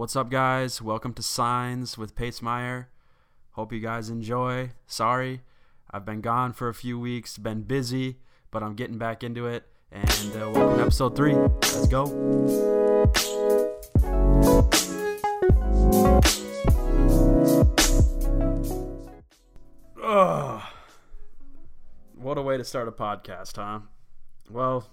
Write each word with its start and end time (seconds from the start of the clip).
What's 0.00 0.16
up, 0.16 0.30
guys? 0.30 0.80
Welcome 0.80 1.12
to 1.12 1.22
Signs 1.22 1.98
with 1.98 2.14
Pace 2.14 2.40
Maier. 2.40 2.86
Hope 3.50 3.70
you 3.70 3.80
guys 3.80 4.08
enjoy. 4.08 4.70
Sorry, 4.86 5.42
I've 5.90 6.06
been 6.06 6.22
gone 6.22 6.54
for 6.54 6.70
a 6.70 6.74
few 6.74 6.98
weeks, 6.98 7.36
been 7.36 7.64
busy, 7.64 8.16
but 8.50 8.62
I'm 8.62 8.76
getting 8.76 8.96
back 8.96 9.22
into 9.22 9.46
it. 9.46 9.66
And 9.92 10.34
uh, 10.34 10.52
welcome 10.52 10.78
to 10.78 10.82
episode 10.84 11.16
three. 11.16 11.34
Let's 11.34 11.86
go. 11.86 12.04
Ugh. 20.02 20.62
What 22.14 22.38
a 22.38 22.42
way 22.42 22.56
to 22.56 22.64
start 22.64 22.88
a 22.88 22.92
podcast, 22.92 23.56
huh? 23.56 23.80
Well, 24.48 24.86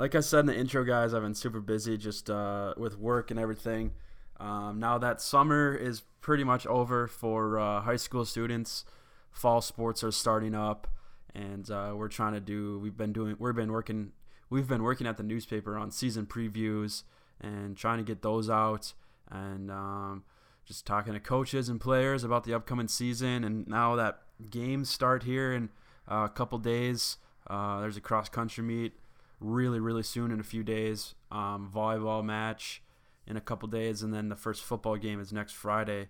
like 0.00 0.14
I 0.14 0.20
said 0.20 0.40
in 0.40 0.46
the 0.46 0.56
intro, 0.56 0.82
guys, 0.82 1.12
I've 1.12 1.20
been 1.20 1.34
super 1.34 1.60
busy 1.60 1.98
just 1.98 2.30
uh, 2.30 2.72
with 2.78 2.98
work 2.98 3.30
and 3.30 3.38
everything. 3.38 3.92
Um, 4.40 4.80
now 4.80 4.96
that 4.96 5.20
summer 5.20 5.74
is 5.74 6.04
pretty 6.22 6.42
much 6.42 6.66
over 6.66 7.06
for 7.06 7.58
uh, 7.58 7.82
high 7.82 7.96
school 7.96 8.24
students, 8.24 8.86
fall 9.30 9.60
sports 9.60 10.02
are 10.02 10.10
starting 10.10 10.54
up, 10.54 10.88
and 11.34 11.70
uh, 11.70 11.92
we're 11.94 12.08
trying 12.08 12.32
to 12.32 12.40
do. 12.40 12.78
We've 12.78 12.96
been 12.96 13.12
doing. 13.12 13.36
We've 13.38 13.54
been 13.54 13.70
working. 13.70 14.12
We've 14.48 14.66
been 14.66 14.82
working 14.82 15.06
at 15.06 15.18
the 15.18 15.22
newspaper 15.22 15.76
on 15.76 15.90
season 15.90 16.24
previews 16.24 17.02
and 17.38 17.76
trying 17.76 17.98
to 17.98 18.04
get 18.04 18.22
those 18.22 18.48
out, 18.48 18.94
and 19.30 19.70
um, 19.70 20.24
just 20.64 20.86
talking 20.86 21.12
to 21.12 21.20
coaches 21.20 21.68
and 21.68 21.78
players 21.78 22.24
about 22.24 22.44
the 22.44 22.54
upcoming 22.54 22.88
season. 22.88 23.44
And 23.44 23.68
now 23.68 23.96
that 23.96 24.22
games 24.48 24.88
start 24.88 25.24
here 25.24 25.52
in 25.52 25.68
uh, 26.10 26.24
a 26.24 26.30
couple 26.30 26.56
days, 26.56 27.18
uh, 27.48 27.82
there's 27.82 27.98
a 27.98 28.00
cross 28.00 28.30
country 28.30 28.64
meet 28.64 28.94
really, 29.40 29.80
really 29.80 30.02
soon 30.02 30.30
in 30.30 30.38
a 30.40 30.44
few 30.44 30.62
days. 30.62 31.14
Um, 31.30 31.70
volleyball 31.74 32.24
match 32.24 32.82
in 33.26 33.36
a 33.36 33.40
couple 33.40 33.68
days, 33.68 34.02
and 34.02 34.12
then 34.12 34.28
the 34.28 34.36
first 34.36 34.62
football 34.62 34.96
game 34.96 35.20
is 35.20 35.32
next 35.32 35.54
Friday. 35.54 36.08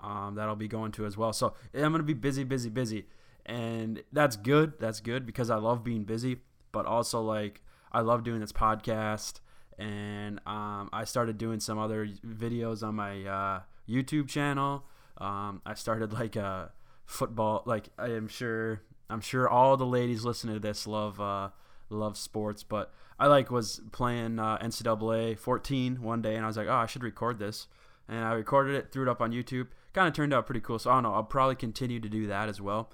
Um, 0.00 0.34
that'll 0.36 0.56
be 0.56 0.68
going 0.68 0.92
to 0.92 1.06
as 1.06 1.16
well. 1.16 1.32
So 1.32 1.54
I'm 1.74 1.80
going 1.80 1.94
to 1.94 2.02
be 2.02 2.14
busy, 2.14 2.44
busy, 2.44 2.68
busy. 2.68 3.06
And 3.46 4.02
that's 4.12 4.36
good. 4.36 4.74
That's 4.78 5.00
good 5.00 5.26
because 5.26 5.50
I 5.50 5.56
love 5.56 5.82
being 5.82 6.04
busy, 6.04 6.38
but 6.70 6.86
also 6.86 7.20
like 7.20 7.62
I 7.90 8.00
love 8.00 8.22
doing 8.22 8.40
this 8.40 8.52
podcast. 8.52 9.40
And 9.78 10.40
um, 10.46 10.90
I 10.92 11.04
started 11.04 11.38
doing 11.38 11.60
some 11.60 11.78
other 11.78 12.06
videos 12.06 12.86
on 12.86 12.96
my 12.96 13.24
uh, 13.24 13.60
YouTube 13.88 14.28
channel. 14.28 14.84
Um, 15.16 15.62
I 15.64 15.74
started 15.74 16.12
like 16.12 16.36
a 16.36 16.72
football. 17.06 17.62
Like 17.64 17.88
I 17.98 18.08
am 18.08 18.28
sure, 18.28 18.82
I'm 19.08 19.20
sure 19.20 19.48
all 19.48 19.76
the 19.76 19.86
ladies 19.86 20.24
listening 20.24 20.54
to 20.54 20.60
this 20.60 20.86
love 20.86 21.20
uh, 21.20 21.50
love 21.90 22.16
sports, 22.16 22.62
but 22.62 22.92
I 23.18 23.26
like 23.26 23.50
was 23.50 23.80
playing 23.92 24.38
uh, 24.38 24.58
NCAA 24.58 25.38
14 25.38 26.02
one 26.02 26.22
day, 26.22 26.36
and 26.36 26.44
I 26.44 26.48
was 26.48 26.56
like, 26.56 26.68
oh, 26.68 26.72
I 26.74 26.86
should 26.86 27.02
record 27.02 27.38
this, 27.38 27.66
and 28.08 28.24
I 28.24 28.32
recorded 28.32 28.74
it, 28.76 28.92
threw 28.92 29.02
it 29.02 29.08
up 29.08 29.20
on 29.20 29.32
YouTube. 29.32 29.68
Kind 29.92 30.06
of 30.08 30.14
turned 30.14 30.32
out 30.32 30.46
pretty 30.46 30.60
cool. 30.60 30.78
So 30.78 30.90
I 30.90 30.94
don't 30.94 31.04
know. 31.04 31.14
I'll 31.14 31.24
probably 31.24 31.56
continue 31.56 31.98
to 31.98 32.08
do 32.08 32.26
that 32.26 32.48
as 32.48 32.60
well. 32.60 32.92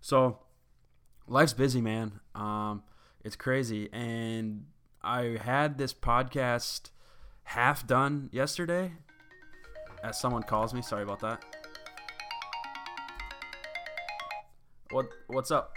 So 0.00 0.38
life's 1.26 1.52
busy, 1.52 1.80
man. 1.80 2.20
Um, 2.34 2.82
it's 3.24 3.36
crazy, 3.36 3.88
and 3.92 4.66
I 5.02 5.38
had 5.42 5.78
this 5.78 5.92
podcast 5.92 6.90
half 7.44 7.86
done 7.86 8.28
yesterday. 8.32 8.92
As 10.02 10.20
someone 10.20 10.42
calls 10.42 10.72
me, 10.72 10.82
sorry 10.82 11.02
about 11.02 11.20
that. 11.20 11.44
What 14.90 15.06
what's 15.26 15.50
up? 15.50 15.74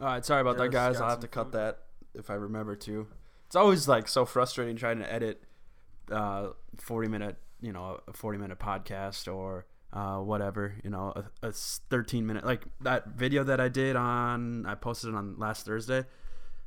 All 0.00 0.06
right, 0.08 0.24
sorry 0.24 0.40
about 0.40 0.58
that, 0.58 0.70
guys. 0.70 1.00
I'll 1.00 1.10
have 1.10 1.20
to 1.20 1.28
cut 1.28 1.46
food. 1.46 1.52
that 1.54 1.78
if 2.14 2.30
I 2.30 2.34
remember 2.34 2.74
to. 2.76 3.06
It's 3.46 3.56
always 3.56 3.86
like 3.86 4.08
so 4.08 4.24
frustrating 4.24 4.76
trying 4.76 4.98
to 4.98 5.12
edit 5.12 5.42
uh, 6.10 6.48
forty 6.76 7.08
minute, 7.08 7.36
you 7.60 7.72
know, 7.72 8.00
a 8.08 8.12
forty 8.12 8.38
minute 8.38 8.58
podcast 8.58 9.32
or 9.32 9.66
uh, 9.92 10.18
whatever, 10.18 10.74
you 10.82 10.90
know, 10.90 11.12
a, 11.42 11.48
a 11.48 11.52
thirteen 11.52 12.26
minute 12.26 12.44
like 12.44 12.64
that 12.80 13.08
video 13.08 13.44
that 13.44 13.60
I 13.60 13.68
did 13.68 13.96
on. 13.96 14.66
I 14.66 14.74
posted 14.74 15.10
it 15.10 15.16
on 15.16 15.36
last 15.38 15.64
Thursday, 15.64 16.04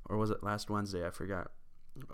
or 0.05 0.17
was 0.17 0.29
it 0.29 0.43
last 0.43 0.69
Wednesday? 0.69 1.05
I 1.05 1.09
forgot. 1.09 1.51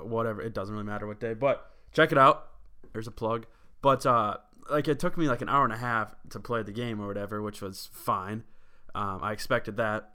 Whatever, 0.01 0.41
it 0.41 0.53
doesn't 0.53 0.73
really 0.73 0.85
matter 0.85 1.05
what 1.05 1.19
day, 1.19 1.33
but 1.33 1.69
check 1.91 2.11
it 2.11 2.17
out. 2.17 2.47
There's 2.93 3.07
a 3.07 3.11
plug. 3.11 3.45
But 3.81 4.05
uh, 4.05 4.37
like 4.69 4.87
it 4.87 4.97
took 4.97 5.17
me 5.17 5.27
like 5.27 5.41
an 5.41 5.49
hour 5.49 5.65
and 5.65 5.73
a 5.73 5.77
half 5.77 6.15
to 6.29 6.39
play 6.39 6.63
the 6.63 6.71
game 6.71 7.01
or 7.01 7.07
whatever, 7.07 7.41
which 7.41 7.61
was 7.61 7.89
fine. 7.91 8.43
Um, 8.95 9.19
I 9.21 9.33
expected 9.33 9.77
that. 9.77 10.11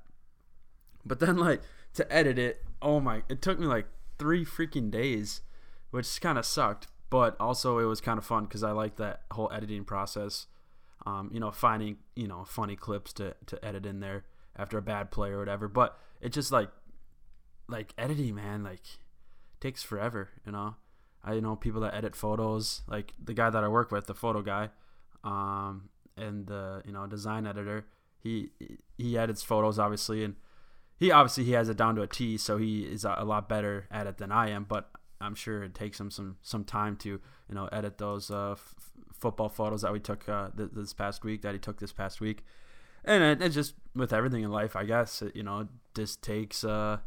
But 1.04 1.20
then 1.20 1.36
like 1.36 1.62
to 1.94 2.10
edit 2.12 2.38
it, 2.38 2.64
oh 2.82 3.00
my, 3.00 3.22
it 3.28 3.42
took 3.42 3.59
me 3.59 3.66
like 3.66 3.86
three 4.19 4.44
freaking 4.44 4.91
days, 4.91 5.42
which 5.91 6.20
kind 6.20 6.38
of 6.38 6.47
sucked. 6.47 6.88
But 7.10 7.36
also 7.41 7.78
it 7.78 7.84
was 7.84 8.00
kind 8.00 8.19
of 8.19 8.25
fun 8.25 8.44
because 8.44 8.62
I 8.62 8.72
like 8.72 8.97
that 8.97 9.22
whole 9.31 9.50
editing 9.53 9.84
process. 9.84 10.47
Um, 11.06 11.31
you 11.32 11.41
know, 11.41 11.50
finding 11.50 11.98
you 12.14 12.28
know 12.28 12.44
funny 12.44 12.76
clips 12.76 13.12
to 13.14 13.34
to 13.47 13.64
edit 13.64 13.86
in 13.86 14.00
there 14.00 14.25
after 14.56 14.76
a 14.76 14.82
bad 14.82 15.10
play 15.10 15.31
or 15.31 15.38
whatever. 15.38 15.69
But 15.69 15.98
it 16.20 16.32
just 16.32 16.53
like 16.53 16.70
like 17.69 17.94
editing, 17.97 18.34
man, 18.34 18.62
like 18.62 18.82
takes 19.60 19.82
forever. 19.82 20.30
You 20.44 20.53
know, 20.53 20.76
I 21.25 21.41
know 21.41 21.56
people 21.56 21.80
that 21.82 21.94
edit 21.94 22.15
photos, 22.15 22.82
like 22.86 23.15
the 23.22 23.34
guy 23.34 23.50
that 23.50 23.65
I 23.65 23.69
work 23.69 23.91
with, 23.91 24.06
the 24.06 24.15
photo 24.15 24.42
guy, 24.42 24.70
um, 25.25 25.88
and 26.16 26.47
the 26.47 26.82
you 26.84 26.92
know 26.92 27.06
design 27.06 27.47
editor. 27.47 27.86
He 28.20 28.50
he 28.97 29.16
edits 29.16 29.42
photos 29.42 29.78
obviously, 29.78 30.25
and 30.25 30.36
he 30.98 31.10
obviously 31.10 31.44
he 31.44 31.53
has 31.53 31.69
it 31.69 31.76
down 31.76 31.94
to 31.97 32.03
a 32.03 32.06
T, 32.06 32.36
so 32.36 32.59
he 32.59 32.82
is 32.82 33.04
a 33.04 33.25
lot 33.25 33.48
better 33.48 33.86
at 33.91 34.06
it 34.06 34.19
than 34.19 34.32
I 34.32 34.50
am. 34.50 34.64
But 34.64 34.91
I'm 35.20 35.34
sure 35.34 35.62
it 35.62 35.75
takes 35.75 35.98
him 36.00 36.10
some 36.10 36.36
some 36.42 36.64
time 36.64 36.97
to 36.97 37.09
you 37.09 37.54
know 37.54 37.69
edit 37.72 37.98
those 37.98 38.31
uh, 38.31 38.53
f- 38.53 38.75
football 39.12 39.48
photos 39.48 39.82
that 39.82 39.92
we 39.92 40.00
took 40.00 40.28
uh, 40.28 40.48
th- 40.56 40.70
this 40.72 40.92
past 40.92 41.25
week 41.25 41.42
that 41.42 41.53
he 41.53 41.59
took 41.59 41.78
this 41.78 41.92
past 41.92 42.20
week, 42.20 42.44
and 43.04 43.22
it, 43.22 43.42
it's 43.42 43.54
just 43.54 43.75
with 43.94 44.12
everything 44.12 44.42
in 44.42 44.50
life, 44.50 44.76
I 44.76 44.84
guess 44.84 45.22
it, 45.22 45.34
you 45.36 45.42
know 45.42 45.69
just 45.94 46.22
takes 46.22 46.64
uh, 46.64 46.98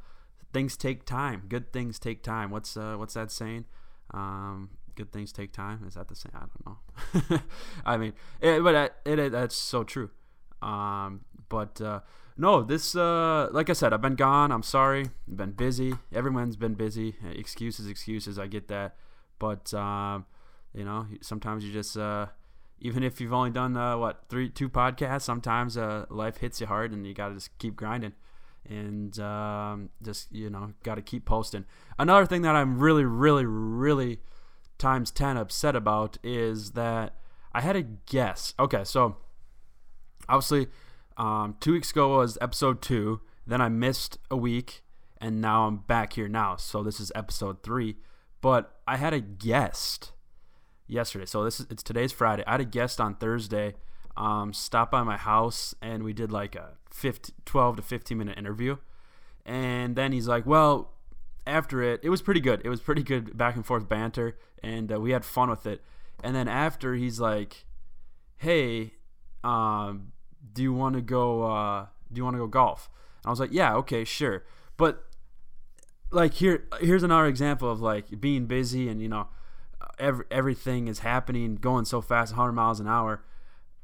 things 0.54 0.78
take 0.78 1.06
time. 1.06 1.44
Good 1.48 1.72
things 1.74 2.00
take 2.00 2.24
time. 2.24 2.50
What's 2.50 2.78
uh, 2.78 2.96
what's 2.98 3.14
that 3.16 3.32
saying? 3.32 3.66
Um, 4.14 4.72
good 4.96 5.12
things 5.12 5.32
take 5.32 5.52
time. 5.52 5.84
Is 5.88 5.96
that 5.96 6.08
the 6.08 6.16
same? 6.16 6.32
I 6.36 6.40
don't 6.40 6.66
know. 7.32 7.40
I 7.86 7.98
mean, 7.98 8.14
it, 8.42 8.64
but 8.64 8.94
it, 9.06 9.20
it, 9.20 9.32
that's 9.32 9.56
so 9.56 9.84
true. 9.84 10.10
Um, 10.62 11.22
but 11.50 11.82
uh, 11.82 12.02
no, 12.38 12.64
this 12.64 12.96
uh, 12.96 13.50
like 13.52 13.70
I 13.70 13.74
said, 13.74 13.94
I've 13.94 14.02
been 14.02 14.16
gone. 14.16 14.52
I'm 14.52 14.64
sorry. 14.64 15.08
I've 15.30 15.38
been 15.38 15.52
busy. 15.52 15.94
Everyone's 16.14 16.56
been 16.56 16.76
busy. 16.76 17.16
Excuses, 17.36 17.88
excuses. 17.88 18.40
I 18.40 18.48
get 18.48 18.68
that, 18.70 18.96
but 19.40 19.74
um, 19.74 20.26
you 20.74 20.86
know, 20.86 21.06
sometimes 21.22 21.66
you 21.66 21.74
just 21.74 21.98
uh, 21.98 22.28
even 22.80 23.04
if 23.04 23.22
you've 23.22 23.34
only 23.34 23.52
done 23.52 23.78
uh, 23.78 23.98
what 23.98 24.24
three, 24.28 24.50
two 24.50 24.70
podcasts, 24.70 25.22
sometimes 25.22 25.78
uh, 25.78 26.06
life 26.10 26.38
hits 26.38 26.60
you 26.60 26.68
hard, 26.68 26.92
and 26.92 27.06
you 27.06 27.14
got 27.14 27.30
to 27.30 27.36
just 27.36 27.58
keep 27.60 27.76
grinding, 27.76 28.14
and 28.68 29.18
um, 29.20 29.90
just 30.04 30.32
you 30.32 30.50
know, 30.50 30.74
got 30.84 30.96
to 30.96 31.02
keep 31.02 31.26
posting. 31.26 31.66
Another 32.00 32.26
thing 32.26 32.42
that 32.42 32.56
I'm 32.56 32.80
really, 32.80 33.06
really, 33.06 33.46
really 33.46 34.20
times 34.78 35.12
ten 35.12 35.38
upset 35.38 35.76
about 35.76 36.18
is 36.24 36.72
that 36.72 37.16
I 37.54 37.62
had 37.62 37.76
a 37.76 37.84
guess. 37.84 38.54
Okay, 38.58 38.84
so 38.84 39.18
obviously 40.28 40.68
um, 41.18 41.56
two 41.60 41.74
weeks 41.74 41.92
ago 41.92 42.18
was 42.18 42.38
episode 42.42 42.82
two. 42.82 43.22
Then 43.46 43.62
I 43.62 43.70
missed 43.70 44.18
a 44.30 44.38
week, 44.38 44.84
and 45.20 45.42
now 45.42 45.68
I'm 45.68 45.78
back 45.78 46.14
here 46.14 46.28
now. 46.28 46.56
So 46.56 46.84
this 46.84 47.00
is 47.00 47.12
episode 47.16 47.64
three. 47.64 47.98
But 48.42 48.80
I 48.88 48.98
had 48.98 49.14
a 49.14 49.20
guest 49.20 50.12
yesterday. 50.88 51.26
So 51.26 51.44
this 51.44 51.60
is 51.60 51.68
it's 51.70 51.84
today's 51.84 52.12
Friday. 52.12 52.44
I 52.46 52.52
had 52.52 52.62
a 52.62 52.66
guest 52.66 53.00
on 53.00 53.16
Thursday. 53.16 53.76
Um, 54.18 54.52
stopped 54.52 54.92
by 54.92 55.04
my 55.04 55.18
house, 55.18 55.74
and 55.82 56.04
we 56.04 56.12
did 56.12 56.32
like 56.32 56.56
a 56.56 56.74
15, 56.92 57.34
12 57.46 57.78
to 57.78 57.82
15 57.82 58.18
minute 58.18 58.38
interview. 58.38 58.78
And 59.46 59.96
then 59.96 60.12
he's 60.12 60.28
like, 60.28 60.46
"Well, 60.46 60.92
after 61.48 61.82
it, 61.82 62.02
it 62.04 62.10
was 62.10 62.22
pretty 62.22 62.42
good. 62.42 62.62
It 62.64 62.70
was 62.70 62.82
pretty 62.82 63.04
good 63.04 63.38
back 63.38 63.56
and 63.56 63.66
forth 63.66 63.88
banter, 63.88 64.38
and 64.62 64.92
uh, 64.92 65.00
we 65.00 65.12
had 65.12 65.24
fun 65.26 65.50
with 65.50 65.66
it. 65.66 65.82
And 66.24 66.36
then 66.36 66.48
after, 66.48 66.96
he's 66.96 67.20
like, 67.20 67.66
"Hey, 68.38 68.94
um, 69.44 70.12
do 70.54 70.62
you 70.62 70.74
want 70.74 70.96
to 70.96 71.02
go? 71.02 71.44
Uh, 71.44 71.88
do 72.12 72.20
you 72.20 72.24
want 72.24 72.36
to 72.36 72.40
go 72.40 72.48
golf?" 72.48 72.90
And 73.24 73.28
I 73.28 73.30
was 73.30 73.40
like, 73.40 73.52
"Yeah, 73.52 73.76
okay, 73.76 74.04
sure." 74.04 74.46
But 74.78 75.06
like 76.12 76.34
here, 76.36 76.68
here's 76.80 77.04
another 77.04 77.26
example 77.26 77.70
of 77.70 77.82
like 77.82 78.20
being 78.20 78.46
busy 78.46 78.90
and 78.90 79.02
you 79.02 79.08
know, 79.08 79.28
every, 80.00 80.26
everything 80.30 80.88
is 80.88 81.00
happening, 81.00 81.56
going 81.56 81.86
so 81.86 82.02
fast, 82.02 82.34
100 82.34 82.52
miles 82.52 82.80
an 82.80 82.88
hour. 82.88 83.24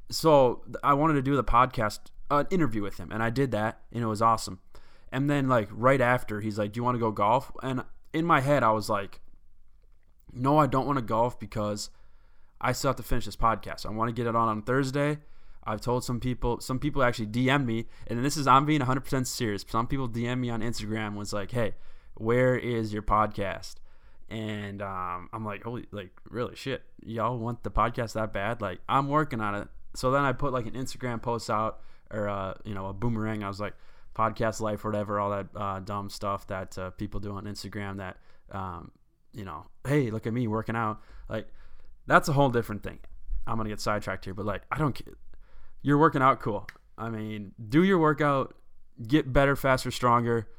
So 0.10 0.64
I 0.84 0.94
wanted 0.94 1.14
to 1.14 1.22
do 1.22 1.36
the 1.36 1.44
podcast, 1.44 2.00
an 2.30 2.48
interview 2.50 2.82
with 2.82 2.98
him, 2.98 3.12
and 3.12 3.22
I 3.22 3.30
did 3.30 3.52
that, 3.52 3.82
and 3.92 4.04
it 4.04 4.08
was 4.08 4.22
awesome. 4.22 4.60
And 5.12 5.30
then 5.30 5.48
like 5.48 5.70
right 5.72 6.02
after, 6.02 6.42
he's 6.42 6.58
like, 6.58 6.74
"Do 6.74 6.80
you 6.80 6.84
want 6.84 6.96
to 6.96 7.00
go 7.00 7.12
golf?" 7.12 7.52
And 7.64 7.84
in 8.14 8.26
my 8.26 8.42
head, 8.42 8.64
I 8.64 8.72
was 8.72 8.90
like, 8.90 9.22
"No, 10.34 10.58
I 10.58 10.68
don't 10.68 10.86
want 10.86 10.98
to 10.98 11.04
golf 11.04 11.40
because 11.40 11.90
I 12.60 12.72
still 12.72 12.90
have 12.90 12.98
to 12.98 13.04
finish 13.04 13.26
this 13.26 13.36
podcast. 13.36 13.86
I 13.86 13.92
want 13.92 14.10
to 14.10 14.14
get 14.14 14.28
it 14.28 14.36
on 14.36 14.50
on 14.50 14.62
Thursday." 14.62 15.20
I've 15.68 15.82
told 15.82 16.04
some 16.04 16.20
people, 16.20 16.60
some 16.62 16.80
people 16.80 17.04
actually 17.04 17.28
DM 17.28 17.66
me, 17.66 17.86
and 18.08 18.24
this 18.24 18.38
is 18.38 18.48
I'm 18.48 18.66
being 18.66 18.82
100% 18.82 19.28
serious. 19.28 19.66
Some 19.68 19.88
people 19.88 20.10
DM 20.10 20.40
me 20.40 20.50
on 20.50 20.62
Instagram 20.62 21.16
was 21.16 21.34
like, 21.34 21.52
"Hey, 21.52 21.76
where 22.16 22.58
is 22.58 22.94
your 22.94 23.04
podcast?" 23.04 23.76
and 24.30 24.82
um, 24.82 25.30
I'm 25.32 25.46
like, 25.46 25.64
holy, 25.64 25.86
like 25.92 26.10
really 26.30 26.56
shit, 26.56 26.84
y'all 27.06 27.38
want 27.38 27.64
the 27.64 27.72
podcast 27.72 28.14
that 28.14 28.34
bad? 28.34 28.62
Like 28.62 28.80
I'm 28.88 29.08
working 29.08 29.40
on 29.40 29.56
it. 29.56 29.68
So 29.96 30.12
then 30.12 30.24
I 30.24 30.34
put 30.34 30.54
like 30.54 30.66
an 30.66 30.74
Instagram 30.74 31.22
post 31.22 31.50
out 31.50 31.80
or 32.12 32.28
uh, 32.28 32.54
you 32.66 32.74
know 32.74 32.88
a 32.88 32.94
boomerang. 32.94 33.44
I 33.44 33.48
was 33.48 33.60
like, 33.60 33.74
podcast 34.16 34.60
life, 34.60 34.84
whatever, 34.84 35.20
all 35.20 35.30
that 35.30 35.48
uh, 35.56 35.80
dumb 35.80 36.10
stuff 36.10 36.48
that 36.48 36.78
uh, 36.78 36.90
people 36.92 37.20
do 37.20 37.32
on 37.32 37.46
Instagram. 37.46 37.98
That 37.98 38.18
um, 38.52 38.92
you 39.34 39.46
know, 39.46 39.66
hey, 39.88 40.12
look 40.12 40.28
at 40.28 40.34
me 40.34 40.48
working 40.48 40.76
out. 40.76 41.02
Like 41.30 41.48
that's 42.06 42.28
a 42.28 42.34
whole 42.34 42.50
different 42.50 42.84
thing. 42.84 43.00
I'm 43.46 43.56
gonna 43.56 43.70
get 43.70 43.80
sidetracked 43.80 44.26
here, 44.26 44.34
but 44.34 44.46
like 44.46 44.64
I 44.72 44.78
don't. 44.78 45.00
You're 45.88 45.98
working 45.98 46.22
out, 46.22 46.42
cool. 46.42 46.68
I 46.98 47.10
mean, 47.10 47.54
do 47.70 47.82
your 47.82 47.98
workout, 47.98 48.58
get 49.08 49.32
better, 49.32 49.56
faster, 49.56 49.90
stronger 49.90 50.50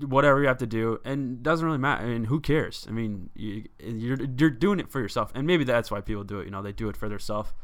whatever 0.00 0.42
you 0.42 0.46
have 0.46 0.58
to 0.58 0.66
do, 0.66 1.00
and 1.06 1.42
doesn't 1.42 1.64
really 1.64 1.78
matter. 1.78 2.04
I 2.04 2.08
mean, 2.08 2.24
who 2.24 2.40
cares? 2.40 2.84
I 2.86 2.90
mean, 2.90 3.30
you, 3.34 3.64
you're 3.82 4.18
you're 4.36 4.50
doing 4.50 4.78
it 4.78 4.90
for 4.90 5.00
yourself, 5.00 5.32
and 5.34 5.46
maybe 5.46 5.64
that's 5.64 5.90
why 5.90 6.02
people 6.02 6.22
do 6.22 6.40
it. 6.40 6.44
You 6.44 6.50
know, 6.50 6.60
they 6.60 6.72
do 6.72 6.90
it 6.90 6.98
for 6.98 7.08
themselves, 7.08 7.54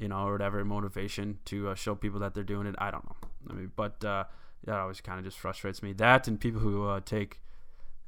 you 0.00 0.08
know, 0.08 0.26
or 0.26 0.32
whatever 0.32 0.64
motivation 0.64 1.38
to 1.44 1.68
uh, 1.68 1.76
show 1.76 1.94
people 1.94 2.18
that 2.18 2.34
they're 2.34 2.42
doing 2.42 2.66
it. 2.66 2.74
I 2.78 2.90
don't 2.90 3.04
know. 3.04 3.28
I 3.50 3.52
mean, 3.52 3.70
but 3.76 4.04
uh, 4.04 4.24
that 4.64 4.76
always 4.76 5.00
kind 5.00 5.20
of 5.20 5.24
just 5.24 5.38
frustrates 5.38 5.84
me. 5.84 5.92
That 5.92 6.26
and 6.26 6.40
people 6.40 6.60
who 6.60 6.88
uh, 6.88 6.98
take 7.04 7.40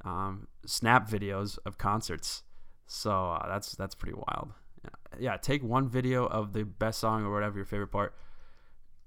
um, 0.03 0.49
snap 0.65 1.09
videos 1.09 1.59
of 1.65 1.77
concerts. 1.77 2.43
So 2.87 3.31
uh, 3.31 3.47
that's 3.47 3.71
that's 3.71 3.95
pretty 3.95 4.17
wild. 4.17 4.51
Yeah, 5.19 5.37
take 5.37 5.63
one 5.63 5.89
video 5.89 6.25
of 6.25 6.53
the 6.53 6.63
best 6.63 6.99
song 6.99 7.23
or 7.23 7.33
whatever 7.33 7.57
your 7.57 7.65
favorite 7.65 7.91
part. 7.91 8.15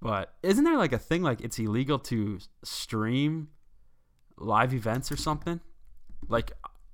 But 0.00 0.34
isn't 0.42 0.64
there 0.64 0.76
like 0.76 0.92
a 0.92 0.98
thing 0.98 1.22
like 1.22 1.40
it's 1.40 1.58
illegal 1.58 1.98
to 2.00 2.38
stream 2.62 3.48
live 4.36 4.74
events 4.74 5.10
or 5.10 5.16
something. 5.16 5.60
Like 6.28 6.52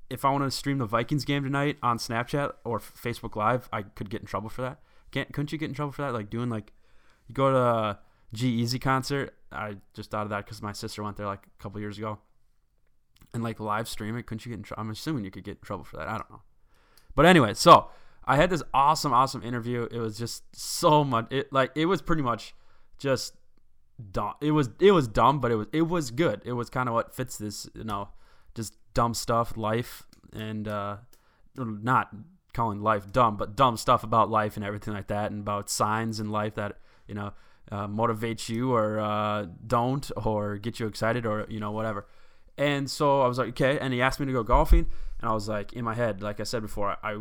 if 0.08 0.24
I 0.24 0.30
want 0.30 0.44
to 0.44 0.50
stream 0.50 0.78
the 0.78 0.86
Vikings 0.86 1.24
game 1.24 1.44
tonight 1.44 1.78
on 1.82 1.98
Snapchat 1.98 2.52
or 2.64 2.80
Facebook 2.80 3.36
Live, 3.36 3.68
I 3.72 3.82
could 3.82 4.10
get 4.10 4.20
in 4.20 4.26
trouble 4.26 4.48
for 4.48 4.62
that. 4.62 4.80
Can't 5.10 5.32
couldn't 5.32 5.52
you 5.52 5.58
get 5.58 5.68
in 5.68 5.74
trouble 5.74 5.92
for 5.92 6.02
that? 6.02 6.12
Like 6.12 6.30
doing 6.30 6.50
like 6.50 6.72
you 7.26 7.34
go 7.34 7.50
to 7.50 7.58
a 7.58 7.98
G-Eazy 8.32 8.80
concert. 8.80 9.34
I 9.52 9.76
just 9.94 10.10
thought 10.10 10.24
of 10.24 10.30
that 10.30 10.44
because 10.44 10.62
my 10.62 10.72
sister 10.72 11.02
went 11.02 11.16
there 11.16 11.26
like 11.26 11.46
a 11.46 11.62
couple 11.62 11.80
years 11.80 11.98
ago, 11.98 12.18
and 13.34 13.42
like 13.42 13.58
live 13.58 13.88
stream 13.88 14.16
it. 14.16 14.26
Couldn't 14.26 14.46
you 14.46 14.50
get 14.50 14.58
in 14.58 14.62
trouble? 14.62 14.82
I'm 14.82 14.90
assuming 14.90 15.24
you 15.24 15.30
could 15.30 15.44
get 15.44 15.58
in 15.58 15.62
trouble 15.62 15.84
for 15.84 15.96
that. 15.96 16.08
I 16.08 16.12
don't 16.12 16.30
know. 16.30 16.42
But 17.16 17.26
anyway, 17.26 17.54
so 17.54 17.90
I 18.24 18.36
had 18.36 18.50
this 18.50 18.62
awesome, 18.72 19.12
awesome 19.12 19.42
interview. 19.42 19.88
It 19.90 19.98
was 19.98 20.18
just 20.18 20.44
so 20.54 21.04
much. 21.04 21.26
It 21.30 21.52
like 21.52 21.72
it 21.74 21.86
was 21.86 22.02
pretty 22.02 22.22
much 22.22 22.54
just 22.98 23.34
dumb. 24.12 24.34
It 24.40 24.52
was 24.52 24.70
it 24.80 24.92
was 24.92 25.08
dumb, 25.08 25.40
but 25.40 25.50
it 25.50 25.56
was 25.56 25.66
it 25.72 25.82
was 25.82 26.10
good. 26.10 26.42
It 26.44 26.52
was 26.52 26.70
kind 26.70 26.88
of 26.88 26.94
what 26.94 27.14
fits 27.14 27.38
this, 27.38 27.68
you 27.74 27.84
know, 27.84 28.08
just 28.54 28.76
dumb 28.94 29.14
stuff, 29.14 29.56
life, 29.56 30.04
and 30.32 30.68
uh, 30.68 30.96
not 31.56 32.10
calling 32.52 32.82
life 32.82 33.10
dumb, 33.12 33.36
but 33.36 33.56
dumb 33.56 33.76
stuff 33.76 34.02
about 34.02 34.30
life 34.30 34.56
and 34.56 34.64
everything 34.64 34.94
like 34.94 35.06
that, 35.08 35.30
and 35.30 35.40
about 35.40 35.70
signs 35.70 36.20
in 36.20 36.30
life 36.30 36.54
that 36.54 36.78
you 37.06 37.14
know 37.14 37.32
uh, 37.72 37.86
motivate 37.86 38.48
you 38.48 38.72
or 38.72 38.98
uh, 38.98 39.46
don't, 39.66 40.10
or 40.16 40.58
get 40.58 40.80
you 40.80 40.86
excited, 40.86 41.26
or 41.26 41.46
you 41.48 41.60
know 41.60 41.70
whatever. 41.70 42.06
And 42.58 42.90
so 42.90 43.22
I 43.22 43.26
was 43.26 43.38
like, 43.38 43.50
okay. 43.50 43.78
And 43.78 43.94
he 43.94 44.02
asked 44.02 44.20
me 44.20 44.26
to 44.26 44.32
go 44.32 44.42
golfing, 44.42 44.86
and 45.20 45.30
I 45.30 45.32
was 45.32 45.48
like, 45.48 45.72
in 45.72 45.84
my 45.84 45.94
head, 45.94 46.22
like 46.22 46.40
I 46.40 46.44
said 46.44 46.62
before, 46.62 46.96
I 47.02 47.12
I 47.12 47.18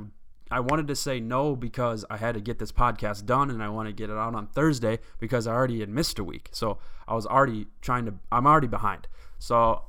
wanted 0.61 0.87
to 0.87 0.95
say 0.95 1.19
no 1.19 1.55
because 1.55 2.03
I 2.09 2.17
had 2.17 2.33
to 2.33 2.41
get 2.41 2.57
this 2.57 2.71
podcast 2.71 3.25
done 3.25 3.51
and 3.51 3.61
I 3.61 3.69
want 3.69 3.87
to 3.87 3.93
get 3.93 4.09
it 4.09 4.17
out 4.17 4.33
on 4.33 4.47
Thursday 4.47 4.97
because 5.19 5.45
I 5.45 5.53
already 5.53 5.79
had 5.79 5.89
missed 5.89 6.17
a 6.17 6.23
week. 6.23 6.49
So 6.51 6.79
I 7.07 7.13
was 7.13 7.27
already 7.27 7.67
trying 7.81 8.05
to, 8.05 8.15
I'm 8.31 8.47
already 8.47 8.67
behind. 8.67 9.07
So 9.37 9.83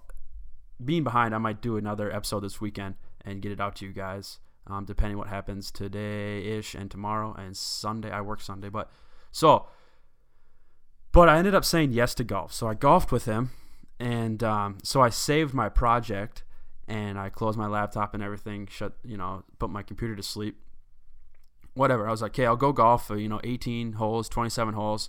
being 0.85 1.03
behind, 1.03 1.35
I 1.35 1.39
might 1.39 1.63
do 1.63 1.79
another 1.79 2.15
episode 2.15 2.41
this 2.41 2.61
weekend 2.61 2.97
and 3.25 3.41
get 3.41 3.53
it 3.53 3.61
out 3.61 3.77
to 3.77 3.87
you 3.87 3.93
guys, 3.93 4.39
um, 4.67 4.85
depending 4.85 5.17
what 5.17 5.29
happens 5.29 5.71
today 5.71 6.45
ish 6.45 6.75
and 6.75 6.91
tomorrow 6.91 7.35
and 7.39 7.57
Sunday. 7.57 8.11
I 8.11 8.21
work 8.21 8.43
Sunday, 8.43 8.69
but 8.69 8.91
so, 9.31 9.67
but 11.13 11.29
I 11.29 11.39
ended 11.39 11.55
up 11.55 11.65
saying 11.65 11.93
yes 11.93 12.15
to 12.17 12.25
golf. 12.25 12.53
So 12.53 12.69
I 12.69 12.75
golfed 12.75 13.13
with 13.13 13.25
him. 13.25 13.51
And 13.99 14.43
um, 14.43 14.79
so 14.83 15.01
I 15.01 15.11
saved 15.11 15.53
my 15.53 15.69
project 15.69 16.43
and 16.91 17.21
I 17.21 17.29
closed 17.29 17.57
my 17.57 17.69
laptop 17.69 18.15
and 18.15 18.23
everything, 18.23 18.67
shut, 18.67 18.95
you 19.05 19.17
know, 19.17 19.45
put 19.61 19.71
my 19.71 19.85
computer 19.85 20.17
to 20.17 20.25
sleep. 20.25 20.61
Whatever. 21.75 22.09
I 22.09 22.11
was 22.11 22.21
like, 22.21 22.33
okay, 22.33 22.47
I'll 22.47 22.57
go 22.57 22.73
golf 22.73 23.07
for, 23.07 23.17
you 23.17 23.29
know, 23.29 23.41
18 23.45 23.93
holes, 23.93 24.29
27 24.29 24.75
holes, 24.75 25.09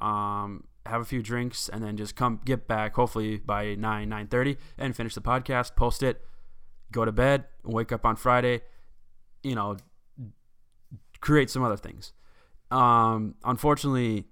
um, 0.00 0.64
have 0.86 1.02
a 1.02 1.04
few 1.04 1.22
drinks, 1.22 1.68
and 1.68 1.84
then 1.84 1.98
just 1.98 2.16
come 2.16 2.40
get 2.46 2.66
back, 2.66 2.94
hopefully 2.94 3.36
by 3.36 3.74
9, 3.74 4.08
9.30, 4.08 4.56
and 4.78 4.96
finish 4.96 5.14
the 5.14 5.20
podcast, 5.20 5.76
post 5.76 6.02
it, 6.02 6.22
go 6.90 7.04
to 7.04 7.12
bed, 7.12 7.44
wake 7.62 7.92
up 7.92 8.06
on 8.06 8.16
Friday, 8.16 8.62
you 9.42 9.54
know, 9.54 9.76
create 11.20 11.50
some 11.50 11.62
other 11.62 11.76
things. 11.76 12.14
Um, 12.70 13.34
unfortunately, 13.44 14.24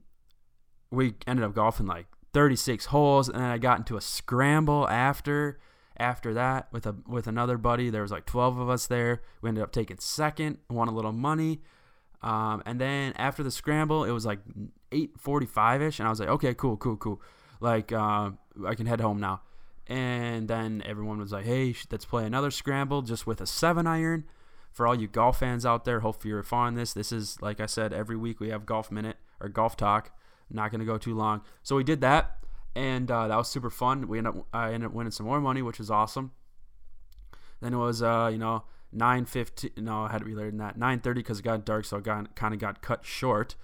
we 0.90 1.12
ended 1.26 1.44
up 1.44 1.54
golfing 1.54 1.86
like 1.86 2.06
36 2.32 2.86
holes, 2.86 3.28
and 3.28 3.38
then 3.38 3.50
I 3.50 3.58
got 3.58 3.76
into 3.76 3.98
a 3.98 4.00
scramble 4.00 4.88
after– 4.88 5.60
after 5.98 6.34
that 6.34 6.68
with 6.72 6.86
a 6.86 6.94
with 7.06 7.26
another 7.26 7.58
buddy. 7.58 7.90
There 7.90 8.02
was 8.02 8.10
like 8.10 8.26
12 8.26 8.58
of 8.58 8.68
us 8.68 8.86
there. 8.86 9.22
We 9.40 9.48
ended 9.48 9.64
up 9.64 9.72
taking 9.72 9.98
second, 9.98 10.58
won 10.68 10.88
a 10.88 10.92
little 10.92 11.12
money. 11.12 11.60
Um, 12.22 12.62
and 12.66 12.80
then 12.80 13.12
after 13.16 13.42
the 13.42 13.50
scramble, 13.50 14.04
it 14.04 14.10
was 14.10 14.26
like 14.26 14.40
8:45 14.92 15.82
ish, 15.82 15.98
and 15.98 16.06
I 16.06 16.10
was 16.10 16.20
like, 16.20 16.28
okay, 16.28 16.54
cool, 16.54 16.76
cool, 16.76 16.96
cool. 16.96 17.20
Like 17.60 17.92
uh, 17.92 18.30
I 18.66 18.74
can 18.74 18.86
head 18.86 19.00
home 19.00 19.20
now. 19.20 19.42
And 19.86 20.48
then 20.48 20.82
everyone 20.84 21.18
was 21.18 21.32
like, 21.32 21.44
hey, 21.44 21.74
let's 21.90 22.04
play 22.04 22.24
another 22.24 22.50
scramble 22.50 23.02
just 23.02 23.26
with 23.26 23.40
a 23.40 23.46
seven 23.46 23.86
iron. 23.86 24.24
For 24.72 24.86
all 24.86 24.94
you 24.94 25.06
golf 25.06 25.38
fans 25.38 25.64
out 25.64 25.84
there, 25.84 26.00
hopefully 26.00 26.30
you're 26.30 26.42
following 26.42 26.74
this. 26.74 26.92
This 26.92 27.12
is 27.12 27.40
like 27.40 27.60
I 27.60 27.66
said, 27.66 27.92
every 27.92 28.16
week 28.16 28.40
we 28.40 28.50
have 28.50 28.66
golf 28.66 28.90
minute 28.90 29.16
or 29.40 29.48
golf 29.48 29.76
talk. 29.76 30.10
Not 30.50 30.70
going 30.70 30.80
to 30.80 30.86
go 30.86 30.98
too 30.98 31.14
long. 31.14 31.42
So 31.62 31.76
we 31.76 31.82
did 31.82 32.00
that 32.02 32.35
and 32.76 33.10
uh, 33.10 33.26
that 33.26 33.36
was 33.36 33.48
super 33.48 33.70
fun. 33.70 34.06
We 34.06 34.18
ended 34.18 34.36
up 34.36 34.46
I 34.52 34.72
ended 34.72 34.88
up 34.88 34.92
winning 34.92 35.10
some 35.10 35.26
more 35.26 35.40
money, 35.40 35.62
which 35.62 35.78
was 35.78 35.90
awesome. 35.90 36.32
Then 37.60 37.72
it 37.72 37.78
was 37.78 38.02
uh, 38.02 38.28
you 38.30 38.38
know 38.38 38.64
nine 38.92 39.24
fifteen. 39.24 39.70
No, 39.78 40.02
I 40.02 40.12
had 40.12 40.18
to 40.18 40.26
be 40.26 40.34
later 40.34 40.50
than 40.50 40.58
that. 40.58 40.78
Nine 40.78 41.00
thirty 41.00 41.20
because 41.20 41.40
it 41.40 41.42
got 41.42 41.64
dark, 41.64 41.86
so 41.86 41.96
it 41.96 42.04
got 42.04 42.36
kind 42.36 42.52
of 42.52 42.60
got 42.60 42.82
cut 42.82 43.04
short. 43.04 43.56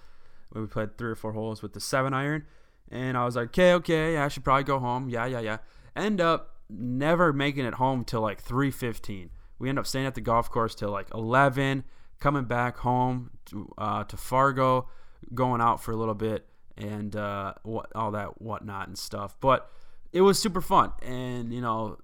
We 0.51 0.65
played 0.65 0.97
three 0.97 1.11
or 1.11 1.15
four 1.15 1.33
holes 1.33 1.61
with 1.61 1.73
the 1.73 1.79
seven 1.79 2.13
iron, 2.13 2.45
and 2.89 3.15
I 3.15 3.23
was 3.23 3.35
like, 3.35 3.49
okay, 3.49 3.73
okay, 3.73 4.13
yeah, 4.13 4.25
I 4.25 4.27
should 4.29 4.43
probably 4.43 4.63
go 4.63 4.79
home. 4.79 5.09
Yeah, 5.09 5.25
yeah, 5.27 5.39
yeah. 5.39 5.57
End 5.95 6.19
up 6.19 6.55
never 6.69 7.31
making 7.31 7.65
it 7.65 7.75
home 7.75 8.03
till 8.03 8.21
like 8.21 8.41
three 8.41 8.71
fifteen. 8.71 9.29
We 9.59 9.69
end 9.69 9.77
up 9.77 9.85
staying 9.85 10.07
at 10.07 10.15
the 10.15 10.21
golf 10.21 10.49
course 10.49 10.73
till 10.73 10.89
like 10.89 11.07
eleven. 11.13 11.83
Coming 12.19 12.45
back 12.45 12.77
home 12.77 13.31
to, 13.47 13.69
uh, 13.77 14.05
to 14.05 14.15
Fargo, 14.15 14.87
going 15.33 15.59
out 15.59 15.83
for 15.83 15.91
a 15.91 15.97
little 15.97 16.13
bit 16.13 16.47
and 16.77 17.15
uh, 17.15 17.53
what 17.63 17.91
all 17.95 18.11
that 18.11 18.41
whatnot 18.41 18.87
and 18.87 18.97
stuff. 18.97 19.35
But 19.39 19.69
it 20.11 20.21
was 20.21 20.39
super 20.39 20.61
fun, 20.61 20.91
and 21.01 21.53
you 21.53 21.61
know, 21.61 21.97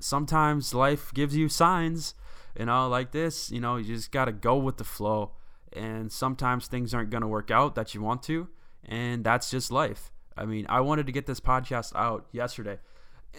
sometimes 0.00 0.74
life 0.74 1.12
gives 1.12 1.36
you 1.36 1.48
signs, 1.48 2.14
you 2.58 2.66
know, 2.66 2.88
like 2.88 3.12
this. 3.12 3.50
You 3.50 3.60
know, 3.60 3.76
you 3.76 3.94
just 3.94 4.12
gotta 4.12 4.32
go 4.32 4.56
with 4.56 4.76
the 4.76 4.84
flow, 4.84 5.32
and 5.72 6.10
sometimes 6.10 6.66
things 6.66 6.94
aren't 6.94 7.10
gonna 7.10 7.28
work 7.28 7.50
out 7.50 7.74
that 7.74 7.94
you 7.94 8.02
want 8.02 8.22
to, 8.24 8.48
and 8.84 9.24
that's 9.24 9.50
just 9.50 9.70
life. 9.70 10.10
I 10.36 10.44
mean, 10.44 10.66
I 10.68 10.80
wanted 10.80 11.06
to 11.06 11.12
get 11.12 11.26
this 11.26 11.40
podcast 11.40 11.94
out 11.96 12.26
yesterday. 12.32 12.78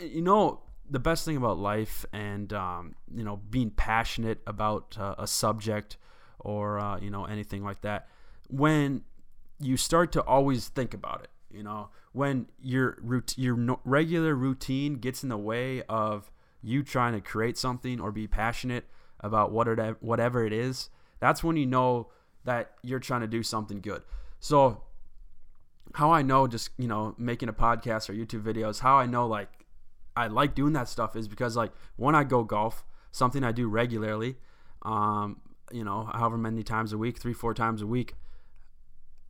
You 0.02 0.22
know, 0.22 0.62
the 0.90 1.00
best 1.00 1.26
thing 1.26 1.38
about 1.38 1.58
life 1.58 2.06
and 2.12 2.52
um, 2.54 2.96
you 3.14 3.24
know 3.24 3.38
being 3.38 3.70
passionate 3.70 4.40
about 4.48 4.98
uh, 5.00 5.16
a 5.18 5.28
subject 5.28 5.98
or 6.40 6.80
uh, 6.80 7.00
you 7.00 7.10
know 7.10 7.26
anything 7.26 7.64
like 7.64 7.82
that 7.82 8.08
when 8.50 9.04
you 9.60 9.78
start 9.78 10.12
to 10.14 10.24
always 10.24 10.70
think 10.70 10.94
about 10.94 11.22
it. 11.24 11.30
You 11.52 11.64
know, 11.64 11.90
when 12.12 12.48
your 12.62 12.98
rout- 13.02 13.38
your 13.38 13.80
regular 13.84 14.36
routine 14.36 14.96
gets 14.96 15.24
in 15.24 15.30
the 15.30 15.38
way 15.38 15.82
of 15.84 16.32
you 16.62 16.84
trying 16.84 17.14
to 17.14 17.22
create 17.22 17.58
something 17.58 18.00
or 18.00 18.12
be 18.12 18.28
passionate 18.28 18.86
about 19.20 19.52
what 19.52 19.68
it, 19.68 19.98
whatever 20.02 20.46
it 20.46 20.54
is, 20.54 20.90
that's 21.20 21.44
when 21.44 21.58
you 21.58 21.66
know 21.66 22.10
that 22.46 22.72
you're 22.84 23.00
trying 23.00 23.22
to 23.22 23.28
do 23.28 23.44
something 23.44 23.82
good. 23.82 24.04
So, 24.40 24.84
how 25.96 26.12
I 26.12 26.22
know 26.22 26.48
just 26.48 26.70
you 26.78 26.88
know 26.88 27.16
making 27.18 27.50
a 27.50 27.54
podcast 27.54 28.10
or 28.10 28.14
YouTube 28.14 28.44
videos, 28.44 28.80
how 28.80 28.98
I 28.98 29.08
know 29.08 29.28
like 29.28 29.50
I 30.16 30.28
like 30.28 30.54
doing 30.54 30.74
that 30.74 30.88
stuff 30.88 31.16
is 31.16 31.28
because 31.28 31.58
like 31.58 31.72
when 31.96 32.14
I 32.14 32.24
go 32.24 32.44
golf, 32.44 32.86
something 33.12 33.44
I 33.44 33.52
do 33.52 33.68
regularly, 33.68 34.38
um, 34.84 35.42
you 35.72 35.84
know, 35.84 36.10
however 36.14 36.38
many 36.38 36.62
times 36.62 36.94
a 36.94 36.98
week, 36.98 37.18
three 37.18 37.34
four 37.34 37.56
times 37.56 37.82
a 37.82 37.88
week 37.88 38.14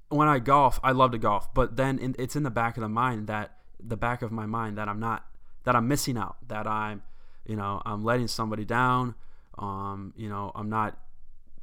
when 0.10 0.28
I 0.28 0.40
golf, 0.40 0.80
I 0.84 0.92
love 0.92 1.12
to 1.12 1.18
golf, 1.18 1.54
but 1.54 1.78
then 1.78 2.00
in, 2.00 2.16
it's 2.20 2.36
in 2.36 2.44
the 2.44 2.50
back 2.50 2.78
of 2.78 2.82
the 2.82 2.90
mind 2.90 3.28
that 3.28 3.58
the 3.80 3.98
back 3.98 4.22
of 4.22 4.32
my 4.32 4.46
mind 4.46 4.78
that 4.78 4.90
I'm 4.90 5.00
not 5.00 5.26
that 5.64 5.76
I'm 5.76 5.88
missing 5.88 6.18
out, 6.18 6.38
that 6.48 6.68
I'm 6.68 7.04
you 7.46 7.56
know 7.56 7.82
I'm 7.86 8.04
letting 8.04 8.28
somebody 8.28 8.66
down, 8.66 9.16
um, 9.58 10.14
you 10.18 10.30
know 10.30 10.52
I'm 10.56 10.70
not 10.70 10.98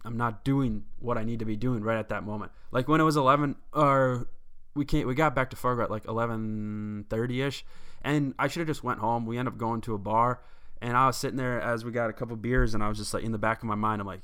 I'm 0.05 0.17
not 0.17 0.45
doing 0.45 0.85
what 1.01 1.19
I 1.19 1.25
need 1.25 1.41
to 1.41 1.45
be 1.45 1.57
doing 1.57 1.83
right 1.83 1.99
at 1.99 2.09
that 2.11 2.23
moment. 2.23 2.53
Like 2.71 2.87
when 2.87 3.01
it 3.01 3.05
was 3.05 3.17
11 3.17 3.57
or 3.73 4.29
we 4.77 4.85
can't 4.85 5.07
we 5.07 5.15
got 5.15 5.35
back 5.35 5.51
to 5.51 5.57
Fargo 5.57 5.83
at 5.83 5.91
like 5.91 6.05
11:30 6.05 7.47
ish, 7.47 7.65
and 8.03 8.35
I 8.39 8.47
should 8.47 8.61
have 8.61 8.69
just 8.69 8.85
went 8.85 9.01
home. 9.01 9.27
We 9.27 9.39
ended 9.39 9.55
up 9.55 9.59
going 9.59 9.81
to 9.83 9.95
a 9.95 9.99
bar, 9.99 10.41
And 10.81 10.97
I 10.97 11.07
was 11.07 11.17
sitting 11.17 11.37
there 11.37 11.61
as 11.61 11.85
we 11.85 11.91
got 11.91 12.11
a 12.11 12.13
couple 12.13 12.37
beers, 12.37 12.75
and 12.75 12.83
I 12.83 12.89
was 12.89 12.99
just 12.99 13.13
like 13.13 13.25
in 13.25 13.33
the 13.33 13.39
back 13.39 13.59
of 13.59 13.65
my 13.65 13.75
mind, 13.75 14.01
I'm 14.01 14.07
like, 14.07 14.23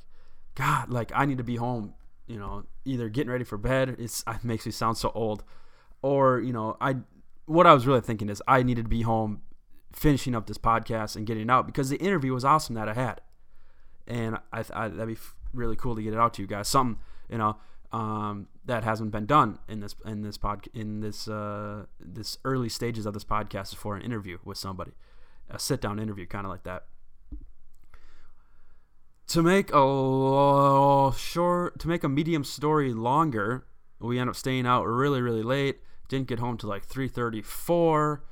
God, 0.55 0.89
like 0.89 1.11
I 1.13 1.25
need 1.25 1.39
to 1.39 1.43
be 1.43 1.57
home. 1.57 1.95
You 2.27 2.39
know, 2.39 2.63
either 2.85 3.09
getting 3.09 3.31
ready 3.31 3.43
for 3.43 3.57
bed. 3.57 3.95
It's 3.99 4.23
it 4.27 4.43
makes 4.43 4.65
me 4.65 4.71
sound 4.71 4.97
so 4.97 5.11
old, 5.13 5.43
or 6.01 6.39
you 6.39 6.53
know, 6.53 6.77
I 6.79 6.97
what 7.45 7.67
I 7.67 7.73
was 7.73 7.85
really 7.85 8.01
thinking 8.01 8.29
is 8.29 8.41
I 8.47 8.63
needed 8.63 8.85
to 8.85 8.89
be 8.89 9.01
home, 9.01 9.41
finishing 9.91 10.35
up 10.35 10.47
this 10.47 10.57
podcast 10.57 11.15
and 11.15 11.25
getting 11.25 11.49
out 11.49 11.65
because 11.65 11.89
the 11.89 11.97
interview 11.97 12.33
was 12.33 12.45
awesome 12.45 12.75
that 12.75 12.87
I 12.87 12.93
had, 12.93 13.21
and 14.07 14.37
I, 14.51 14.63
I 14.73 14.87
that'd 14.87 15.07
be 15.07 15.21
really 15.53 15.75
cool 15.75 15.95
to 15.95 16.01
get 16.01 16.13
it 16.13 16.19
out 16.19 16.33
to 16.35 16.41
you 16.41 16.47
guys. 16.47 16.67
Something 16.67 16.99
you 17.29 17.37
know 17.37 17.57
um, 17.93 18.47
that 18.65 18.83
hasn't 18.83 19.11
been 19.11 19.25
done 19.25 19.59
in 19.69 19.79
this 19.79 19.95
in 20.05 20.21
this 20.21 20.37
pod 20.37 20.67
in 20.73 21.01
this 21.01 21.27
uh, 21.27 21.85
this 21.99 22.37
early 22.43 22.69
stages 22.69 23.05
of 23.05 23.13
this 23.13 23.23
podcast 23.23 23.75
for 23.75 23.95
an 23.95 24.01
interview 24.01 24.39
with 24.43 24.57
somebody, 24.57 24.93
a 25.49 25.59
sit 25.59 25.79
down 25.79 25.99
interview, 25.99 26.25
kind 26.25 26.45
of 26.45 26.51
like 26.51 26.63
that. 26.63 26.85
To 29.27 29.41
make 29.41 29.71
a 29.73 31.11
short, 31.17 31.79
to 31.79 31.87
make 31.87 32.03
a 32.03 32.09
medium 32.09 32.43
story 32.43 32.93
longer, 32.93 33.65
we 33.99 34.19
end 34.19 34.29
up 34.29 34.35
staying 34.35 34.67
out 34.67 34.85
really 34.85 35.21
really 35.21 35.43
late. 35.43 35.79
Didn't 36.07 36.27
get 36.27 36.39
home 36.39 36.57
till 36.57 36.69
like 36.69 36.83
three 36.83 37.07
thirty 37.07 37.41
four. 37.41 38.23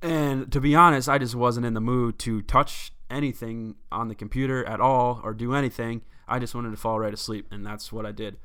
And 0.00 0.50
to 0.52 0.60
be 0.60 0.74
honest, 0.74 1.08
I 1.08 1.18
just 1.18 1.34
wasn't 1.34 1.66
in 1.66 1.74
the 1.74 1.80
mood 1.80 2.18
to 2.20 2.40
touch 2.42 2.92
anything 3.10 3.76
on 3.90 4.08
the 4.08 4.14
computer 4.14 4.64
at 4.64 4.80
all 4.80 5.20
or 5.24 5.34
do 5.34 5.54
anything. 5.54 6.02
I 6.28 6.38
just 6.38 6.54
wanted 6.54 6.70
to 6.70 6.76
fall 6.76 6.98
right 7.00 7.12
asleep, 7.12 7.48
and 7.50 7.64
that's 7.66 7.92
what 7.92 8.06
I 8.06 8.12
did. 8.12 8.36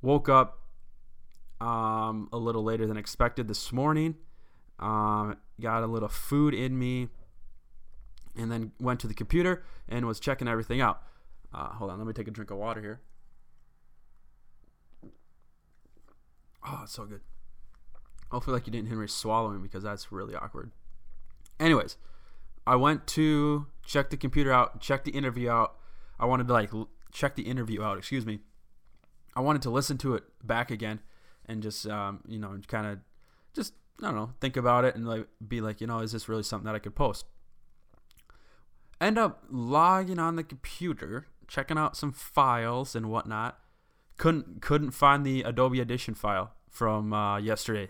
Woke 0.00 0.28
up 0.28 0.60
um, 1.60 2.28
a 2.32 2.36
little 2.38 2.62
later 2.62 2.86
than 2.86 2.96
expected 2.96 3.48
this 3.48 3.72
morning. 3.72 4.16
Um, 4.78 5.36
got 5.60 5.82
a 5.82 5.86
little 5.86 6.08
food 6.08 6.54
in 6.54 6.78
me, 6.78 7.08
and 8.36 8.50
then 8.50 8.72
went 8.80 9.00
to 9.00 9.06
the 9.06 9.14
computer 9.14 9.64
and 9.88 10.06
was 10.06 10.20
checking 10.20 10.48
everything 10.48 10.80
out. 10.80 11.02
Uh, 11.52 11.68
hold 11.68 11.90
on, 11.90 11.98
let 11.98 12.06
me 12.06 12.12
take 12.12 12.28
a 12.28 12.30
drink 12.30 12.50
of 12.50 12.58
water 12.58 12.80
here. 12.80 13.00
Oh, 16.66 16.80
it's 16.84 16.92
so 16.92 17.04
good. 17.04 17.20
Hopefully, 18.30 18.54
like 18.54 18.66
you 18.66 18.72
didn't 18.72 18.88
hear 18.88 18.96
me 18.96 19.06
swallowing 19.06 19.60
because 19.60 19.82
that's 19.82 20.10
really 20.10 20.34
awkward. 20.34 20.70
Anyways, 21.60 21.96
I 22.66 22.76
went 22.76 23.06
to 23.08 23.66
check 23.84 24.10
the 24.10 24.16
computer 24.16 24.52
out, 24.52 24.80
check 24.80 25.04
the 25.04 25.10
interview 25.10 25.50
out. 25.50 25.76
I 26.18 26.26
wanted 26.26 26.46
to 26.48 26.52
like 26.52 26.70
check 27.12 27.36
the 27.36 27.42
interview 27.42 27.82
out. 27.82 27.98
Excuse 27.98 28.24
me. 28.24 28.40
I 29.34 29.40
wanted 29.40 29.62
to 29.62 29.70
listen 29.70 29.98
to 29.98 30.14
it 30.14 30.24
back 30.42 30.70
again, 30.70 31.00
and 31.46 31.62
just 31.62 31.86
um, 31.86 32.20
you 32.26 32.38
know, 32.38 32.58
kind 32.68 32.86
of 32.86 33.00
just 33.54 33.74
I 34.00 34.06
don't 34.06 34.16
know, 34.16 34.30
think 34.40 34.56
about 34.56 34.84
it 34.84 34.94
and 34.94 35.06
like 35.06 35.26
be 35.46 35.60
like, 35.60 35.80
you 35.80 35.86
know, 35.86 35.98
is 35.98 36.12
this 36.12 36.28
really 36.28 36.42
something 36.42 36.66
that 36.66 36.74
I 36.74 36.78
could 36.78 36.94
post? 36.94 37.26
End 39.02 39.18
up 39.18 39.42
logging 39.50 40.20
on 40.20 40.36
the 40.36 40.44
computer, 40.44 41.26
checking 41.48 41.76
out 41.76 41.96
some 41.96 42.12
files 42.12 42.94
and 42.94 43.10
whatnot. 43.10 43.58
Couldn't 44.16 44.62
couldn't 44.62 44.92
find 44.92 45.26
the 45.26 45.42
Adobe 45.42 45.80
Audition 45.80 46.14
file 46.14 46.52
from 46.70 47.12
uh, 47.12 47.38
yesterday. 47.38 47.88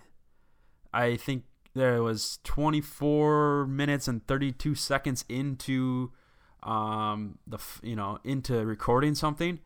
I 0.91 1.17
think 1.17 1.45
there 1.75 2.03
was 2.03 2.39
24 2.45 3.67
minutes 3.67 4.09
and 4.09 4.27
32 4.27 4.75
seconds 4.75 5.27
into 5.29 6.13
um 6.63 7.39
the 7.47 7.59
you 7.83 7.97
know 7.97 8.19
into 8.25 8.65
recording 8.65 9.15
something 9.15 9.59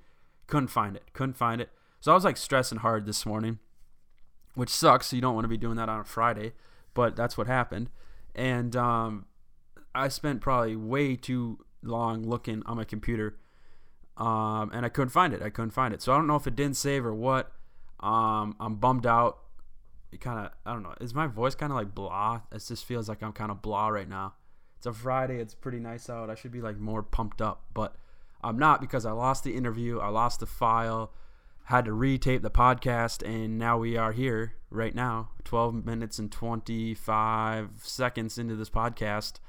couldn't 0.46 0.68
find 0.68 0.96
it 0.96 1.02
couldn't 1.12 1.36
find 1.36 1.60
it 1.60 1.68
so 2.00 2.10
i 2.10 2.14
was 2.14 2.24
like 2.24 2.38
stressing 2.38 2.78
hard 2.78 3.04
this 3.04 3.26
morning 3.26 3.58
which 4.54 4.70
sucks 4.70 5.08
So 5.08 5.16
you 5.16 5.20
don't 5.20 5.34
want 5.34 5.44
to 5.44 5.48
be 5.48 5.58
doing 5.58 5.76
that 5.76 5.90
on 5.90 6.00
a 6.00 6.04
friday 6.04 6.52
but 6.94 7.14
that's 7.14 7.36
what 7.36 7.48
happened 7.48 7.90
and 8.34 8.74
um 8.74 9.26
i 9.96 10.08
spent 10.08 10.40
probably 10.40 10.76
way 10.76 11.16
too 11.16 11.64
long 11.82 12.22
looking 12.22 12.62
on 12.66 12.76
my 12.76 12.84
computer 12.84 13.38
um 14.16 14.70
and 14.72 14.84
i 14.84 14.88
couldn't 14.88 15.10
find 15.10 15.32
it. 15.34 15.42
I 15.42 15.50
couldn't 15.50 15.70
find 15.72 15.92
it. 15.92 16.02
So 16.02 16.12
i 16.12 16.16
don't 16.16 16.26
know 16.26 16.36
if 16.36 16.46
it 16.46 16.56
didn't 16.56 16.76
save 16.76 17.04
or 17.04 17.14
what. 17.14 17.52
Um 18.00 18.56
i'm 18.60 18.76
bummed 18.76 19.06
out. 19.06 19.38
It 20.12 20.20
kind 20.20 20.38
of 20.46 20.52
i 20.64 20.72
don't 20.72 20.82
know. 20.82 20.94
Is 21.00 21.14
my 21.14 21.26
voice 21.26 21.54
kind 21.54 21.72
of 21.72 21.76
like 21.76 21.94
blah? 21.94 22.42
It 22.52 22.64
just 22.66 22.84
feels 22.84 23.08
like 23.08 23.22
i'm 23.22 23.32
kind 23.32 23.50
of 23.50 23.62
blah 23.62 23.88
right 23.88 24.08
now. 24.08 24.34
It's 24.78 24.86
a 24.86 24.92
Friday. 24.92 25.38
It's 25.38 25.54
pretty 25.54 25.80
nice 25.80 26.08
out. 26.08 26.30
I 26.30 26.34
should 26.34 26.52
be 26.52 26.60
like 26.60 26.78
more 26.78 27.02
pumped 27.02 27.40
up, 27.40 27.64
but 27.74 27.96
I'm 28.42 28.58
not 28.58 28.80
because 28.80 29.06
I 29.06 29.12
lost 29.12 29.44
the 29.44 29.56
interview. 29.56 29.98
I 29.98 30.08
lost 30.08 30.40
the 30.40 30.46
file. 30.46 31.12
Had 31.64 31.86
to 31.86 31.90
retape 31.90 32.42
the 32.42 32.50
podcast, 32.50 33.26
and 33.26 33.58
now 33.58 33.76
we 33.76 33.96
are 33.96 34.12
here 34.12 34.52
right 34.70 34.94
now, 34.94 35.30
12 35.42 35.84
minutes 35.84 36.20
and 36.20 36.30
25 36.30 37.70
seconds 37.82 38.38
into 38.38 38.54
this 38.54 38.70
podcast, 38.70 39.40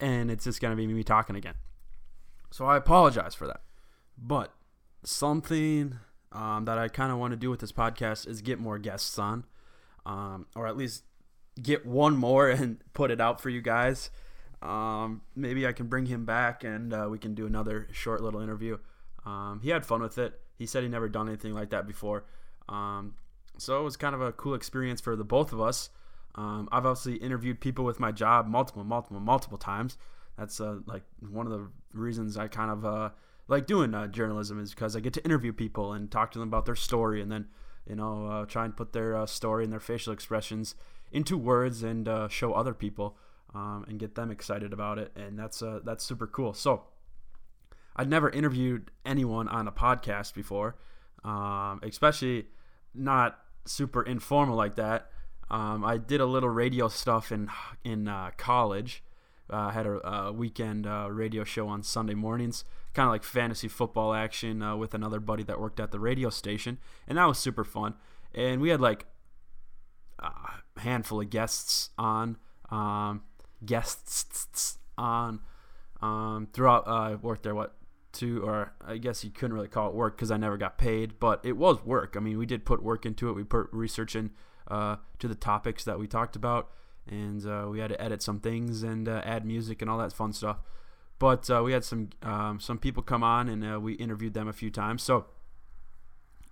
and 0.00 0.30
it's 0.30 0.44
just 0.44 0.60
gonna 0.60 0.76
be 0.76 0.86
me 0.86 1.02
talking 1.02 1.36
again. 1.36 1.54
So 2.50 2.64
I 2.64 2.76
apologize 2.76 3.34
for 3.34 3.46
that, 3.46 3.62
but 4.16 4.52
something 5.04 5.98
um, 6.32 6.64
that 6.66 6.78
I 6.78 6.88
kind 6.88 7.12
of 7.12 7.18
want 7.18 7.32
to 7.32 7.36
do 7.36 7.50
with 7.50 7.60
this 7.60 7.72
podcast 7.72 8.28
is 8.28 8.42
get 8.42 8.58
more 8.58 8.78
guests 8.78 9.18
on, 9.18 9.44
um, 10.04 10.46
or 10.54 10.66
at 10.66 10.76
least 10.76 11.04
get 11.60 11.86
one 11.86 12.16
more 12.16 12.48
and 12.50 12.78
put 12.92 13.10
it 13.10 13.20
out 13.20 13.40
for 13.40 13.50
you 13.50 13.60
guys. 13.60 14.10
Um, 14.62 15.22
maybe 15.34 15.66
I 15.66 15.72
can 15.72 15.86
bring 15.86 16.06
him 16.06 16.24
back 16.24 16.64
and 16.64 16.92
uh, 16.92 17.08
we 17.10 17.18
can 17.18 17.34
do 17.34 17.46
another 17.46 17.88
short 17.92 18.22
little 18.22 18.40
interview. 18.40 18.78
Um, 19.24 19.60
he 19.62 19.70
had 19.70 19.84
fun 19.84 20.02
with 20.02 20.18
it. 20.18 20.40
He 20.56 20.66
said 20.66 20.82
he 20.82 20.88
never 20.88 21.08
done 21.08 21.28
anything 21.28 21.52
like 21.52 21.70
that 21.70 21.86
before. 21.86 22.24
Um, 22.68 23.14
so 23.58 23.80
it 23.80 23.82
was 23.82 23.96
kind 23.96 24.14
of 24.14 24.20
a 24.20 24.32
cool 24.32 24.54
experience 24.54 25.00
for 25.00 25.16
the 25.16 25.24
both 25.24 25.52
of 25.52 25.60
us. 25.60 25.90
Um, 26.36 26.68
I've 26.70 26.84
obviously 26.84 27.16
interviewed 27.16 27.60
people 27.60 27.84
with 27.84 27.98
my 27.98 28.12
job 28.12 28.46
multiple, 28.46 28.84
multiple, 28.84 29.20
multiple 29.20 29.58
times. 29.58 29.96
That's 30.38 30.60
uh, 30.60 30.80
like 30.86 31.02
one 31.20 31.46
of 31.46 31.52
the 31.52 31.68
reasons 31.94 32.36
I 32.36 32.48
kind 32.48 32.70
of 32.70 32.84
uh, 32.84 33.10
like 33.48 33.66
doing 33.66 33.94
uh, 33.94 34.06
journalism 34.06 34.60
is 34.60 34.70
because 34.70 34.94
I 34.94 35.00
get 35.00 35.14
to 35.14 35.24
interview 35.24 35.52
people 35.52 35.92
and 35.92 36.10
talk 36.10 36.30
to 36.32 36.38
them 36.38 36.48
about 36.48 36.66
their 36.66 36.76
story 36.76 37.22
and 37.22 37.32
then 37.32 37.46
you 37.88 37.96
know 37.96 38.26
uh, 38.26 38.44
try 38.44 38.64
and 38.64 38.76
put 38.76 38.92
their 38.92 39.16
uh, 39.16 39.26
story 39.26 39.64
and 39.64 39.72
their 39.72 39.80
facial 39.80 40.12
expressions 40.12 40.74
into 41.10 41.38
words 41.38 41.82
and 41.82 42.06
uh, 42.06 42.28
show 42.28 42.52
other 42.52 42.74
people 42.74 43.16
um, 43.54 43.86
and 43.88 43.98
get 43.98 44.14
them 44.14 44.30
excited 44.30 44.72
about 44.74 44.98
it. 44.98 45.10
And 45.16 45.38
that's 45.38 45.62
that's 45.84 46.04
super 46.04 46.26
cool. 46.26 46.52
So 46.52 46.82
I'd 47.96 48.10
never 48.10 48.28
interviewed 48.28 48.90
anyone 49.06 49.48
on 49.48 49.66
a 49.66 49.72
podcast 49.72 50.34
before, 50.34 50.76
um, 51.24 51.80
especially 51.82 52.46
not 52.94 53.38
super 53.64 54.02
informal 54.02 54.54
like 54.56 54.76
that. 54.76 55.10
Um, 55.50 55.84
I 55.84 55.98
did 55.98 56.20
a 56.20 56.26
little 56.26 56.48
radio 56.48 56.88
stuff 56.88 57.30
in 57.30 57.50
in 57.84 58.08
uh, 58.08 58.30
college. 58.36 59.02
Uh, 59.50 59.56
I 59.56 59.72
had 59.72 59.86
a, 59.86 60.08
a 60.08 60.32
weekend 60.32 60.86
uh, 60.86 61.08
radio 61.10 61.44
show 61.44 61.68
on 61.68 61.82
Sunday 61.82 62.14
mornings, 62.14 62.64
kind 62.94 63.06
of 63.06 63.12
like 63.12 63.22
fantasy 63.22 63.68
football 63.68 64.12
action 64.12 64.60
uh, 64.60 64.74
with 64.76 64.92
another 64.92 65.20
buddy 65.20 65.44
that 65.44 65.60
worked 65.60 65.78
at 65.78 65.92
the 65.92 66.00
radio 66.00 66.30
station, 66.30 66.78
and 67.06 67.16
that 67.18 67.26
was 67.26 67.38
super 67.38 67.64
fun. 67.64 67.94
And 68.34 68.60
we 68.60 68.70
had 68.70 68.80
like 68.80 69.06
a 70.18 70.30
handful 70.80 71.20
of 71.20 71.30
guests 71.30 71.90
on, 71.96 72.38
um, 72.70 73.22
guests 73.64 74.78
on 74.98 75.40
um, 76.02 76.48
throughout. 76.52 76.88
Uh, 76.88 76.90
I 76.90 77.14
worked 77.14 77.44
there 77.44 77.54
what 77.54 77.76
two 78.12 78.42
or 78.42 78.72
I 78.84 78.96
guess 78.96 79.22
you 79.22 79.30
couldn't 79.30 79.54
really 79.54 79.68
call 79.68 79.90
it 79.90 79.94
work 79.94 80.16
because 80.16 80.30
I 80.30 80.38
never 80.38 80.56
got 80.56 80.78
paid, 80.78 81.20
but 81.20 81.40
it 81.44 81.56
was 81.56 81.84
work. 81.84 82.14
I 82.16 82.20
mean, 82.20 82.38
we 82.38 82.46
did 82.46 82.64
put 82.64 82.82
work 82.82 83.06
into 83.06 83.28
it. 83.28 83.34
We 83.34 83.44
put 83.44 83.68
research 83.72 84.16
in 84.16 84.30
uh, 84.68 84.96
to 85.18 85.28
the 85.28 85.34
topics 85.34 85.84
that 85.84 85.98
we 85.98 86.06
talked 86.06 86.36
about, 86.36 86.70
and 87.06 87.46
uh, 87.46 87.66
we 87.70 87.78
had 87.78 87.90
to 87.90 88.00
edit 88.00 88.22
some 88.22 88.40
things 88.40 88.82
and 88.82 89.08
uh, 89.08 89.22
add 89.24 89.44
music 89.44 89.80
and 89.82 89.90
all 89.90 89.98
that 89.98 90.12
fun 90.12 90.32
stuff. 90.32 90.58
But 91.18 91.48
uh, 91.50 91.62
we 91.64 91.72
had 91.72 91.84
some 91.84 92.10
um, 92.22 92.60
some 92.60 92.78
people 92.78 93.02
come 93.02 93.22
on 93.22 93.48
and 93.48 93.64
uh, 93.64 93.80
we 93.80 93.94
interviewed 93.94 94.34
them 94.34 94.48
a 94.48 94.52
few 94.52 94.70
times. 94.70 95.02
So, 95.02 95.26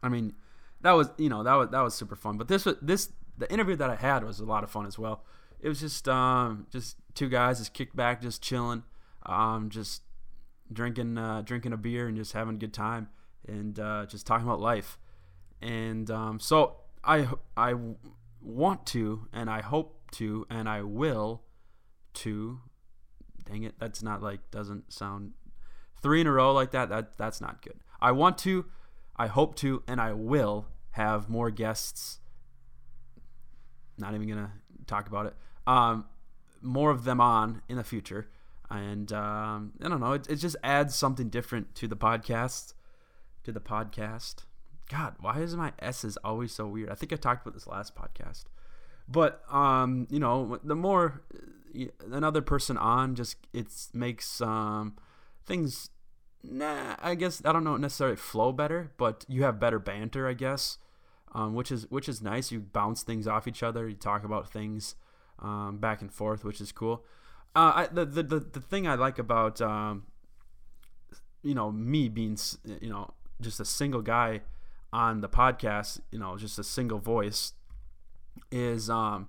I 0.02 0.08
mean, 0.08 0.34
that 0.80 0.92
was 0.92 1.08
you 1.18 1.28
know 1.28 1.42
that 1.42 1.54
was 1.54 1.68
that 1.70 1.80
was 1.80 1.94
super 1.94 2.16
fun. 2.16 2.38
But 2.38 2.48
this 2.48 2.64
was 2.64 2.76
this 2.80 3.10
the 3.36 3.50
interview 3.52 3.76
that 3.76 3.90
I 3.90 3.96
had 3.96 4.24
was 4.24 4.40
a 4.40 4.44
lot 4.44 4.64
of 4.64 4.70
fun 4.70 4.86
as 4.86 4.98
well. 4.98 5.24
It 5.60 5.68
was 5.68 5.80
just 5.80 6.08
um, 6.08 6.66
just 6.70 6.96
two 7.14 7.28
guys 7.28 7.58
just 7.58 7.74
kicked 7.74 7.94
back, 7.96 8.22
just 8.22 8.42
chilling, 8.42 8.84
um, 9.26 9.68
just 9.68 10.02
drinking 10.72 11.18
uh, 11.18 11.42
drinking 11.42 11.72
a 11.72 11.76
beer 11.76 12.06
and 12.08 12.16
just 12.16 12.32
having 12.32 12.54
a 12.54 12.58
good 12.58 12.72
time 12.72 13.08
and 13.46 13.78
uh, 13.78 14.06
just 14.06 14.26
talking 14.26 14.46
about 14.46 14.60
life. 14.60 14.98
And 15.60 16.10
um, 16.10 16.40
so 16.40 16.76
I 17.06 17.28
I 17.56 17.74
want 18.40 18.86
to 18.86 19.28
and 19.32 19.48
I 19.50 19.62
hope 19.62 20.10
to 20.12 20.46
and 20.50 20.68
I 20.68 20.82
will 20.82 21.42
to. 22.14 22.60
Dang 23.44 23.62
it, 23.62 23.74
that's 23.78 24.02
not 24.02 24.22
like 24.22 24.50
doesn't 24.50 24.92
sound 24.92 25.32
three 26.00 26.20
in 26.20 26.26
a 26.26 26.32
row 26.32 26.52
like 26.52 26.70
that. 26.70 26.88
That 26.88 27.16
that's 27.18 27.40
not 27.40 27.62
good. 27.62 27.78
I 28.00 28.12
want 28.12 28.38
to, 28.38 28.66
I 29.16 29.26
hope 29.26 29.56
to, 29.56 29.82
and 29.86 30.00
I 30.00 30.12
will 30.12 30.66
have 30.92 31.28
more 31.28 31.50
guests 31.50 32.20
not 33.98 34.14
even 34.14 34.28
gonna 34.28 34.52
talk 34.86 35.06
about 35.06 35.26
it. 35.26 35.34
Um, 35.66 36.06
more 36.60 36.90
of 36.90 37.04
them 37.04 37.20
on 37.20 37.62
in 37.68 37.76
the 37.76 37.84
future, 37.84 38.28
and 38.70 39.12
um, 39.12 39.72
I 39.82 39.88
don't 39.88 40.00
know. 40.00 40.12
It, 40.12 40.28
it 40.28 40.36
just 40.36 40.56
adds 40.62 40.94
something 40.94 41.28
different 41.28 41.74
to 41.76 41.88
the 41.88 41.96
podcast. 41.96 42.74
To 43.44 43.52
the 43.52 43.60
podcast. 43.60 44.44
God, 44.90 45.14
why 45.18 45.40
is 45.40 45.56
my 45.56 45.72
S's 45.78 46.16
always 46.18 46.52
so 46.52 46.66
weird? 46.66 46.90
I 46.90 46.94
think 46.94 47.12
I 47.12 47.16
talked 47.16 47.46
about 47.46 47.54
this 47.54 47.66
last 47.66 47.94
podcast, 47.94 48.44
but 49.08 49.42
um, 49.50 50.06
you 50.10 50.18
know, 50.18 50.58
the 50.62 50.74
more 50.74 51.22
uh, 51.34 51.86
another 52.10 52.42
person 52.42 52.76
on, 52.76 53.14
just 53.14 53.36
it 53.52 53.66
makes 53.92 54.40
um 54.40 54.96
things. 55.46 55.90
Nah, 56.42 56.96
I 57.00 57.14
guess 57.14 57.40
I 57.44 57.52
don't 57.52 57.64
know 57.64 57.78
necessarily 57.78 58.16
flow 58.16 58.52
better, 58.52 58.92
but 58.98 59.24
you 59.28 59.44
have 59.44 59.58
better 59.58 59.78
banter, 59.78 60.28
I 60.28 60.34
guess, 60.34 60.76
um, 61.34 61.54
which 61.54 61.72
is 61.72 61.90
which 61.90 62.08
is 62.08 62.20
nice. 62.20 62.52
You 62.52 62.60
bounce 62.60 63.02
things 63.02 63.26
off 63.26 63.48
each 63.48 63.62
other. 63.62 63.88
You 63.88 63.96
talk 63.96 64.24
about 64.24 64.50
things 64.50 64.96
um, 65.38 65.78
back 65.78 66.02
and 66.02 66.12
forth, 66.12 66.44
which 66.44 66.60
is 66.60 66.70
cool. 66.72 67.04
Uh, 67.56 67.72
I, 67.74 67.86
the, 67.86 68.04
the 68.04 68.22
the 68.22 68.40
the 68.40 68.60
thing 68.60 68.86
I 68.86 68.96
like 68.96 69.18
about 69.18 69.62
um, 69.62 70.04
you 71.42 71.54
know 71.54 71.72
me 71.72 72.10
being 72.10 72.36
you 72.80 72.90
know 72.90 73.14
just 73.40 73.58
a 73.60 73.64
single 73.64 74.02
guy 74.02 74.42
on 74.94 75.20
the 75.20 75.28
podcast, 75.28 76.00
you 76.12 76.20
know, 76.20 76.38
just 76.38 76.56
a 76.56 76.62
single 76.62 77.00
voice, 77.00 77.52
is 78.52 78.88
um, 78.88 79.28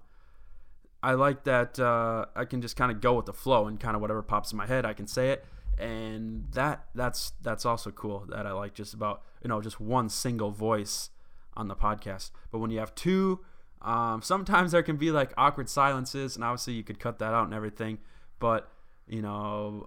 I 1.01 1.13
like 1.13 1.43
that 1.45 1.79
uh, 1.79 2.25
I 2.36 2.45
can 2.45 2.62
just 2.62 2.75
kind 2.75 2.91
of 2.91 3.01
go 3.01 3.15
with 3.15 3.25
the 3.25 3.34
flow 3.34 3.65
and 3.65 3.79
kind 3.79 3.95
of 3.95 4.01
whatever 4.01 4.22
pops 4.22 4.51
in 4.51 4.60
my 4.60 4.67
head, 4.67 4.86
I 4.86 4.93
can 4.93 5.07
say 5.07 5.31
it, 5.31 5.43
and 5.79 6.45
that 6.51 6.86
that's 6.93 7.34
that's 7.41 7.65
also 7.65 7.89
cool 7.89 8.27
that 8.29 8.45
I 8.45 8.51
like 8.51 8.75
just 8.75 8.93
about 8.93 9.24
you 9.41 9.48
know 9.48 9.60
just 9.60 9.81
one 9.81 10.07
single 10.07 10.51
voice 10.51 11.10
on 11.57 11.67
the 11.67 11.75
podcast. 11.75 12.29
But 12.51 12.60
when 12.60 12.69
you 12.69 12.77
have 12.77 12.93
two, 12.93 13.39
um, 13.81 14.22
sometimes 14.22 14.72
there 14.72 14.84
can 14.84 14.98
be 14.98 15.10
like 15.10 15.34
awkward 15.36 15.67
silences, 15.67 16.36
and 16.36 16.45
obviously 16.45 16.74
you 16.74 16.84
could 16.84 17.00
cut 17.00 17.17
that 17.19 17.34
out 17.34 17.45
and 17.45 17.55
everything. 17.55 17.98
But 18.38 18.72
you 19.07 19.24
know, 19.24 19.84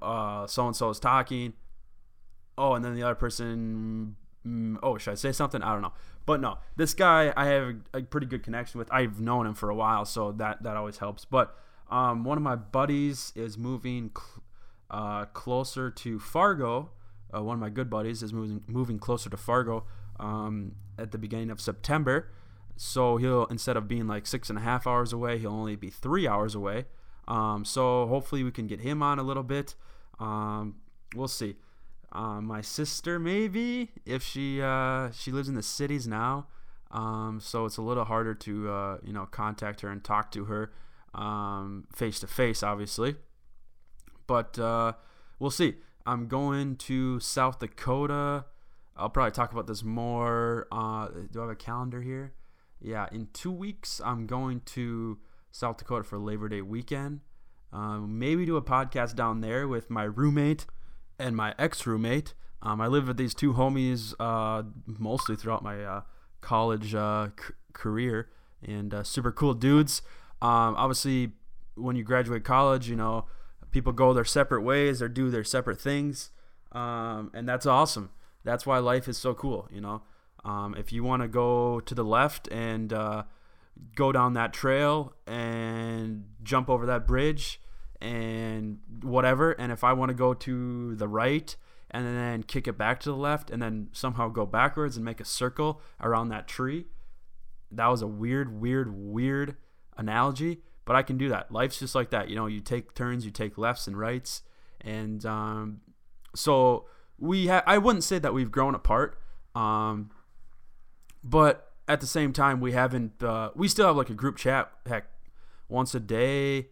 so 0.49 0.67
and 0.67 0.75
so 0.75 0.91
is 0.91 0.99
talking. 0.99 1.53
Oh, 2.57 2.75
and 2.75 2.85
then 2.85 2.97
the 2.97 3.05
other 3.05 3.15
person 3.15 4.17
mm, 4.49 4.79
oh, 4.83 4.99
should 4.99 5.13
I 5.13 5.15
say 5.15 5.33
something? 5.33 5.63
I 5.63 5.73
don't 5.73 5.83
know. 5.83 5.93
But 6.27 6.41
no, 6.41 6.59
this 6.77 6.95
guy 6.95 7.33
I 7.37 7.47
have 7.47 7.75
a, 7.95 7.99
a, 7.99 8.03
pretty 8.03 8.27
good 8.27 8.43
connection 8.43 8.79
with. 8.79 8.93
I've 8.93 9.21
known 9.21 9.47
him 9.47 9.55
for 9.55 9.71
a 9.71 9.75
while, 9.75 10.05
so 10.05 10.33
that 10.33 10.63
that 10.63 10.77
always 10.77 10.99
helps. 10.99 11.25
But 11.25 11.57
um, 11.91 12.25
one 12.25 12.37
of 12.37 12.43
my 12.43 12.57
buddies 12.57 13.33
is 13.35 13.57
moving 13.57 14.11
cl- 14.17 14.43
uh, 14.91 15.25
closer 15.27 15.91
to 15.91 16.19
Fargo. 16.19 16.91
Uh, 17.35 17.43
one 17.43 17.55
of 17.55 17.61
my 17.61 17.71
good 17.71 17.91
buddies 17.91 18.23
is 18.23 18.33
moving 18.33 18.63
moving 18.67 18.99
closer 18.99 19.31
to 19.31 19.37
Fargo 19.37 19.85
um, 20.19 20.75
at 20.99 21.13
the 21.13 21.19
beginning 21.19 21.51
of 21.51 21.61
September. 21.61 22.31
So 22.77 23.17
he'll 23.17 23.47
instead 23.47 23.77
of 23.77 23.89
being 23.89 24.07
like 24.07 24.27
six 24.27 24.51
and 24.51 24.59
a 24.59 24.63
half 24.63 24.87
hours 24.87 25.13
away, 25.13 25.39
he'll 25.39 25.53
only 25.53 25.77
be 25.77 25.91
three 25.91 26.29
hours 26.29 26.55
away. 26.55 26.87
Um, 27.27 27.65
so 27.65 28.07
hopefully 28.07 28.43
we 28.43 28.51
can 28.51 28.67
get 28.67 28.81
him 28.81 29.03
on 29.03 29.19
a 29.19 29.23
little 29.23 29.43
bit. 29.43 29.75
Um, 30.19 30.77
we'll 31.15 31.29
see. 31.29 31.57
Uh, 32.11 32.41
my 32.41 32.63
sister 32.63 33.19
maybe 33.19 33.91
if 34.07 34.23
she 34.23 34.63
uh, 34.63 35.11
she 35.11 35.31
lives 35.31 35.49
in 35.49 35.55
the 35.55 35.63
cities 35.63 36.07
now, 36.07 36.47
um, 36.91 37.39
so 37.43 37.67
it's 37.67 37.77
a 37.77 37.83
little 37.83 38.05
harder 38.05 38.35
to 38.35 38.71
uh, 38.71 38.99
you 39.05 39.13
know 39.13 39.27
contact 39.27 39.83
her 39.83 39.91
and 39.91 40.03
talk 40.03 40.31
to 40.33 40.45
her 40.45 40.71
face 41.95 42.21
to 42.21 42.27
face, 42.27 42.63
obviously. 42.63 43.17
But 44.27 44.59
uh, 44.59 44.93
we'll 45.39 45.51
see. 45.51 45.77
I'm 46.07 46.29
going 46.29 46.77
to 46.77 47.21
South 47.21 47.59
Dakota. 47.59 48.45
I'll 48.97 49.11
probably 49.11 49.33
talk 49.33 49.53
about 49.53 49.67
this 49.67 49.85
more. 49.85 50.67
Uh, 50.73 51.09
do 51.31 51.41
I 51.41 51.43
have 51.43 51.51
a 51.51 51.57
calendar 51.57 52.01
here? 52.01 52.33
Yeah, 52.81 53.09
in 53.13 53.29
two 53.33 53.51
weeks 53.51 54.01
I'm 54.05 54.27
going 54.27 54.63
to 54.67 55.19
South 55.51 55.79
Dakota 55.79 56.05
for 56.05 56.19
Labor 56.19 56.49
Day 56.49 56.63
weekend. 56.63 57.21
Um, 57.73 58.19
maybe 58.19 58.47
do 58.47 58.57
a 58.57 58.63
podcast 58.63 59.15
down 59.15 59.41
there 59.41 59.69
with 59.69 59.91
my 59.91 60.05
roommate 60.05 60.67
and 61.19 61.37
my 61.37 61.55
ex 61.59 61.87
roommate. 61.87 62.35
Um, 62.63 62.81
I 62.81 62.87
lived 62.87 63.07
with 63.07 63.17
these 63.17 63.35
two 63.35 63.55
homies 63.55 64.15
uh, 64.19 64.65
mostly 64.87 65.37
throughout 65.37 65.63
my 65.63 65.85
uh, 65.85 66.01
college 66.41 66.95
uh, 66.95 67.29
c- 67.39 67.55
career, 67.73 68.31
and 68.63 68.93
uh, 68.93 69.03
super 69.03 69.31
cool 69.31 69.55
dudes. 69.55 70.03
Um, 70.43 70.75
obviously, 70.77 71.33
when 71.77 71.97
you 71.97 72.03
graduate 72.03 72.45
college, 72.45 72.89
you 72.89 72.97
know, 72.97 73.27
people 73.71 73.93
go 73.93 74.13
their 74.13 74.25
separate 74.25 74.63
ways 74.63 75.01
or 75.01 75.09
do 75.09 75.31
their 75.31 75.45
separate 75.45 75.81
things, 75.81 76.31
um, 76.73 77.31
and 77.33 77.49
that's 77.49 77.67
awesome. 77.67 78.11
That's 78.45 78.67
why 78.67 78.79
life 78.79 79.09
is 79.09 79.19
so 79.19 79.35
cool, 79.35 79.69
you 79.71 79.81
know. 79.81 80.03
Um, 80.45 80.75
if 80.79 80.93
you 80.93 81.05
want 81.05 81.23
to 81.23 81.29
go 81.29 81.81
to 81.81 81.95
the 81.95 82.05
left 82.05 82.49
and 82.49 82.93
uh, 82.93 83.25
go 83.95 84.13
down 84.13 84.35
that 84.35 84.53
trail 84.53 85.13
and 85.27 86.25
jump 86.43 86.71
over 86.71 86.87
that 86.87 87.07
bridge, 87.07 87.61
and 88.01 88.79
whatever. 89.03 89.53
And 89.53 89.73
if 89.73 89.85
I 89.85 89.93
want 89.93 90.11
to 90.11 90.15
go 90.15 90.35
to 90.35 90.95
the 90.95 91.09
right 91.09 91.55
and 91.91 92.07
then 92.07 92.43
kick 92.43 92.69
it 92.69 92.77
back 92.77 93.01
to 93.01 93.11
the 93.11 93.17
left 93.17 93.51
and 93.51 93.63
then 93.63 93.89
somehow 93.93 94.29
go 94.29 94.47
backwards 94.47 94.97
and 94.97 95.05
make 95.05 95.21
a 95.21 95.25
circle 95.25 95.81
around 96.01 96.29
that 96.29 96.47
tree, 96.47 96.87
that 97.71 97.87
was 97.89 98.03
a 98.03 98.07
weird, 98.07 98.61
weird, 98.61 98.93
weird 98.95 99.57
analogy. 99.97 100.63
But 100.85 100.97
I 100.97 101.03
can 101.03 101.19
do 101.19 101.29
that. 101.29 101.53
Life's 101.53 101.79
just 101.79 101.95
like 101.95 102.11
that. 102.11 102.31
You 102.31 102.37
know, 102.37 102.47
you 102.47 102.61
take 102.61 102.95
turns, 102.95 103.25
you 103.25 103.31
take 103.31 103.59
lefts 103.59 103.87
and 103.87 103.99
rights. 103.99 104.43
And 104.81 105.25
um, 105.27 105.81
so 106.35 106.87
we 107.19 107.49
ha- 107.49 107.65
I 107.67 107.77
wouldn't 107.79 108.05
say 108.05 108.19
that 108.19 108.33
we've 108.33 108.51
grown 108.51 108.75
apart. 108.75 109.19
Um, 109.55 110.11
but 111.23 111.73
at 111.87 112.01
the 112.01 112.07
same 112.07 112.33
time, 112.33 112.61
we 112.61 112.73
haven't, 112.73 113.23
uh, 113.23 113.51
we 113.55 113.69
still 113.69 113.87
have 113.87 113.97
like 113.97 114.09
a 114.09 114.15
group 114.15 114.37
chat, 114.37 114.71
heck, 114.87 115.07
once 115.69 115.95
a 115.95 116.01
day. 116.01 116.69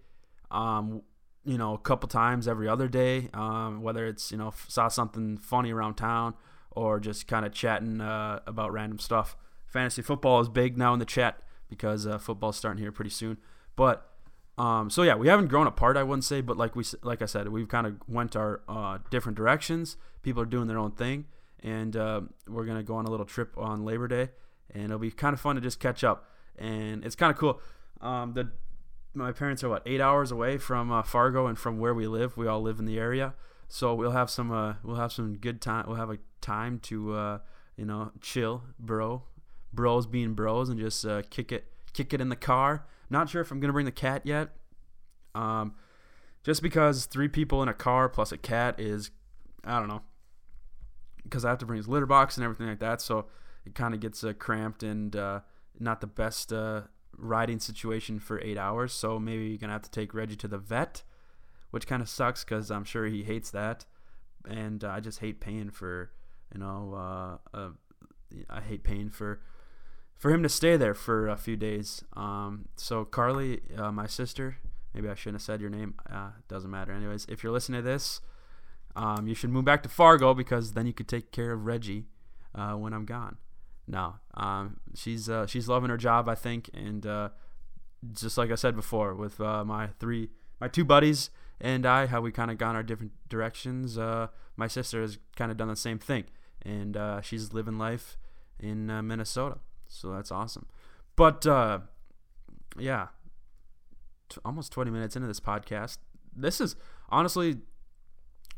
Um, 0.51 1.03
you 1.47 1.57
know, 1.57 1.75
a 1.75 1.79
couple 1.79 2.09
times 2.09 2.49
every 2.49 2.69
other 2.69 2.89
day, 2.89 3.29
um, 3.33 3.81
whether 3.81 4.07
it's, 4.07 4.33
you 4.33 4.37
know, 4.37 4.53
saw 4.69 4.89
something 4.89 5.39
funny 5.39 5.73
around 5.73 5.95
town 5.95 6.35
or 6.73 6.99
just 6.99 7.29
kind 7.29 7.47
of 7.47 7.53
chatting 7.53 8.01
uh, 8.01 8.41
about 8.47 8.73
random 8.73 8.99
stuff. 8.99 9.37
Fantasy 9.67 10.03
football 10.03 10.41
is 10.41 10.49
big 10.49 10.77
now 10.77 10.93
in 10.93 10.99
the 10.99 11.07
chat 11.07 11.41
because 11.69 12.07
uh, 12.07 12.19
football's 12.19 12.57
starting 12.57 12.83
here 12.83 12.93
pretty 12.93 13.11
soon. 13.11 13.39
But 13.77 14.11
um, 14.59 14.91
so 14.91 15.03
yeah, 15.03 15.15
we 15.15 15.29
haven't 15.29 15.49
grown 15.49 15.67
apart, 15.67 15.97
I 15.97 16.03
wouldn't 16.03 16.25
say, 16.25 16.41
but 16.41 16.57
like 16.57 16.75
we 16.75 16.85
like 17.03 17.23
I 17.23 17.27
said, 17.27 17.49
we've 17.49 17.69
kind 17.69 17.87
of 17.87 17.97
went 18.09 18.35
our 18.35 18.63
uh, 18.69 18.99
different 19.11 19.37
directions. 19.37 19.97
People 20.23 20.43
are 20.43 20.47
doing 20.47 20.67
their 20.67 20.79
own 20.79 20.93
thing, 20.93 21.27
and 21.63 21.97
uh, 21.97 22.23
we're 22.49 22.65
gonna 22.65 22.83
go 22.83 22.97
on 22.97 23.07
a 23.07 23.11
little 23.11 23.27
trip 23.27 23.57
on 23.59 23.85
Labor 23.85 24.09
Day, 24.09 24.31
and 24.73 24.85
it'll 24.87 24.99
be 24.99 25.11
kind 25.11 25.35
of 25.35 25.41
fun 25.41 25.57
to 25.57 25.61
just 25.61 25.79
catch 25.79 26.03
up. 26.03 26.31
And 26.59 27.05
it's 27.05 27.15
kind 27.15 27.31
of 27.31 27.37
cool. 27.37 27.61
Um, 28.01 28.33
the 28.33 28.51
my 29.17 29.33
parents 29.33 29.65
are 29.65 29.69
what 29.69 29.83
eight 29.87 30.01
hours 30.01 30.31
away 30.31 30.59
from 30.59 30.93
uh, 30.93 31.03
Fargo 31.03 31.47
and 31.47 31.59
from 31.59 31.79
where 31.79 31.95
we 31.95 32.07
live. 32.07 32.37
We 32.37 32.47
all 32.47 32.61
live 32.61 32.79
in 32.79 32.85
the 32.85 32.99
area, 32.99 33.35
so 33.69 33.95
we'll 33.95 34.13
have 34.13 34.31
some 34.31 34.53
uh, 34.53 34.75
we'll 34.85 34.97
have 34.97 35.13
some 35.13 35.37
good 35.37 35.61
time. 35.61 35.87
We'll 35.89 35.97
have 35.97 36.11
a 36.11 36.19
time 36.41 36.79
to 36.81 37.15
uh, 37.15 37.39
you 37.77 37.87
know 37.87 38.13
chill, 38.21 38.63
bro, 38.79 39.23
bros 39.73 40.07
being 40.07 40.35
bros, 40.35 40.69
and 40.69 40.79
just 40.79 41.05
uh, 41.05 41.23
kick 41.31 41.51
it 41.51 41.67
kick 41.93 42.13
it 42.13 42.21
in 42.21 42.29
the 42.29 42.37
car. 42.37 42.87
Not 43.09 43.31
sure 43.31 43.41
if 43.41 43.51
I'm 43.51 43.59
gonna 43.59 43.73
bring 43.73 43.87
the 43.87 43.93
cat 43.93 44.23
yet. 44.25 44.51
Um, 45.35 45.75
just 46.45 46.63
because 46.63 47.07
three 47.07 47.29
people 47.29 47.63
in 47.63 47.69
a 47.69 47.75
car 47.75 48.09
plus 48.09 48.33
a 48.33 48.39
cat 48.39 48.79
is, 48.79 49.11
I 49.65 49.79
don't 49.81 49.89
know, 49.89 50.03
because 51.25 51.45
I 51.45 51.51
have 51.51 51.59
to 51.59 51.67
bring 51.67 51.79
his 51.79 51.89
litter 51.89 52.07
box 52.07 52.37
and 52.37 52.45
everything 52.45 52.69
like 52.69 52.79
that, 52.81 53.01
so 53.01 53.27
it 53.65 53.75
kind 53.75 53.95
of 53.95 54.01
gets 54.01 54.23
uh, 54.23 54.33
cramped 54.35 54.83
and 54.83 55.17
uh, 55.17 55.41
not 55.81 56.01
the 56.01 56.07
best 56.07 56.53
riding 57.19 57.59
situation 57.59 58.19
for 58.19 58.41
eight 58.41 58.59
hours. 58.59 58.93
So 58.93 59.19
maybe 59.19 59.47
you're 59.47 59.59
gonna 59.59 59.73
have 59.73 59.83
to 59.83 59.91
take 59.91 60.15
Reggie 60.15 60.37
to 60.37 60.49
the 60.49 60.59
vet, 60.59 61.03
which 61.71 61.87
kind 61.87 62.03
of 62.03 62.09
sucks 62.09 62.45
because 62.45 62.71
I'm 62.71 62.85
sure 62.85 63.07
he 63.07 63.25
hates 63.25 63.51
that, 63.51 63.85
and 64.49 64.85
uh, 64.85 64.91
I 64.91 65.01
just 65.01 65.21
hate 65.21 65.41
paying 65.41 65.71
for, 65.71 66.11
you 66.53 66.61
know, 66.61 67.39
uh, 67.55 67.57
uh, 67.57 67.71
I 68.51 68.61
hate 68.61 68.85
paying 68.85 69.11
for 69.11 69.41
for 70.17 70.31
him 70.31 70.43
to 70.43 70.49
stay 70.49 70.77
there 70.77 70.95
for 70.95 71.29
a 71.29 71.37
few 71.37 71.57
days. 71.57 72.03
Um, 72.15 72.69
so 72.77 73.05
Carly, 73.05 73.61
uh, 73.77 73.93
my 73.93 74.07
sister, 74.07 74.57
maybe 74.95 75.09
I 75.09 75.15
shouldn't 75.15 75.37
have 75.37 75.43
said 75.43 75.61
your 75.61 75.71
name. 75.71 75.95
Uh, 76.11 76.31
doesn't 76.49 76.71
matter. 76.71 76.93
Anyways, 76.93 77.27
if 77.29 77.43
you're 77.43 77.53
listening 77.53 77.83
to 77.83 77.89
this, 77.89 78.23
um, 78.95 79.27
you 79.27 79.35
should 79.35 79.51
move 79.51 79.67
back 79.67 79.83
to 79.83 79.91
Fargo 79.91 80.33
because 80.33 80.73
then 80.73 80.87
you 80.87 80.95
could 80.95 81.09
take 81.09 81.33
care 81.33 81.53
of 81.53 81.67
Reggie 81.67 82.07
uh, 82.55 82.73
when 82.73 82.95
I'm 82.95 83.05
gone 83.05 83.37
no, 83.89 84.17
um, 84.35 84.81
she's 84.95 85.29
uh, 85.29 85.47
she's 85.47 85.69
loving 85.69 85.91
her 85.91 85.97
job, 85.97 86.29
I 86.29 86.35
think, 86.35 86.71
and 86.75 87.07
uh, 87.07 87.29
just 88.13 88.37
like 88.37 88.51
I 88.51 88.57
said 88.57 88.75
before, 88.75 89.15
with 89.15 89.41
uh, 89.41 89.65
my 89.65 89.89
three, 89.99 90.31
my 90.61 90.69
two 90.69 90.85
buddies 90.85 91.31
and 91.61 91.87
I, 91.87 92.07
how 92.07 92.21
we 92.21 92.33
kind 92.33 92.51
of 92.51 92.59
gone 92.59 92.77
our 92.77 92.83
different 92.83 93.13
directions. 93.29 93.97
Uh, 93.97 94.29
my 94.57 94.67
sister 94.67 95.01
has 95.01 95.19
kind 95.37 95.51
of 95.51 95.57
done 95.57 95.69
the 95.69 95.77
same 95.77 95.99
thing, 95.99 96.25
and 96.63 96.97
uh, 96.97 97.21
she's 97.21 97.53
living 97.53 97.79
life 97.79 98.19
in 98.59 98.91
uh, 98.91 99.03
Minnesota, 99.03 99.59
so 99.87 100.13
that's 100.13 100.33
awesome. 100.33 100.67
But 101.15 101.47
yeah, 102.79 103.09
t- 104.29 104.41
almost 104.45 104.73
20 104.73 104.91
minutes 104.91 105.17
into 105.17 105.29
this 105.29 105.41
podcast. 105.41 105.99
This 106.35 106.61
is 106.61 106.77
honestly 107.09 107.59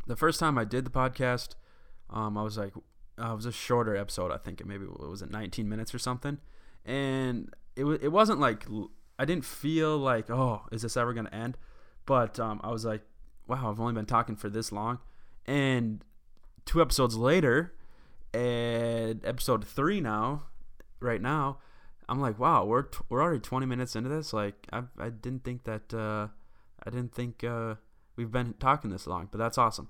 the 0.06 0.16
first 0.16 0.40
time 0.40 0.58
I 0.58 0.64
did 0.64 0.84
the 0.84 0.90
podcast. 0.90 1.54
Um, 2.10 2.36
I 2.38 2.42
was 2.42 2.56
like, 2.56 2.72
uh, 3.20 3.32
it 3.32 3.36
was 3.36 3.46
a 3.46 3.52
shorter 3.52 3.96
episode. 3.96 4.30
I 4.32 4.38
think 4.38 4.60
it 4.60 4.66
maybe 4.66 4.84
it 4.84 5.08
was 5.08 5.22
it 5.22 5.30
19 5.30 5.68
minutes 5.68 5.94
or 5.94 5.98
something, 5.98 6.38
and 6.84 7.52
it 7.76 7.84
was 7.84 7.98
it 8.02 8.12
wasn't 8.12 8.40
like 8.40 8.66
I 9.18 9.24
didn't 9.24 9.44
feel 9.44 9.98
like 9.98 10.30
oh 10.30 10.62
is 10.72 10.82
this 10.82 10.96
ever 10.96 11.12
gonna 11.12 11.30
end, 11.30 11.56
but 12.06 12.38
um, 12.38 12.60
I 12.62 12.70
was 12.70 12.84
like 12.84 13.02
wow 13.46 13.70
I've 13.70 13.80
only 13.80 13.94
been 13.94 14.06
talking 14.06 14.36
for 14.36 14.48
this 14.48 14.72
long, 14.72 14.98
and 15.46 16.04
two 16.64 16.82
episodes 16.82 17.16
later, 17.16 17.74
and 18.34 19.24
episode 19.24 19.66
three 19.66 20.00
now, 20.00 20.44
right 21.00 21.20
now, 21.20 21.58
I'm 22.08 22.20
like, 22.20 22.38
wow, 22.38 22.64
we're 22.64 22.82
t- 22.82 22.98
we're 23.08 23.22
already 23.22 23.40
20 23.40 23.66
minutes 23.66 23.96
into 23.96 24.08
this. 24.08 24.32
Like, 24.32 24.66
I 24.72 24.82
I 24.98 25.08
didn't 25.08 25.44
think 25.44 25.64
that 25.64 25.94
uh, 25.94 26.28
I 26.84 26.90
didn't 26.90 27.14
think 27.14 27.42
uh, 27.42 27.76
we've 28.16 28.30
been 28.30 28.54
talking 28.60 28.90
this 28.90 29.06
long, 29.06 29.28
but 29.30 29.38
that's 29.38 29.58
awesome. 29.58 29.88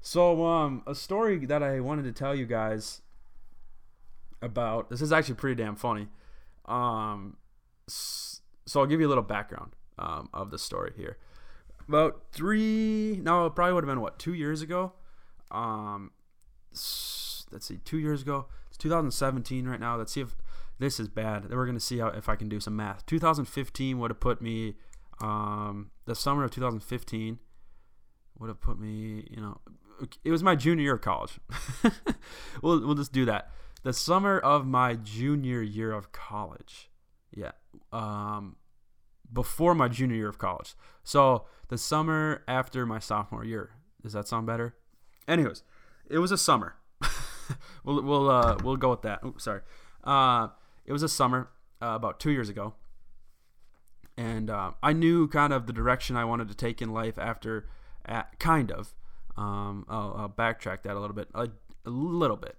So, 0.00 0.46
um, 0.46 0.82
a 0.86 0.94
story 0.94 1.44
that 1.46 1.62
I 1.62 1.80
wanted 1.80 2.04
to 2.04 2.12
tell 2.12 2.34
you 2.34 2.46
guys 2.46 3.02
about. 4.42 4.90
This 4.90 5.02
is 5.02 5.12
actually 5.12 5.34
pretty 5.34 5.62
damn 5.62 5.76
funny. 5.76 6.08
Um, 6.66 7.36
so 7.86 8.80
I'll 8.80 8.86
give 8.86 9.00
you 9.00 9.06
a 9.06 9.08
little 9.10 9.24
background 9.24 9.72
um, 9.98 10.28
of 10.32 10.50
the 10.50 10.58
story 10.58 10.92
here. 10.96 11.18
About 11.88 12.22
three, 12.32 13.18
no, 13.22 13.46
it 13.46 13.54
probably 13.54 13.74
would 13.74 13.84
have 13.84 13.90
been 13.90 14.00
what 14.00 14.18
two 14.18 14.34
years 14.34 14.62
ago. 14.62 14.92
Um, 15.50 16.12
let's 16.70 17.66
see, 17.66 17.78
two 17.84 17.98
years 17.98 18.22
ago. 18.22 18.46
It's 18.68 18.78
2017 18.78 19.66
right 19.66 19.80
now. 19.80 19.96
Let's 19.96 20.12
see 20.12 20.20
if 20.20 20.36
this 20.78 21.00
is 21.00 21.08
bad. 21.08 21.44
Then 21.44 21.56
we're 21.56 21.66
gonna 21.66 21.80
see 21.80 21.98
how 21.98 22.08
if 22.08 22.28
I 22.28 22.36
can 22.36 22.48
do 22.48 22.60
some 22.60 22.76
math. 22.76 23.04
2015 23.06 23.98
would 23.98 24.10
have 24.10 24.20
put 24.20 24.40
me, 24.40 24.76
um, 25.20 25.90
the 26.06 26.14
summer 26.14 26.44
of 26.44 26.52
2015 26.52 27.40
would 28.38 28.48
have 28.48 28.60
put 28.60 28.78
me, 28.78 29.26
you 29.28 29.40
know, 29.40 29.60
it 30.24 30.30
was 30.30 30.42
my 30.42 30.54
junior 30.56 30.84
year 30.84 30.94
of 30.94 31.00
college. 31.00 31.38
we'll 32.62 32.84
we'll 32.86 32.94
just 32.94 33.12
do 33.12 33.24
that. 33.26 33.50
The 33.82 33.92
summer 33.92 34.38
of 34.38 34.66
my 34.66 34.94
junior 34.94 35.62
year 35.62 35.92
of 35.92 36.12
college. 36.12 36.90
Yeah. 37.34 37.52
Um, 37.92 38.56
before 39.32 39.74
my 39.74 39.88
junior 39.88 40.16
year 40.16 40.28
of 40.28 40.38
college. 40.38 40.74
So 41.04 41.46
the 41.68 41.78
summer 41.78 42.42
after 42.48 42.84
my 42.84 42.98
sophomore 42.98 43.44
year. 43.44 43.70
Does 44.02 44.12
that 44.12 44.26
sound 44.26 44.46
better? 44.46 44.74
Anyways, 45.28 45.62
it 46.08 46.18
was 46.18 46.32
a 46.32 46.38
summer. 46.38 46.76
we'll 47.84 48.02
we'll 48.02 48.30
uh, 48.30 48.58
we'll 48.62 48.76
go 48.76 48.90
with 48.90 49.02
that. 49.02 49.24
Oops, 49.24 49.42
sorry. 49.42 49.60
Uh, 50.02 50.48
it 50.84 50.92
was 50.92 51.02
a 51.02 51.08
summer 51.08 51.50
uh, 51.82 51.92
about 51.94 52.18
two 52.18 52.30
years 52.30 52.48
ago, 52.48 52.74
and 54.16 54.50
uh, 54.50 54.72
I 54.82 54.92
knew 54.92 55.28
kind 55.28 55.52
of 55.52 55.66
the 55.66 55.72
direction 55.72 56.16
I 56.16 56.24
wanted 56.24 56.48
to 56.48 56.54
take 56.54 56.82
in 56.82 56.92
life 56.92 57.18
after, 57.18 57.68
at, 58.04 58.38
kind 58.38 58.72
of. 58.72 58.94
Um, 59.40 59.86
I'll, 59.88 60.14
I'll, 60.18 60.28
backtrack 60.28 60.82
that 60.82 60.96
a 60.96 61.00
little 61.00 61.16
bit, 61.16 61.28
a, 61.34 61.48
a 61.86 61.90
little 61.90 62.36
bit. 62.36 62.56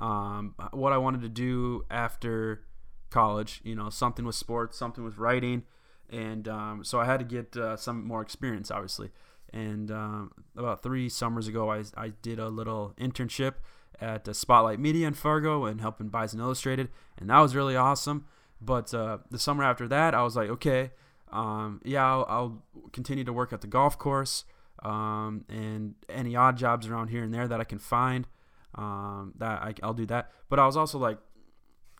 Um, 0.00 0.56
what 0.72 0.92
I 0.92 0.98
wanted 0.98 1.22
to 1.22 1.28
do 1.28 1.84
after 1.88 2.64
college, 3.10 3.60
you 3.62 3.76
know, 3.76 3.90
something 3.90 4.24
with 4.24 4.34
sports, 4.34 4.76
something 4.76 5.04
with 5.04 5.18
writing, 5.18 5.62
and 6.10 6.48
um, 6.48 6.84
so 6.84 6.98
I 6.98 7.04
had 7.04 7.20
to 7.20 7.24
get 7.24 7.56
uh, 7.56 7.76
some 7.76 8.04
more 8.04 8.22
experience, 8.22 8.72
obviously. 8.72 9.10
And 9.52 9.92
um, 9.92 10.32
about 10.56 10.82
three 10.82 11.08
summers 11.08 11.46
ago, 11.46 11.70
I, 11.70 11.84
I 11.96 12.08
did 12.22 12.40
a 12.40 12.48
little 12.48 12.92
internship 12.98 13.54
at 14.00 14.28
uh, 14.28 14.32
Spotlight 14.32 14.80
Media 14.80 15.06
in 15.06 15.14
Fargo 15.14 15.64
and 15.64 15.80
helping 15.80 16.08
Bison 16.08 16.40
Illustrated, 16.40 16.88
and 17.16 17.30
that 17.30 17.38
was 17.38 17.54
really 17.54 17.76
awesome. 17.76 18.26
But 18.60 18.92
uh, 18.92 19.18
the 19.30 19.38
summer 19.38 19.62
after 19.62 19.86
that, 19.86 20.12
I 20.12 20.24
was 20.24 20.34
like, 20.34 20.50
okay, 20.50 20.90
um, 21.30 21.80
yeah, 21.84 22.04
I'll, 22.04 22.26
I'll, 22.28 22.62
continue 22.92 23.24
to 23.24 23.32
work 23.32 23.52
at 23.52 23.60
the 23.60 23.66
golf 23.66 23.98
course 23.98 24.44
um, 24.82 25.44
and 25.48 25.94
any 26.08 26.36
odd 26.36 26.56
jobs 26.56 26.86
around 26.86 27.08
here 27.08 27.22
and 27.22 27.32
there 27.32 27.48
that 27.48 27.60
I 27.60 27.64
can 27.64 27.78
find. 27.78 28.26
Um, 28.74 29.32
that 29.38 29.62
I, 29.62 29.74
I'll 29.82 29.94
do 29.94 30.06
that. 30.06 30.30
But 30.48 30.58
I 30.58 30.66
was 30.66 30.76
also 30.76 30.98
like, 30.98 31.18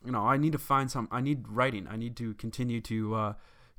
you 0.05 0.13
know, 0.13 0.27
I 0.27 0.37
need 0.37 0.53
to 0.53 0.59
find 0.59 0.91
some. 0.91 1.09
I 1.11 1.21
need 1.21 1.49
writing. 1.49 1.87
I 1.91 1.97
need 1.97 2.17
to 2.17 2.35
continue 2.35 2.81
to, 2.83 3.15
uh, 3.15 3.33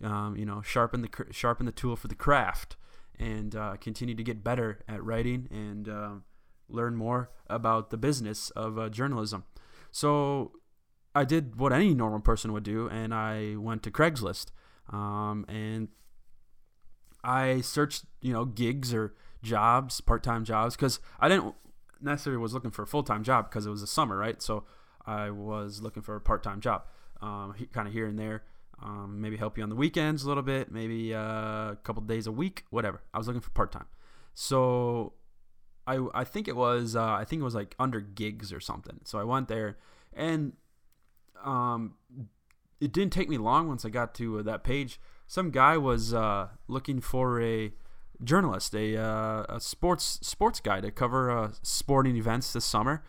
um, 0.04 0.36
you 0.36 0.46
know, 0.46 0.62
sharpen 0.62 1.02
the 1.02 1.10
sharpen 1.32 1.66
the 1.66 1.72
tool 1.72 1.96
for 1.96 2.08
the 2.08 2.16
craft 2.16 2.76
and 3.20 3.56
uh, 3.56 3.76
continue 3.78 4.16
to 4.16 4.24
get 4.24 4.44
better 4.44 4.80
at 4.88 5.04
writing 5.04 5.48
and 5.52 5.90
uh, 5.90 6.12
learn 6.70 6.96
more 6.96 7.32
about 7.48 7.90
the 7.90 7.98
business 7.98 8.50
of 8.52 8.78
uh, 8.78 8.90
journalism. 8.90 9.44
So 9.92 10.52
I 11.16 11.24
did 11.24 11.60
what 11.60 11.74
any 11.74 11.94
normal 11.94 12.20
person 12.20 12.54
would 12.54 12.64
do, 12.64 12.88
and 12.88 13.14
I 13.14 13.56
went 13.56 13.84
to 13.84 13.92
Craigslist 13.92 14.48
um, 14.92 15.46
and 15.48 15.90
I 17.28 17.62
searched, 17.62 18.06
you 18.22 18.32
know, 18.32 18.46
gigs 18.46 18.94
or 18.94 19.14
jobs, 19.44 20.00
part-time 20.00 20.46
jobs, 20.46 20.76
because 20.78 21.02
I 21.20 21.28
didn't 21.28 21.54
necessarily 22.02 22.42
was 22.42 22.54
looking 22.54 22.72
for 22.72 22.84
a 22.84 22.88
full-time 22.88 23.24
job 23.24 23.50
because 23.50 23.66
it 23.66 23.70
was 23.70 23.82
the 23.82 23.88
summer, 23.88 24.18
right? 24.18 24.42
So 24.42 24.64
I 25.06 25.30
was 25.30 25.82
looking 25.82 26.04
for 26.04 26.16
a 26.16 26.22
part-time 26.22 26.62
job, 26.62 26.86
um, 27.22 27.54
kind 27.74 27.86
of 27.88 27.94
here 27.94 28.08
and 28.08 28.18
there. 28.18 28.44
Um, 28.82 29.20
maybe 29.20 29.38
help 29.38 29.58
you 29.58 29.64
on 29.64 29.70
the 29.70 29.76
weekends 29.76 30.24
a 30.24 30.28
little 30.28 30.44
bit, 30.44 30.72
maybe 30.72 31.14
uh, 31.14 31.72
a 31.72 31.78
couple 31.84 32.02
days 32.04 32.28
a 32.28 32.32
week, 32.32 32.64
whatever. 32.70 33.02
I 33.14 33.18
was 33.18 33.28
looking 33.28 33.42
for 33.42 33.50
part 33.50 33.72
time. 33.72 33.88
So 34.36 35.14
I 35.88 36.06
I 36.14 36.24
think 36.24 36.48
it 36.48 36.56
was 36.56 36.96
uh, 36.96 37.04
I 37.04 37.26
think 37.26 37.40
it 37.42 37.44
was 37.44 37.56
like 37.56 37.76
under 37.80 38.00
gigs 38.00 38.54
or 38.54 38.60
something. 38.60 39.00
So 39.04 39.18
I 39.18 39.24
went 39.24 39.48
there, 39.48 39.78
and 40.14 40.54
um, 41.44 41.96
it 42.80 42.92
didn't 42.94 43.14
take 43.14 43.30
me 43.30 43.40
long 43.40 43.68
once 43.68 43.84
I 43.84 43.90
got 43.90 44.14
to 44.16 44.40
uh, 44.40 44.44
that 44.44 44.64
page. 44.64 45.00
Some 45.28 45.52
guy 45.52 45.78
was 45.78 46.14
uh, 46.14 46.48
looking 46.68 47.02
for 47.02 47.42
a 47.42 47.74
journalist, 48.24 48.74
a, 48.74 48.98
uh, 48.98 49.46
a 49.50 49.60
sports 49.60 50.20
sports 50.24 50.60
guy 50.60 50.82
to 50.82 50.90
cover 50.90 51.30
uh, 51.30 51.52
sporting 51.62 52.16
events 52.16 52.54
this 52.54 52.66
summer 52.66 53.04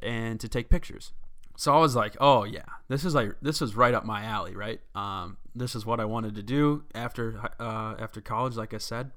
and 0.00 0.40
to 0.40 0.48
take 0.48 0.70
pictures 0.70 1.12
so 1.56 1.74
I 1.74 1.78
was 1.78 1.94
like, 1.94 2.16
oh 2.20 2.44
yeah, 2.44 2.64
this 2.88 3.04
is 3.04 3.14
like 3.14 3.34
this 3.40 3.62
is 3.62 3.76
right 3.76 3.94
up 3.94 4.04
my 4.04 4.24
alley, 4.24 4.54
right? 4.54 4.80
Um, 4.94 5.38
this 5.54 5.74
is 5.74 5.86
what 5.86 6.00
I 6.00 6.04
wanted 6.04 6.34
to 6.34 6.42
do 6.42 6.84
after 6.94 7.40
uh, 7.60 7.94
after 7.98 8.20
college, 8.20 8.56
like 8.56 8.74
I 8.74 8.78
said, 8.78 9.12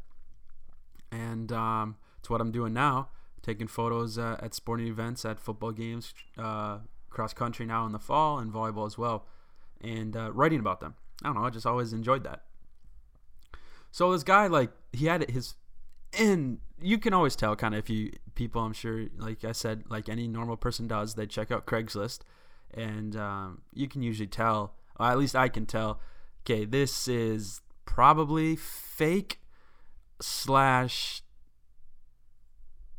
and 1.11 1.51
um, 1.51 1.97
it's 2.19 2.29
what 2.29 2.41
I'm 2.41 2.51
doing 2.51 2.73
now, 2.73 3.09
taking 3.41 3.67
photos 3.67 4.17
uh, 4.17 4.37
at 4.39 4.53
sporting 4.53 4.87
events, 4.87 5.25
at 5.25 5.39
football 5.39 5.71
games, 5.71 6.13
uh, 6.37 6.79
cross 7.09 7.33
country 7.33 7.65
now 7.65 7.85
in 7.85 7.91
the 7.91 7.99
fall, 7.99 8.37
and 8.37 8.51
volleyball 8.53 8.85
as 8.85 8.97
well, 8.97 9.25
and 9.81 10.15
uh, 10.15 10.31
writing 10.31 10.59
about 10.59 10.79
them. 10.79 10.95
I 11.23 11.27
don't 11.27 11.35
know, 11.35 11.45
I 11.45 11.49
just 11.49 11.65
always 11.65 11.93
enjoyed 11.93 12.23
that. 12.25 12.43
So 13.91 14.11
this 14.11 14.23
guy, 14.23 14.47
like, 14.47 14.71
he 14.91 15.05
had 15.05 15.29
his 15.29 15.55
and 16.17 16.59
you 16.81 16.97
can 16.97 17.13
always 17.13 17.35
tell 17.35 17.55
kind 17.55 17.73
of 17.73 17.79
if 17.79 17.89
you 17.89 18.11
people 18.35 18.61
i'm 18.61 18.73
sure 18.73 19.05
like 19.17 19.43
i 19.43 19.51
said 19.51 19.83
like 19.89 20.07
any 20.07 20.27
normal 20.27 20.55
person 20.55 20.87
does 20.87 21.15
they 21.15 21.25
check 21.25 21.51
out 21.51 21.65
craigslist. 21.65 22.19
And 22.73 23.15
um, 23.15 23.61
you 23.73 23.87
can 23.87 24.01
usually 24.01 24.27
tell 24.27 24.75
or 24.99 25.07
at 25.07 25.17
least 25.17 25.35
i 25.35 25.47
can 25.47 25.65
tell 25.65 25.99
okay 26.43 26.65
this 26.65 27.07
is 27.07 27.61
probably 27.85 28.55
fake 28.55 29.39
slash 30.21 31.21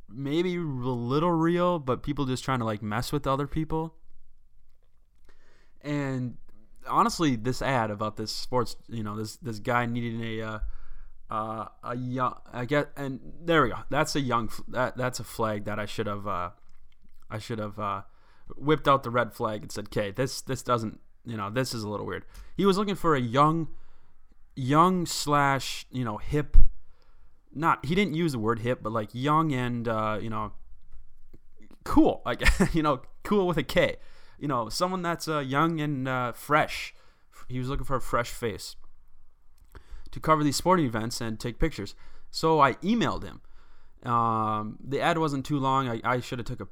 maybe 0.08 0.56
a 0.56 0.60
little 0.60 1.32
real 1.32 1.78
but 1.78 2.02
people 2.02 2.24
just 2.24 2.42
trying 2.42 2.60
to 2.60 2.64
like 2.64 2.82
mess 2.82 3.12
with 3.12 3.26
other 3.26 3.46
people. 3.46 3.94
And 5.82 6.38
honestly 6.88 7.36
this 7.36 7.60
ad 7.60 7.90
about 7.90 8.16
this 8.16 8.32
sports 8.32 8.76
you 8.88 9.02
know 9.02 9.14
this 9.14 9.36
this 9.36 9.58
guy 9.58 9.84
needing 9.84 10.24
a 10.24 10.40
uh, 10.40 10.58
uh, 11.30 11.66
a 11.82 11.96
young 11.96 12.34
I 12.52 12.64
get 12.64 12.90
and 12.96 13.20
there 13.40 13.62
we 13.62 13.70
go. 13.70 13.76
That's 13.90 14.16
a 14.16 14.20
young 14.20 14.50
that 14.68 14.96
that's 14.96 15.20
a 15.20 15.24
flag 15.24 15.64
that 15.64 15.78
I 15.78 15.86
should 15.86 16.06
have 16.06 16.26
uh, 16.26 16.50
I 17.30 17.38
should 17.38 17.58
have 17.58 17.78
uh, 17.78 18.02
whipped 18.56 18.88
out 18.88 19.02
the 19.02 19.10
red 19.10 19.34
flag 19.34 19.62
and 19.62 19.70
said, 19.70 19.86
"Okay, 19.86 20.10
this 20.10 20.40
this 20.40 20.62
doesn't 20.62 21.00
you 21.24 21.36
know 21.36 21.50
this 21.50 21.74
is 21.74 21.82
a 21.82 21.88
little 21.88 22.06
weird." 22.06 22.24
He 22.56 22.64
was 22.64 22.78
looking 22.78 22.94
for 22.94 23.14
a 23.14 23.20
young 23.20 23.68
young 24.56 25.06
slash 25.06 25.86
you 25.90 26.04
know 26.04 26.16
hip. 26.16 26.56
Not 27.54 27.84
he 27.84 27.94
didn't 27.94 28.14
use 28.14 28.32
the 28.32 28.38
word 28.38 28.60
hip, 28.60 28.80
but 28.82 28.92
like 28.92 29.10
young 29.12 29.52
and 29.52 29.86
uh, 29.86 30.18
you 30.20 30.30
know 30.30 30.52
cool, 31.84 32.22
like 32.24 32.42
you 32.74 32.82
know 32.82 33.02
cool 33.22 33.46
with 33.46 33.58
a 33.58 33.62
K. 33.62 33.96
You 34.38 34.48
know 34.48 34.70
someone 34.70 35.02
that's 35.02 35.28
uh, 35.28 35.40
young 35.40 35.80
and 35.80 36.08
uh, 36.08 36.32
fresh. 36.32 36.94
He 37.48 37.58
was 37.58 37.68
looking 37.68 37.84
for 37.84 37.96
a 37.96 38.00
fresh 38.00 38.30
face 38.30 38.76
to 40.10 40.20
cover 40.20 40.42
these 40.42 40.56
sporting 40.56 40.86
events 40.86 41.20
and 41.20 41.38
take 41.38 41.58
pictures. 41.58 41.94
So 42.30 42.60
I 42.60 42.74
emailed 42.74 43.24
him. 43.24 43.40
Um, 44.10 44.78
the 44.82 45.00
ad 45.00 45.18
wasn't 45.18 45.44
too 45.44 45.58
long. 45.58 45.88
I, 45.88 46.00
I 46.04 46.20
should 46.20 46.38
have 46.38 46.46
took 46.46 46.60
a 46.60 46.68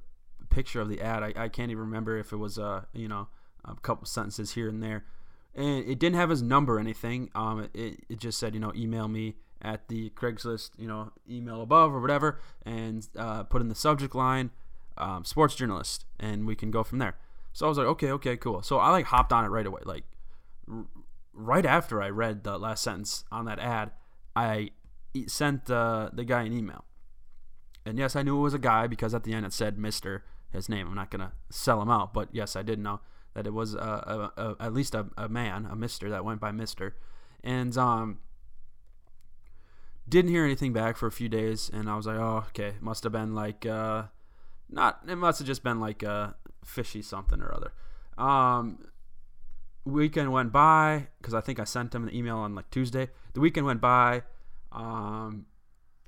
picture 0.50 0.80
of 0.80 0.88
the 0.88 1.00
ad. 1.00 1.22
I, 1.22 1.32
I 1.36 1.48
can't 1.48 1.70
even 1.70 1.84
remember 1.84 2.18
if 2.18 2.32
it 2.32 2.36
was 2.36 2.58
a 2.58 2.64
uh, 2.64 2.80
you 2.92 3.08
know 3.08 3.28
a 3.64 3.74
couple 3.76 4.06
sentences 4.06 4.52
here 4.52 4.68
and 4.68 4.82
there, 4.82 5.04
and 5.54 5.84
it 5.86 5.98
didn't 5.98 6.16
have 6.16 6.30
his 6.30 6.42
number 6.42 6.76
or 6.76 6.80
anything. 6.80 7.30
Um, 7.34 7.68
it, 7.74 8.04
it 8.08 8.18
just 8.20 8.38
said 8.38 8.54
you 8.54 8.60
know 8.60 8.72
email 8.74 9.08
me 9.08 9.34
at 9.60 9.88
the 9.88 10.10
Craigslist 10.10 10.70
you 10.78 10.86
know 10.86 11.12
email 11.28 11.62
above 11.62 11.92
or 11.92 12.00
whatever, 12.00 12.40
and 12.64 13.06
uh, 13.18 13.42
put 13.42 13.60
in 13.60 13.68
the 13.68 13.74
subject 13.74 14.14
line 14.14 14.50
um, 14.98 15.24
sports 15.24 15.54
journalist, 15.54 16.04
and 16.18 16.46
we 16.46 16.54
can 16.54 16.70
go 16.70 16.82
from 16.82 16.98
there. 16.98 17.16
So 17.52 17.66
I 17.66 17.68
was 17.68 17.78
like, 17.78 17.86
okay, 17.86 18.10
okay, 18.12 18.36
cool. 18.36 18.62
So 18.62 18.78
I 18.78 18.90
like 18.90 19.06
hopped 19.06 19.32
on 19.32 19.44
it 19.44 19.48
right 19.48 19.66
away, 19.66 19.80
like 19.84 20.04
right 21.36 21.66
after 21.66 22.02
I 22.02 22.08
read 22.08 22.42
the 22.42 22.58
last 22.58 22.82
sentence 22.82 23.24
on 23.30 23.44
that 23.44 23.58
ad, 23.58 23.92
I 24.34 24.70
sent 25.26 25.70
uh, 25.70 26.10
the 26.12 26.24
guy 26.24 26.42
an 26.42 26.52
email. 26.52 26.84
And 27.84 27.98
yes, 27.98 28.16
I 28.16 28.22
knew 28.22 28.36
it 28.36 28.42
was 28.42 28.54
a 28.54 28.58
guy 28.58 28.86
because 28.88 29.14
at 29.14 29.22
the 29.22 29.32
end 29.32 29.46
it 29.46 29.52
said 29.52 29.78
Mister 29.78 30.24
his 30.50 30.68
name. 30.68 30.88
I'm 30.88 30.94
not 30.94 31.10
gonna 31.10 31.32
sell 31.50 31.80
him 31.80 31.90
out, 31.90 32.12
but 32.12 32.28
yes, 32.32 32.56
I 32.56 32.62
did 32.62 32.78
know 32.78 33.00
that 33.34 33.46
it 33.46 33.52
was 33.52 33.74
a, 33.74 33.78
a, 33.78 34.42
a 34.42 34.56
at 34.58 34.72
least 34.72 34.94
a, 34.94 35.06
a, 35.16 35.28
man, 35.28 35.68
a 35.70 35.76
Mister 35.76 36.08
that 36.10 36.24
went 36.24 36.40
by 36.40 36.50
Mister, 36.50 36.96
and 37.44 37.76
um, 37.76 38.18
didn't 40.08 40.30
hear 40.30 40.44
anything 40.44 40.72
back 40.72 40.96
for 40.96 41.06
a 41.06 41.12
few 41.12 41.28
days, 41.28 41.70
and 41.72 41.88
I 41.88 41.96
was 41.96 42.06
like, 42.06 42.16
oh, 42.16 42.44
okay, 42.48 42.76
must 42.80 43.04
have 43.04 43.12
been 43.12 43.34
like 43.34 43.66
uh, 43.66 44.04
not. 44.70 45.00
It 45.06 45.16
must 45.16 45.38
have 45.38 45.46
just 45.46 45.62
been 45.62 45.80
like 45.80 46.02
a 46.02 46.34
fishy 46.64 47.02
something 47.02 47.40
or 47.40 47.54
other. 47.54 47.72
Um, 48.18 48.78
weekend 49.86 50.32
went 50.32 50.52
by 50.52 51.08
because 51.18 51.34
I 51.34 51.40
think 51.40 51.58
I 51.58 51.64
sent 51.64 51.94
him 51.94 52.06
the 52.06 52.16
email 52.16 52.38
on 52.38 52.54
like 52.54 52.70
Tuesday. 52.70 53.08
The 53.32 53.40
weekend 53.40 53.66
went 53.66 53.80
by. 53.80 54.22
Um, 54.72 55.46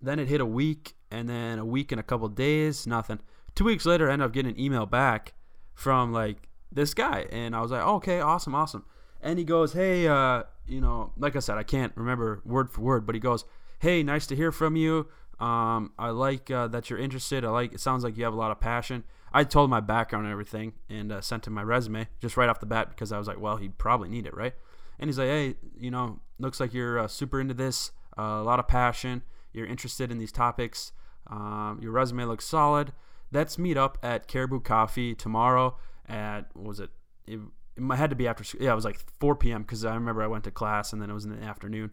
then 0.03 0.19
it 0.19 0.29
hit 0.29 0.41
a 0.41 0.47
week, 0.47 0.95
and 1.11 1.29
then 1.29 1.59
a 1.59 1.65
week 1.65 1.93
and 1.93 2.01
a 2.01 2.05
couple 2.05 2.29
days, 2.29 2.87
nothing. 2.87 3.21
Two 3.55 3.65
weeks 3.65 3.87
later, 3.87 4.09
I 4.09 4.13
ended 4.13 4.27
up 4.27 4.33
getting 4.33 4.53
an 4.53 4.61
email 4.61 4.87
back 4.87 5.35
from 5.75 6.13
like 6.13 6.49
this 6.71 6.95
guy, 6.95 7.27
and 7.31 7.57
I 7.57 7.61
was 7.61 7.71
like, 7.71 7.83
okay, 7.83 8.21
awesome, 8.21 8.55
awesome. 8.55 8.85
And 9.21 9.39
he 9.39 9.45
goes, 9.45 9.73
hey, 9.73 10.07
uh, 10.07 10.45
you 10.67 10.81
know, 10.81 11.13
like 11.17 11.35
I 11.35 11.41
said, 11.41 11.59
I 11.59 11.65
can't 11.65 11.93
remember 11.97 12.41
word 12.45 12.71
for 12.71 12.83
word, 12.83 13.07
but 13.07 13.15
he 13.15 13.21
goes, 13.21 13.45
hey, 13.81 14.03
nice 14.03 14.27
to 14.29 14.37
hear 14.37 14.53
from 14.53 14.77
you. 14.77 15.09
Um, 15.41 15.93
I 15.99 16.11
like 16.11 16.51
uh, 16.51 16.69
that 16.69 16.91
you're 16.91 16.99
interested. 16.99 17.45
I 17.45 17.51
like 17.51 17.73
it 17.73 17.81
sounds 17.81 18.05
like 18.05 18.17
you 18.17 18.25
have 18.25 18.35
a 18.35 18.37
lot 18.37 18.51
of 18.51 18.61
passion. 18.61 19.05
I 19.33 19.45
told 19.45 19.67
him 19.67 19.71
my 19.71 19.81
background 19.81 20.25
and 20.25 20.33
everything, 20.33 20.75
and 20.89 21.13
uh, 21.13 21.21
sent 21.21 21.47
him 21.47 21.55
my 21.55 21.63
resume 21.63 22.09
just 22.21 22.37
right 22.37 22.49
off 22.49 22.61
the 22.61 22.67
bat 22.67 22.89
because 22.89 23.13
I 23.13 23.19
was 23.19 23.27
like, 23.27 23.41
well, 23.41 23.57
he'd 23.57 23.79
probably 23.79 24.09
need 24.09 24.27
it, 24.27 24.35
right? 24.37 24.55
And 24.99 25.09
he's 25.09 25.19
like, 25.19 25.29
hey, 25.29 25.55
you 25.79 25.91
know, 25.91 26.21
looks 26.39 26.61
like 26.61 26.75
you're 26.75 26.99
uh, 26.99 27.09
super 27.09 27.41
into 27.41 27.55
this, 27.55 27.93
uh, 28.19 28.23
a 28.23 28.43
lot 28.43 28.59
of 28.59 28.67
passion. 28.67 29.23
You're 29.53 29.67
interested 29.67 30.11
in 30.11 30.19
these 30.19 30.33
topics. 30.33 30.93
Um, 31.27 31.79
your 31.83 31.93
resume 31.93 32.25
looks 32.25 32.45
solid. 32.45 32.93
Let's 33.31 33.59
meet 33.59 33.77
up 33.77 33.99
at 34.03 34.27
Caribou 34.27 34.61
Coffee 34.61 35.15
tomorrow 35.15 35.77
at 36.09 36.57
was 36.57 36.81
it? 36.81 36.91
It, 37.27 37.41
it 37.77 37.97
had 37.97 38.11
to 38.11 38.17
be 38.17 38.27
after. 38.27 38.45
Yeah, 38.59 38.73
it 38.73 38.75
was 38.75 38.85
like 38.85 38.99
4 39.21 39.37
p.m. 39.37 39.63
because 39.63 39.85
I 39.85 39.95
remember 39.95 40.23
I 40.23 40.27
went 40.27 40.45
to 40.45 40.51
class 40.51 40.93
and 40.93 41.01
then 41.01 41.11
it 41.11 41.15
was 41.15 41.25
in 41.25 41.39
the 41.39 41.45
afternoon, 41.45 41.91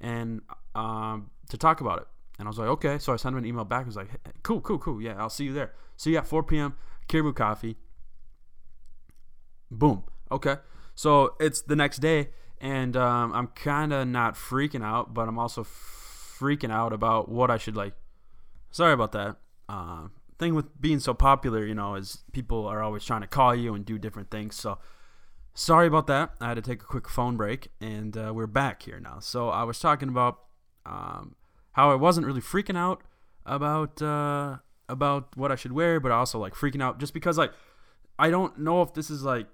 and 0.00 0.40
um, 0.74 1.30
to 1.50 1.58
talk 1.58 1.80
about 1.80 2.00
it. 2.00 2.06
And 2.38 2.46
I 2.46 2.48
was 2.48 2.58
like, 2.58 2.68
okay. 2.68 2.98
So 2.98 3.12
I 3.12 3.16
sent 3.16 3.34
him 3.34 3.38
an 3.38 3.46
email 3.46 3.64
back. 3.64 3.82
I 3.82 3.86
was 3.86 3.96
like, 3.96 4.10
hey, 4.10 4.32
cool, 4.42 4.60
cool, 4.60 4.78
cool. 4.78 5.02
Yeah, 5.02 5.16
I'll 5.18 5.30
see 5.30 5.44
you 5.44 5.52
there. 5.52 5.72
See 5.96 6.12
you 6.12 6.18
at 6.18 6.26
4 6.26 6.42
p.m. 6.44 6.76
Caribou 7.08 7.32
Coffee. 7.32 7.76
Boom. 9.70 10.04
Okay. 10.30 10.56
So 10.94 11.34
it's 11.38 11.62
the 11.62 11.76
next 11.76 11.98
day, 11.98 12.30
and 12.60 12.96
um, 12.96 13.32
I'm 13.32 13.48
kind 13.48 13.92
of 13.92 14.08
not 14.08 14.34
freaking 14.34 14.82
out, 14.82 15.14
but 15.14 15.28
I'm 15.28 15.38
also 15.38 15.64
freaking 15.64 16.72
out 16.72 16.92
about 16.92 17.28
what 17.28 17.50
I 17.50 17.56
should 17.56 17.76
like. 17.76 17.94
Sorry 18.70 18.92
about 18.92 19.12
that. 19.12 19.36
Uh, 19.68 20.08
thing 20.38 20.54
with 20.54 20.80
being 20.80 21.00
so 21.00 21.14
popular, 21.14 21.64
you 21.64 21.74
know, 21.74 21.94
is 21.94 22.24
people 22.32 22.66
are 22.66 22.82
always 22.82 23.04
trying 23.04 23.20
to 23.20 23.26
call 23.26 23.54
you 23.54 23.74
and 23.74 23.84
do 23.84 23.98
different 23.98 24.30
things. 24.30 24.56
So 24.56 24.78
sorry 25.54 25.86
about 25.86 26.06
that. 26.06 26.34
I 26.40 26.48
had 26.48 26.54
to 26.54 26.62
take 26.62 26.82
a 26.82 26.86
quick 26.86 27.08
phone 27.08 27.36
break, 27.36 27.68
and 27.80 28.16
uh, 28.16 28.32
we're 28.34 28.46
back 28.46 28.82
here 28.82 29.00
now. 29.00 29.18
So 29.20 29.48
I 29.48 29.64
was 29.64 29.78
talking 29.78 30.08
about 30.08 30.40
um, 30.86 31.34
how 31.72 31.90
I 31.90 31.94
wasn't 31.94 32.26
really 32.26 32.40
freaking 32.40 32.76
out 32.76 33.02
about 33.46 34.00
uh, 34.02 34.58
about 34.88 35.36
what 35.36 35.52
I 35.52 35.56
should 35.56 35.72
wear, 35.72 36.00
but 36.00 36.12
also 36.12 36.38
like 36.38 36.54
freaking 36.54 36.82
out 36.82 36.98
just 36.98 37.14
because 37.14 37.38
like 37.38 37.52
I 38.18 38.30
don't 38.30 38.58
know 38.58 38.82
if 38.82 38.94
this 38.94 39.10
is 39.10 39.22
like 39.22 39.46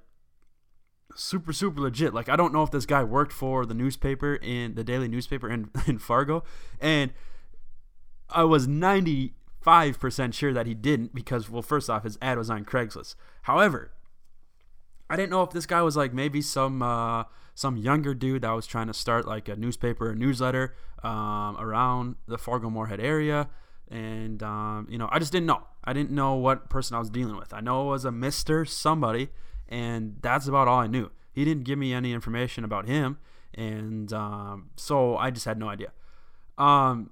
super 1.15 1.53
super 1.53 1.81
legit. 1.81 2.15
Like 2.15 2.29
I 2.29 2.37
don't 2.37 2.53
know 2.53 2.63
if 2.63 2.71
this 2.71 2.87
guy 2.87 3.05
worked 3.05 3.33
for 3.33 3.67
the 3.67 3.75
newspaper 3.75 4.37
in 4.37 4.75
the 4.75 4.85
daily 4.85 5.09
newspaper 5.09 5.49
in 5.51 5.71
in 5.87 5.99
Fargo, 5.99 6.45
and 6.81 7.13
I 8.31 8.45
was 8.45 8.67
ninety 8.67 9.35
five 9.61 9.99
percent 9.99 10.35
sure 10.35 10.53
that 10.53 10.67
he 10.67 10.75
didn't 10.75 11.15
because 11.15 11.51
well, 11.51 11.63
first 11.63 11.89
off, 11.89 12.05
his 12.05 12.19
ad 12.21 12.39
was 12.39 12.51
on 12.51 12.65
Craigslist. 12.65 13.15
However, 13.43 13.93
I 15.11 15.17
didn't 15.17 15.31
know 15.31 15.43
if 15.43 15.51
this 15.51 15.67
guy 15.67 15.83
was 15.83 15.97
like 15.97 16.13
maybe 16.13 16.41
some 16.41 16.83
uh, 16.83 17.25
some 17.55 17.77
younger 17.77 18.15
dude 18.15 18.43
that 18.43 18.51
was 18.51 18.67
trying 18.67 18.89
to 18.89 18.95
start 18.95 19.27
like 19.27 19.49
a 19.49 19.57
newspaper 19.57 20.11
or 20.11 20.15
newsletter 20.15 20.75
um, 21.03 21.57
around 21.59 22.17
the 22.27 22.39
Fargo 22.39 22.71
Moorhead 22.71 23.01
area. 23.01 23.49
And 23.91 24.43
um, 24.43 24.87
you 24.91 24.99
know, 24.99 25.09
I 25.13 25.19
just 25.19 25.33
didn't 25.33 25.47
know. 25.47 25.63
I 25.85 25.93
didn't 25.93 26.11
know 26.11 26.35
what 26.35 26.71
person 26.71 26.97
I 26.97 26.99
was 26.99 27.11
dealing 27.11 27.37
with. 27.37 27.53
I 27.53 27.61
know 27.61 27.83
it 27.83 27.91
was 27.91 28.05
a 28.05 28.11
Mister 28.11 28.65
somebody, 28.65 29.29
and 29.69 30.17
that's 30.23 30.49
about 30.49 30.69
all 30.69 30.81
I 30.81 30.87
knew. 30.87 31.11
He 31.33 31.45
didn't 31.45 31.65
give 31.65 31.79
me 31.79 31.93
any 31.93 32.13
information 32.13 32.65
about 32.65 32.87
him, 32.87 33.19
and 33.55 34.13
um, 34.13 34.71
so 34.77 35.17
I 35.17 35.31
just 35.31 35.45
had 35.45 35.59
no 35.59 35.69
idea. 35.69 35.93
Um, 36.57 37.11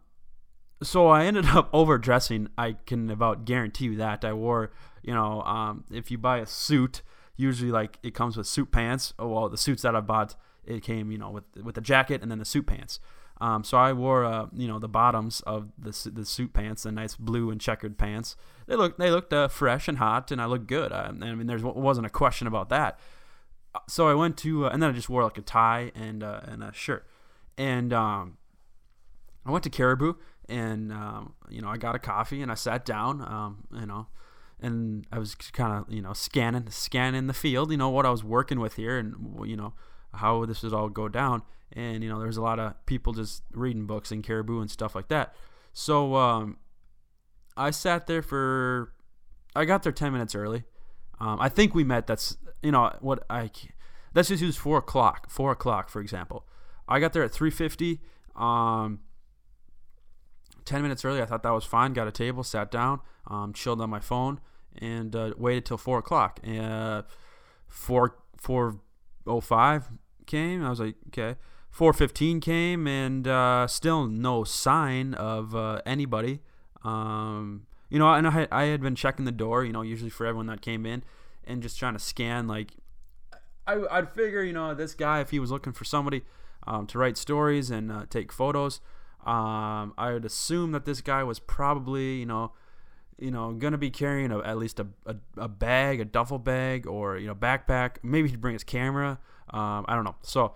so 0.83 1.09
I 1.09 1.25
ended 1.25 1.47
up 1.47 1.69
overdressing. 1.73 2.49
I 2.57 2.77
can 2.87 3.11
about 3.11 3.45
guarantee 3.45 3.87
you 3.87 3.97
that 3.97 4.25
I 4.25 4.33
wore, 4.33 4.73
you 5.03 5.15
know, 5.15 5.43
um, 5.43 5.85
if 5.91 6.11
you 6.11 6.19
buy 6.19 6.39
a 6.39 6.47
suit, 6.47 7.03
usually 7.37 7.71
like 7.71 7.99
it 8.03 8.15
comes 8.15 8.37
with 8.37 8.47
suit 8.47 8.71
pants. 8.71 9.15
Oh 9.19 9.29
well, 9.29 9.49
the 9.49 9.57
suits 9.57 9.83
that 9.83 9.97
I 9.97 10.01
bought, 10.01 10.35
it 10.65 10.83
came, 10.83 11.11
you 11.11 11.19
know, 11.19 11.31
with 11.31 11.45
with 11.63 11.75
the 11.75 11.81
jacket 11.81 12.23
and 12.23 12.31
then 12.31 12.39
the 12.39 12.45
suit 12.45 12.67
pants. 12.67 13.01
Um, 13.41 13.65
so 13.65 13.77
I 13.77 13.93
wore, 13.93 14.25
uh, 14.25 14.47
you 14.53 14.69
know, 14.69 14.79
the 14.79 14.89
bottoms 14.89 15.41
of 15.41 15.73
the 15.77 16.11
the 16.11 16.25
suit 16.25 16.53
pants, 16.53 16.85
the 16.85 16.93
nice 16.93 17.17
blue 17.17 17.51
and 17.51 17.61
checkered 17.61 17.99
pants. 17.99 18.37
They 18.67 18.77
looked 18.77 18.99
they 18.99 19.11
looked 19.11 19.33
uh, 19.33 19.49
fresh 19.49 19.89
and 19.89 19.99
hot, 19.99 20.31
and 20.31 20.41
I 20.41 20.47
looked 20.47 20.69
good. 20.69 20.93
I, 20.93 21.07
I 21.07 21.13
mean, 21.13 21.47
there 21.47 21.59
wasn't 21.59 22.07
a 22.07 22.11
question 22.11 22.47
about 22.47 22.69
that. 22.69 23.01
So 23.89 24.07
I 24.07 24.15
went 24.15 24.37
to, 24.39 24.67
uh, 24.67 24.69
and 24.69 24.83
then 24.83 24.91
I 24.91 24.93
just 24.93 25.09
wore 25.09 25.25
like 25.25 25.39
a 25.39 25.43
tie 25.43 25.91
and 25.95 26.23
uh, 26.23 26.41
and 26.45 26.63
a 26.63 26.73
shirt, 26.73 27.07
and 27.59 27.93
um, 27.93 28.37
I 29.45 29.51
went 29.51 29.65
to 29.65 29.71
Caribou, 29.71 30.15
and 30.49 30.93
um, 30.93 31.35
you 31.49 31.63
know 31.63 31.69
I 31.69 31.79
got 31.79 31.97
a 31.97 31.99
coffee 31.99 32.43
and 32.43 32.53
I 32.53 32.55
sat 32.55 32.85
down, 32.85 33.23
um, 33.23 33.65
you 33.73 33.87
know, 33.87 34.07
and 34.63 35.07
I 35.13 35.19
was 35.19 35.35
kind 35.35 35.73
of 35.73 35.93
you 35.93 36.01
know 36.01 36.13
scanning 36.13 36.71
scanning 36.71 37.27
the 37.27 37.35
field, 37.35 37.71
you 37.71 37.77
know 37.77 37.91
what 37.91 38.07
I 38.07 38.11
was 38.11 38.25
working 38.25 38.61
with 38.61 38.77
here, 38.77 38.99
and 38.99 39.15
you 39.45 39.57
know 39.57 39.75
how 40.15 40.45
this 40.45 40.63
would 40.63 40.73
all 40.73 40.89
go 40.89 41.09
down 41.09 41.43
and 41.75 42.03
you 42.03 42.09
know 42.09 42.21
there's 42.21 42.37
a 42.37 42.43
lot 42.43 42.59
of 42.59 42.75
people 42.87 43.13
just 43.13 43.43
reading 43.53 43.87
books 43.87 44.13
in 44.13 44.23
Caribou 44.23 44.61
and 44.61 44.71
stuff 44.71 44.95
like 44.95 45.09
that. 45.09 45.35
So 45.73 46.15
um, 46.17 46.59
I 47.57 47.71
sat 47.71 48.07
there 48.07 48.23
for 48.23 48.93
I 49.55 49.65
got 49.65 49.83
there 49.83 49.93
ten 49.93 50.13
minutes 50.13 50.35
early. 50.35 50.65
Um, 51.21 51.41
I 51.41 51.49
think 51.49 51.75
we 51.75 51.85
met. 51.85 52.07
That's 52.07 52.37
you 52.63 52.73
know 52.73 52.95
what 53.01 53.25
I. 53.31 53.51
Let's 54.15 54.29
just 54.29 54.43
use 54.43 54.57
four 54.57 54.79
o'clock. 54.79 55.31
Four 55.31 55.53
o'clock, 55.53 55.89
for 55.89 56.01
example. 56.01 56.47
I 56.89 57.01
got 57.01 57.13
there 57.13 57.23
at 57.23 57.33
three 57.33 57.51
fifty. 57.51 58.01
Um, 58.37 59.01
ten 60.65 60.83
minutes 60.83 61.05
early. 61.05 61.23
I 61.23 61.27
thought 61.27 61.43
that 61.43 61.51
was 61.51 61.65
fine. 61.65 61.93
Got 61.93 62.09
a 62.09 62.13
table, 62.13 62.43
sat 62.43 62.71
down, 62.71 63.01
um, 63.27 63.53
chilled 63.53 63.81
on 63.81 63.89
my 63.89 64.01
phone, 64.01 64.41
and 64.79 65.15
uh, 65.15 65.33
waited 65.37 65.67
till 65.67 65.79
four 65.79 65.99
o'clock. 65.99 66.41
Uh, 66.47 67.03
four 67.69 68.17
four 68.37 68.81
oh 69.27 69.41
five 69.41 69.89
came. 70.27 70.65
I 70.65 70.71
was 70.71 70.81
like, 70.81 70.97
okay. 71.09 71.37
415 71.71 72.41
came 72.41 72.87
and 72.87 73.27
uh, 73.27 73.67
still 73.67 74.07
no 74.07 74.45
sign 74.45 75.15
of 75.15 75.55
uh, 75.55 75.81
anybody. 75.87 76.41
Um, 76.85 77.67
you 77.89 77.99
know, 77.99 78.13
and 78.13 78.27
I 78.27 78.31
had, 78.31 78.49
I 78.53 78.65
had 78.65 78.83
been 78.83 78.95
checking 78.95 79.25
the 79.25 79.33
door, 79.33 79.65
you 79.65 79.73
know, 79.73 79.81
usually 79.81 80.11
for 80.11 80.27
everyone 80.27 80.47
that 80.47 80.61
came 80.61 80.85
in 80.85 81.03
and 81.45 81.63
just 81.63 81.79
trying 81.79 81.95
to 81.95 81.99
scan. 81.99 82.47
Like, 82.47 82.73
I, 83.67 83.83
I'd 83.91 84.11
figure, 84.11 84.43
you 84.43 84.53
know, 84.53 84.75
this 84.75 84.95
guy, 84.95 85.21
if 85.21 85.31
he 85.31 85.39
was 85.39 85.51
looking 85.51 85.73
for 85.73 85.85
somebody 85.85 86.23
um, 86.67 86.87
to 86.89 86.99
write 86.99 87.17
stories 87.17 87.71
and 87.71 87.91
uh, 87.91 88.05
take 88.09 88.33
photos, 88.33 88.81
um, 89.25 89.95
I 89.97 90.13
would 90.13 90.27
assume 90.27 90.73
that 90.73 90.85
this 90.85 91.01
guy 91.01 91.23
was 91.23 91.39
probably, 91.39 92.17
you 92.17 92.27
know, 92.27 92.53
you 93.23 93.31
know, 93.31 93.53
gonna 93.53 93.79
be 93.79 93.91
carrying 93.91 94.33
a, 94.33 94.41
at 94.41 94.59
least 94.59 94.81
a, 94.81 94.87
a, 95.07 95.17
a, 95.37 95.49
bag, 95.49 96.01
a 96.01 96.05
duffel 96.05 96.39
bag, 96.39 96.87
or 96.87 97.17
you 97.17 97.27
know, 97.27 97.35
backpack. 97.35 97.97
Maybe 98.03 98.29
he'd 98.29 98.41
bring 98.41 98.55
his 98.55 98.65
camera. 98.65 99.19
Um, 99.51 99.85
I 99.89 99.95
don't 99.95 100.05
know. 100.05 100.17
So 100.23 100.55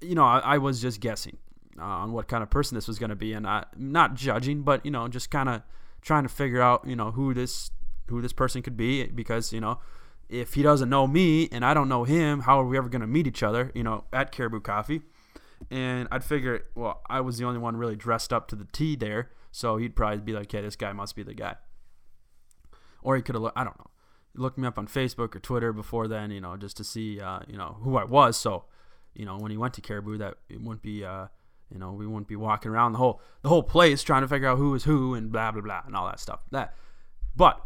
you 0.00 0.14
know, 0.14 0.24
I, 0.24 0.38
I 0.38 0.58
was 0.58 0.80
just 0.80 1.00
guessing 1.00 1.36
uh, 1.78 1.84
on 1.84 2.12
what 2.12 2.28
kind 2.28 2.42
of 2.42 2.50
person 2.50 2.74
this 2.74 2.88
was 2.88 2.98
to 2.98 3.14
be, 3.16 3.32
and 3.32 3.46
I, 3.46 3.64
not 3.76 4.14
judging, 4.14 4.62
but 4.62 4.84
you 4.84 4.90
know, 4.90 5.08
just 5.08 5.30
kind 5.30 5.48
of 5.48 5.62
trying 6.02 6.24
to 6.24 6.28
figure 6.28 6.60
out, 6.60 6.86
you 6.86 6.96
know, 6.96 7.10
who 7.10 7.34
this 7.34 7.70
who 8.08 8.20
this 8.20 8.32
person 8.32 8.62
could 8.62 8.76
be, 8.76 9.06
because 9.06 9.52
you 9.52 9.60
know, 9.60 9.78
if 10.28 10.54
he 10.54 10.62
doesn't 10.62 10.88
know 10.88 11.06
me 11.06 11.48
and 11.50 11.64
I 11.64 11.74
don't 11.74 11.88
know 11.88 12.04
him, 12.04 12.40
how 12.40 12.60
are 12.60 12.66
we 12.66 12.76
ever 12.76 12.88
to 13.00 13.06
meet 13.06 13.26
each 13.26 13.42
other? 13.42 13.72
You 13.74 13.82
know, 13.82 14.04
at 14.12 14.30
Caribou 14.30 14.60
Coffee, 14.60 15.02
and 15.70 16.08
I'd 16.10 16.24
figure, 16.24 16.64
well, 16.74 17.02
I 17.08 17.20
was 17.20 17.38
the 17.38 17.44
only 17.44 17.58
one 17.58 17.76
really 17.76 17.96
dressed 17.96 18.32
up 18.32 18.48
to 18.48 18.56
the 18.56 18.66
T 18.72 18.96
there, 18.96 19.30
so 19.50 19.76
he'd 19.76 19.96
probably 19.96 20.18
be 20.18 20.32
like, 20.32 20.44
okay, 20.44 20.60
this 20.60 20.76
guy 20.76 20.92
must 20.92 21.16
be 21.16 21.22
the 21.22 21.34
guy, 21.34 21.56
or 23.04 23.14
he 23.14 23.22
could 23.22 23.36
have, 23.36 23.44
I 23.54 23.62
don't 23.62 23.78
know, 23.78 23.90
looked 24.34 24.58
me 24.58 24.66
up 24.66 24.78
on 24.78 24.88
Facebook 24.88 25.36
or 25.36 25.38
Twitter 25.38 25.72
before 25.72 26.08
then, 26.08 26.32
you 26.32 26.40
know, 26.40 26.56
just 26.56 26.76
to 26.78 26.84
see, 26.84 27.20
uh, 27.20 27.40
you 27.46 27.56
know, 27.56 27.76
who 27.82 27.96
I 27.96 28.04
was, 28.04 28.36
so 28.36 28.64
you 29.14 29.24
know, 29.24 29.38
when 29.38 29.50
he 29.50 29.56
went 29.56 29.74
to 29.74 29.80
Caribou, 29.80 30.18
that 30.18 30.34
it 30.48 30.60
wouldn't 30.60 30.82
be, 30.82 31.04
uh, 31.04 31.26
you 31.70 31.78
know, 31.78 31.92
we 31.92 32.06
wouldn't 32.06 32.28
be 32.28 32.36
walking 32.36 32.70
around 32.70 32.92
the 32.92 32.98
whole 32.98 33.20
the 33.42 33.48
whole 33.48 33.62
place 33.62 34.02
trying 34.02 34.22
to 34.22 34.28
figure 34.28 34.48
out 34.48 34.58
who 34.58 34.74
is 34.74 34.84
who 34.84 35.14
and 35.14 35.30
blah 35.30 35.50
blah 35.50 35.62
blah 35.62 35.82
and 35.86 35.96
all 35.96 36.06
that 36.06 36.20
stuff. 36.20 36.42
That, 36.50 36.74
but 37.36 37.64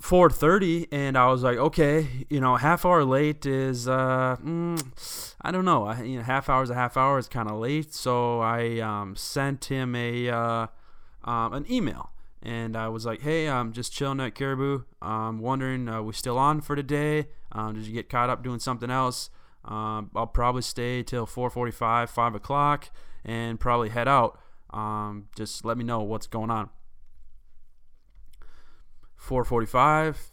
4:30, 0.00 0.88
and 0.90 1.16
I 1.16 1.26
was 1.26 1.42
like, 1.42 1.58
okay, 1.58 2.26
you 2.30 2.40
know, 2.40 2.56
half 2.56 2.84
hour 2.84 3.04
late 3.04 3.44
is, 3.46 3.86
uh, 3.86 4.36
mm, 4.42 5.34
I 5.40 5.50
don't 5.50 5.64
know, 5.64 5.86
I, 5.86 6.02
you 6.02 6.18
know, 6.18 6.24
half 6.24 6.48
hour 6.48 6.62
is 6.62 6.70
a 6.70 6.74
half 6.74 6.96
hour 6.96 7.18
is 7.18 7.28
kind 7.28 7.48
of 7.48 7.58
late, 7.58 7.92
so 7.92 8.40
I 8.40 8.78
um, 8.80 9.14
sent 9.16 9.66
him 9.66 9.94
a 9.94 10.28
uh, 10.28 10.66
um, 11.24 11.52
an 11.52 11.66
email. 11.70 12.11
And 12.42 12.76
I 12.76 12.88
was 12.88 13.06
like, 13.06 13.22
"Hey, 13.22 13.48
I'm 13.48 13.72
just 13.72 13.92
chilling 13.92 14.20
at 14.20 14.34
Caribou. 14.34 14.82
I'm 15.00 15.38
wondering, 15.38 15.88
uh, 15.88 16.02
we 16.02 16.12
still 16.12 16.38
on 16.38 16.60
for 16.60 16.74
today? 16.74 17.28
Um, 17.52 17.74
did 17.74 17.86
you 17.86 17.92
get 17.92 18.08
caught 18.08 18.30
up 18.30 18.42
doing 18.42 18.58
something 18.58 18.90
else? 18.90 19.30
Um, 19.64 20.10
I'll 20.16 20.26
probably 20.26 20.62
stay 20.62 21.02
till 21.02 21.26
4:45, 21.26 22.10
5 22.10 22.34
o'clock, 22.34 22.90
and 23.24 23.60
probably 23.60 23.90
head 23.90 24.08
out. 24.08 24.40
Um, 24.70 25.28
just 25.36 25.64
let 25.64 25.76
me 25.76 25.84
know 25.84 26.00
what's 26.00 26.26
going 26.26 26.50
on. 26.50 26.70
4:45. 29.16 30.32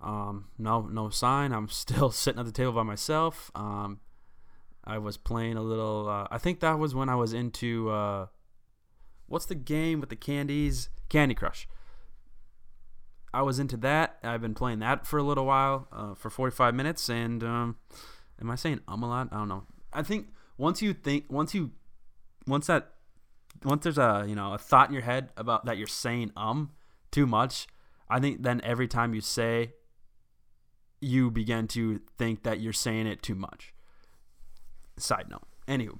Um, 0.00 0.46
no, 0.58 0.82
no 0.82 1.10
sign. 1.10 1.52
I'm 1.52 1.68
still 1.70 2.10
sitting 2.10 2.38
at 2.38 2.46
the 2.46 2.52
table 2.52 2.72
by 2.72 2.82
myself. 2.82 3.50
Um, 3.54 4.00
I 4.84 4.98
was 4.98 5.16
playing 5.16 5.56
a 5.56 5.62
little. 5.62 6.08
Uh, 6.08 6.28
I 6.30 6.38
think 6.38 6.60
that 6.60 6.78
was 6.78 6.94
when 6.94 7.08
I 7.08 7.16
was 7.16 7.32
into. 7.32 7.90
Uh, 7.90 8.26
what's 9.26 9.46
the 9.46 9.56
game 9.56 10.00
with 10.00 10.10
the 10.10 10.16
candies? 10.16 10.88
Candy 11.08 11.34
Crush. 11.34 11.68
I 13.32 13.42
was 13.42 13.58
into 13.58 13.76
that. 13.78 14.18
I've 14.22 14.40
been 14.40 14.54
playing 14.54 14.78
that 14.78 15.06
for 15.06 15.18
a 15.18 15.22
little 15.22 15.44
while, 15.44 15.88
uh, 15.92 16.14
for 16.14 16.30
45 16.30 16.74
minutes. 16.74 17.08
And 17.08 17.44
um, 17.44 17.76
am 18.40 18.50
I 18.50 18.54
saying 18.54 18.80
um 18.88 19.02
a 19.02 19.08
lot? 19.08 19.28
I 19.30 19.36
don't 19.36 19.48
know. 19.48 19.64
I 19.92 20.02
think 20.02 20.28
once 20.56 20.80
you 20.80 20.94
think, 20.94 21.26
once 21.28 21.54
you, 21.54 21.72
once 22.46 22.66
that, 22.68 22.92
once 23.64 23.84
there's 23.84 23.98
a 23.98 24.24
you 24.26 24.34
know 24.34 24.52
a 24.54 24.58
thought 24.58 24.88
in 24.88 24.94
your 24.94 25.02
head 25.02 25.30
about 25.36 25.64
that 25.64 25.78
you're 25.78 25.86
saying 25.86 26.32
um 26.36 26.70
too 27.10 27.26
much, 27.26 27.66
I 28.08 28.20
think 28.20 28.42
then 28.42 28.60
every 28.64 28.88
time 28.88 29.14
you 29.14 29.20
say, 29.20 29.74
you 31.00 31.30
begin 31.30 31.68
to 31.68 32.00
think 32.16 32.42
that 32.44 32.60
you're 32.60 32.72
saying 32.72 33.06
it 33.06 33.22
too 33.22 33.34
much. 33.34 33.74
Side 34.98 35.26
note. 35.28 35.46
Anywho, 35.68 35.98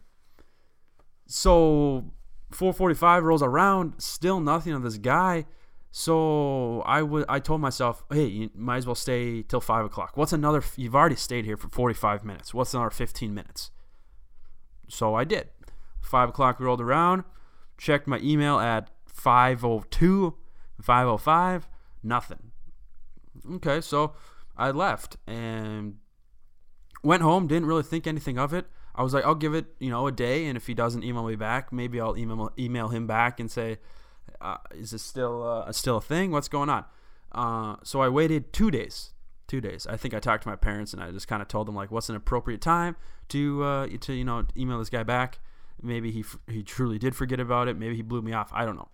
so 1.27 2.13
4:45 2.53 3.23
rolls 3.23 3.43
around, 3.43 3.95
still 3.99 4.41
nothing 4.41 4.73
of 4.73 4.83
this 4.83 4.99
guy. 4.99 5.47
So 5.91 6.83
I 6.83 7.03
would 7.03 7.25
I 7.29 7.39
told 7.39 7.61
myself, 7.61 8.05
hey, 8.11 8.27
you 8.27 8.51
might 8.55 8.77
as 8.79 8.87
well 8.87 8.95
stay 8.95 9.43
till 9.43 9.61
five 9.61 9.85
o'clock. 9.85 10.17
What's 10.17 10.33
another? 10.33 10.63
You've 10.77 10.95
already 10.95 11.17
stayed 11.17 11.47
here 11.47 11.57
for 11.57 11.69
45 11.69 12.25
minutes. 12.25 12.53
What's 12.53 12.75
another 12.75 12.91
15 12.91 13.33
minutes? 13.33 13.71
So 14.89 15.15
I 15.15 15.25
did. 15.25 15.49
Five 16.01 16.29
o'clock 16.29 16.61
rolled 16.61 16.81
around, 16.81 17.25
checked 17.79 18.07
my 18.07 18.19
email 18.19 18.59
at 18.59 18.91
5:02, 19.07 20.35
5:05, 20.83 21.69
nothing. 22.03 22.53
Okay, 23.55 23.81
so 23.81 24.15
I 24.57 24.71
left 24.71 25.17
and 25.27 25.97
went 27.03 27.23
home. 27.23 27.47
Didn't 27.47 27.67
really 27.67 27.83
think 27.83 28.07
anything 28.07 28.39
of 28.39 28.53
it. 28.53 28.67
I 28.97 29.03
was 29.03 29.13
like, 29.13 29.25
I'll 29.25 29.35
give 29.35 29.55
it, 29.55 29.67
you 29.79 29.91
know, 29.91 30.07
a 30.07 30.13
day, 30.13 30.47
and 30.47 30.57
if 30.57 30.67
he 30.67 30.75
doesn't 30.75 31.05
email 31.05 31.25
me 31.25 31.37
back, 31.37 31.73
maybe 31.73 32.01
I'll 32.01 32.17
email 32.17 32.53
email 32.59 32.89
him 32.89 33.07
back 33.07 33.39
and 33.39 33.51
say, 33.51 33.79
uh, 34.41 34.57
is 34.75 34.91
this 34.91 35.03
still 35.03 35.43
uh, 35.47 35.71
still 35.73 35.99
a 35.99 36.01
thing? 36.01 36.31
What's 36.31 36.49
going 36.49 36.71
on? 36.71 36.85
Uh, 37.33 37.77
so 37.83 38.01
I 38.01 38.09
waited 38.09 38.53
two 38.53 38.71
days. 38.71 39.13
Two 39.47 39.61
days. 39.61 39.87
I 39.87 39.97
think 39.97 40.13
I 40.13 40.19
talked 40.19 40.43
to 40.43 40.49
my 40.49 40.57
parents 40.57 40.93
and 40.93 41.01
I 41.01 41.13
just 41.13 41.29
kind 41.29 41.41
of 41.41 41.47
told 41.47 41.69
them 41.69 41.77
like, 41.77 41.93
what's 41.93 42.09
an 42.09 42.17
appropriate 42.17 42.61
time 42.61 42.97
to 43.29 43.63
uh, 43.63 43.87
to 44.01 44.13
you 44.13 44.25
know 44.25 44.45
email 44.57 44.79
this 44.79 44.91
guy 44.91 45.03
back. 45.03 45.39
Maybe 45.81 46.11
he 46.11 46.25
he 46.51 46.63
truly 46.63 46.99
did 46.99 47.15
forget 47.15 47.39
about 47.39 47.69
it. 47.69 47.77
Maybe 47.77 47.97
he 47.97 48.03
blew 48.03 48.23
me 48.23 48.33
off. 48.33 48.51
I 48.53 48.65
don't 48.65 48.77
know. 48.77 48.89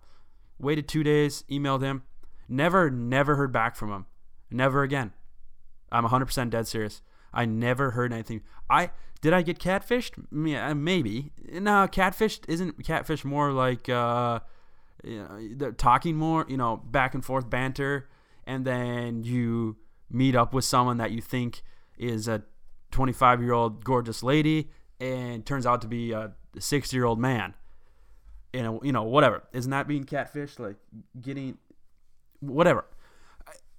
Waited 0.59 0.87
two 0.87 1.03
days. 1.03 1.43
Emailed 1.49 1.81
him. 1.81 2.03
Never 2.47 2.89
never 2.89 3.35
heard 3.35 3.51
back 3.51 3.75
from 3.75 3.91
him. 3.91 4.05
Never 4.51 4.83
again. 4.83 5.13
I'm 5.91 6.05
100% 6.05 6.49
dead 6.49 6.67
serious. 6.67 7.01
I 7.33 7.45
never 7.45 7.91
heard 7.91 8.13
anything. 8.13 8.41
I 8.69 8.91
did 9.21 9.33
I 9.33 9.41
get 9.41 9.57
catfished? 9.57 10.13
Yeah, 10.47 10.73
maybe. 10.73 11.31
No, 11.51 11.87
catfished 11.87 12.41
isn't 12.47 12.83
catfish 12.83 13.23
more 13.23 13.51
like 13.51 13.87
uh, 13.89 14.39
you 15.03 15.19
know, 15.19 15.47
they're 15.55 15.71
talking 15.71 16.15
more, 16.15 16.45
you 16.47 16.57
know, 16.57 16.77
back 16.77 17.13
and 17.13 17.23
forth 17.23 17.49
banter, 17.49 18.09
and 18.45 18.65
then 18.65 19.23
you 19.23 19.77
meet 20.09 20.35
up 20.35 20.53
with 20.53 20.65
someone 20.65 20.97
that 20.97 21.11
you 21.11 21.21
think 21.21 21.63
is 21.97 22.27
a 22.27 22.43
25 22.91 23.41
year 23.41 23.53
old 23.53 23.83
gorgeous 23.83 24.23
lady, 24.23 24.69
and 24.99 25.45
turns 25.45 25.65
out 25.65 25.81
to 25.81 25.87
be 25.87 26.11
a 26.11 26.33
60 26.57 26.95
year 26.95 27.05
old 27.05 27.19
man. 27.19 27.53
And 28.53 28.79
you 28.83 28.91
know, 28.91 29.03
whatever. 29.03 29.43
Isn't 29.51 29.71
that 29.71 29.87
being 29.87 30.03
catfished? 30.03 30.59
Like 30.59 30.75
getting 31.19 31.57
whatever. 32.39 32.85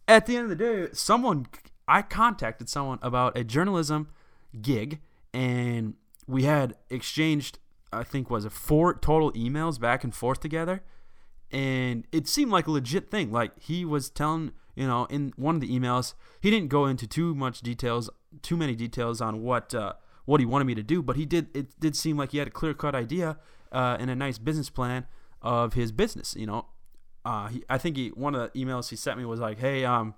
At 0.09 0.27
the 0.27 0.37
end 0.37 0.51
of 0.51 0.59
the 0.59 0.65
day, 0.65 0.89
someone 0.93 1.47
I 1.87 2.03
contacted 2.03 2.69
someone 2.69 2.99
about 3.03 3.37
a 3.37 3.45
journalism 3.45 4.09
gig 4.61 5.01
and 5.33 5.95
we 6.27 6.45
had 6.45 6.77
exchanged 6.91 7.59
I 7.93 8.03
think 8.03 8.29
was 8.29 8.45
it 8.45 8.53
four 8.53 8.95
total 8.95 9.33
emails 9.33 9.79
back 9.79 10.05
and 10.05 10.15
forth 10.15 10.41
together? 10.41 10.83
And 11.51 12.07
it 12.11 12.27
seemed 12.27 12.51
like 12.51 12.67
a 12.67 12.71
legit 12.73 13.11
thing. 13.11 13.31
Like 13.31 13.53
he 13.61 13.85
was 13.85 14.11
telling 14.11 14.53
you 14.75 14.87
know 14.87 15.07
in 15.07 15.33
one 15.37 15.55
of 15.55 15.61
the 15.61 15.69
emails 15.71 16.15
he 16.41 16.51
didn't 16.51 16.69
go 16.69 16.87
into 16.87 17.07
too 17.07 17.35
much 17.35 17.61
details 17.61 18.11
too 18.43 18.57
many 18.57 18.75
details 18.75 19.21
on 19.21 19.43
what 19.43 19.75
uh, 19.75 19.93
what 20.25 20.41
he 20.41 20.47
wanted 20.47 20.65
me 20.65 20.75
to 20.75 20.83
do 20.83 21.03
but 21.03 21.17
he 21.17 21.25
did 21.25 21.49
it 21.57 21.79
did 21.79 21.95
seem 21.95 22.17
like 22.17 22.33
he 22.33 22.39
had 22.39 22.49
a 22.49 22.51
clear 22.51 22.75
cut 22.75 22.95
idea 22.95 23.39
uh, 23.71 23.97
and 24.01 24.11
a 24.11 24.17
nice 24.17 24.39
business 24.39 24.71
plan 24.71 25.07
of 25.43 25.75
his 25.75 25.93
business 25.93 26.35
you 26.37 26.47
know? 26.47 26.67
Uh, 27.25 27.49
he, 27.49 27.65
I 27.71 27.79
think 27.79 27.97
he 27.97 28.09
one 28.09 28.35
of 28.35 28.53
the 28.53 28.59
emails 28.59 28.91
he 28.91 28.97
sent 28.97 29.17
me 29.17 29.25
was 29.25 29.39
like 29.39 29.61
hey 29.61 29.85
um 29.85 30.15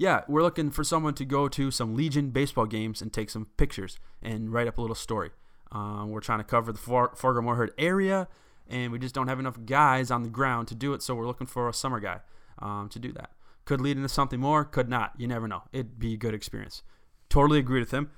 yeah, 0.00 0.22
we're 0.26 0.42
looking 0.42 0.70
for 0.70 0.82
someone 0.82 1.12
to 1.12 1.26
go 1.26 1.46
to 1.46 1.70
some 1.70 1.94
Legion 1.94 2.30
baseball 2.30 2.64
games 2.64 3.02
and 3.02 3.12
take 3.12 3.28
some 3.28 3.48
pictures 3.58 3.98
and 4.22 4.50
write 4.50 4.66
up 4.66 4.78
a 4.78 4.80
little 4.80 4.96
story. 4.96 5.28
Um, 5.72 6.08
we're 6.08 6.22
trying 6.22 6.38
to 6.38 6.44
cover 6.44 6.72
the 6.72 6.78
Far- 6.78 7.14
Fargo 7.14 7.42
Moorhead 7.42 7.72
area, 7.76 8.26
and 8.66 8.92
we 8.92 8.98
just 8.98 9.14
don't 9.14 9.28
have 9.28 9.38
enough 9.38 9.58
guys 9.66 10.10
on 10.10 10.22
the 10.22 10.30
ground 10.30 10.68
to 10.68 10.74
do 10.74 10.94
it, 10.94 11.02
so 11.02 11.14
we're 11.14 11.26
looking 11.26 11.46
for 11.46 11.68
a 11.68 11.74
summer 11.74 12.00
guy 12.00 12.20
um, 12.60 12.88
to 12.88 12.98
do 12.98 13.12
that. 13.12 13.32
Could 13.66 13.82
lead 13.82 13.98
into 13.98 14.08
something 14.08 14.40
more, 14.40 14.64
could 14.64 14.88
not. 14.88 15.12
You 15.18 15.28
never 15.28 15.46
know. 15.46 15.64
It'd 15.70 15.98
be 15.98 16.14
a 16.14 16.16
good 16.16 16.32
experience. 16.32 16.82
Totally 17.28 17.58
agreed 17.58 17.80
with 17.80 17.90
him, 17.90 18.10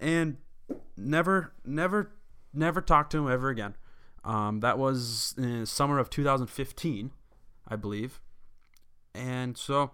and 0.00 0.38
never, 0.96 1.52
never, 1.64 2.10
never 2.52 2.80
talk 2.80 3.10
to 3.10 3.18
him 3.18 3.30
ever 3.30 3.48
again. 3.48 3.76
Um, 4.24 4.58
that 4.58 4.76
was 4.76 5.36
in 5.38 5.66
summer 5.66 6.00
of 6.00 6.10
2015, 6.10 7.12
I 7.68 7.76
believe, 7.76 8.20
and 9.14 9.56
so 9.56 9.92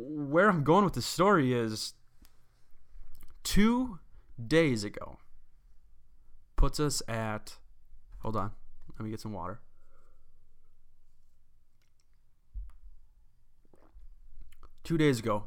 where 0.00 0.48
I'm 0.48 0.62
going 0.62 0.84
with 0.84 0.94
the 0.94 1.02
story 1.02 1.52
is 1.52 1.94
two 3.42 3.98
days 4.46 4.84
ago 4.84 5.18
puts 6.54 6.78
us 6.78 7.02
at 7.08 7.56
hold 8.20 8.36
on 8.36 8.52
let 8.98 9.04
me 9.04 9.10
get 9.10 9.20
some 9.20 9.32
water. 9.32 9.60
Two 14.82 14.98
days 14.98 15.20
ago 15.20 15.44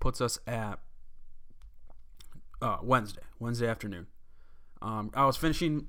puts 0.00 0.20
us 0.20 0.38
at 0.46 0.80
uh, 2.60 2.78
wednesday 2.82 3.22
wednesday 3.38 3.68
afternoon. 3.68 4.06
Um, 4.80 5.10
i 5.14 5.24
was 5.24 5.36
finishing 5.36 5.88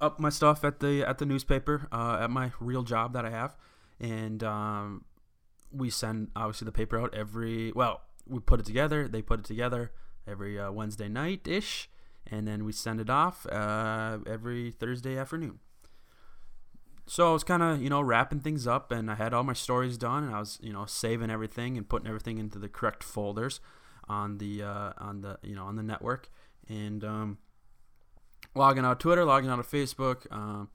up 0.00 0.20
my 0.20 0.28
stuff 0.28 0.64
at 0.64 0.80
the 0.80 1.02
at 1.02 1.18
the 1.18 1.26
newspaper 1.26 1.88
uh, 1.92 2.18
at 2.20 2.30
my 2.30 2.52
real 2.60 2.82
job 2.82 3.12
that 3.14 3.24
i 3.24 3.30
have. 3.30 3.56
And 3.98 4.42
um, 4.44 5.04
we 5.76 5.90
send 5.90 6.30
obviously 6.34 6.64
the 6.64 6.72
paper 6.72 6.98
out 6.98 7.14
every 7.14 7.72
well 7.72 8.02
we 8.26 8.40
put 8.40 8.60
it 8.60 8.66
together 8.66 9.08
they 9.08 9.22
put 9.22 9.40
it 9.40 9.44
together 9.44 9.92
every 10.26 10.58
uh, 10.58 10.70
wednesday 10.70 11.08
night 11.08 11.46
ish 11.46 11.88
and 12.30 12.46
then 12.46 12.64
we 12.64 12.72
send 12.72 13.00
it 13.00 13.08
off 13.08 13.46
uh, 13.46 14.18
every 14.26 14.70
thursday 14.72 15.16
afternoon. 15.16 15.60
So 17.06 17.30
i 17.30 17.32
was 17.32 17.44
kind 17.44 17.62
of 17.62 17.80
you 17.80 17.88
know 17.88 18.00
wrapping 18.00 18.40
things 18.40 18.66
up 18.66 18.90
and 18.90 19.08
i 19.10 19.14
had 19.14 19.32
all 19.32 19.44
my 19.44 19.52
stories 19.52 19.96
done 19.96 20.24
and 20.24 20.34
i 20.34 20.40
was 20.40 20.58
you 20.60 20.72
know 20.72 20.86
saving 20.86 21.30
everything 21.30 21.76
and 21.76 21.88
putting 21.88 22.08
everything 22.08 22.38
into 22.38 22.58
the 22.58 22.68
correct 22.68 23.04
folders 23.04 23.60
on 24.08 24.38
the 24.38 24.62
uh, 24.62 24.92
on 24.98 25.20
the 25.20 25.38
you 25.42 25.54
know 25.54 25.64
on 25.64 25.76
the 25.76 25.82
network. 25.82 26.30
And 26.68 27.04
um, 27.04 27.38
logging 28.56 28.84
out 28.84 28.98
twitter 28.98 29.24
logging 29.24 29.50
out 29.50 29.60
of 29.60 29.70
facebook 29.70 30.26
um, 30.32 30.68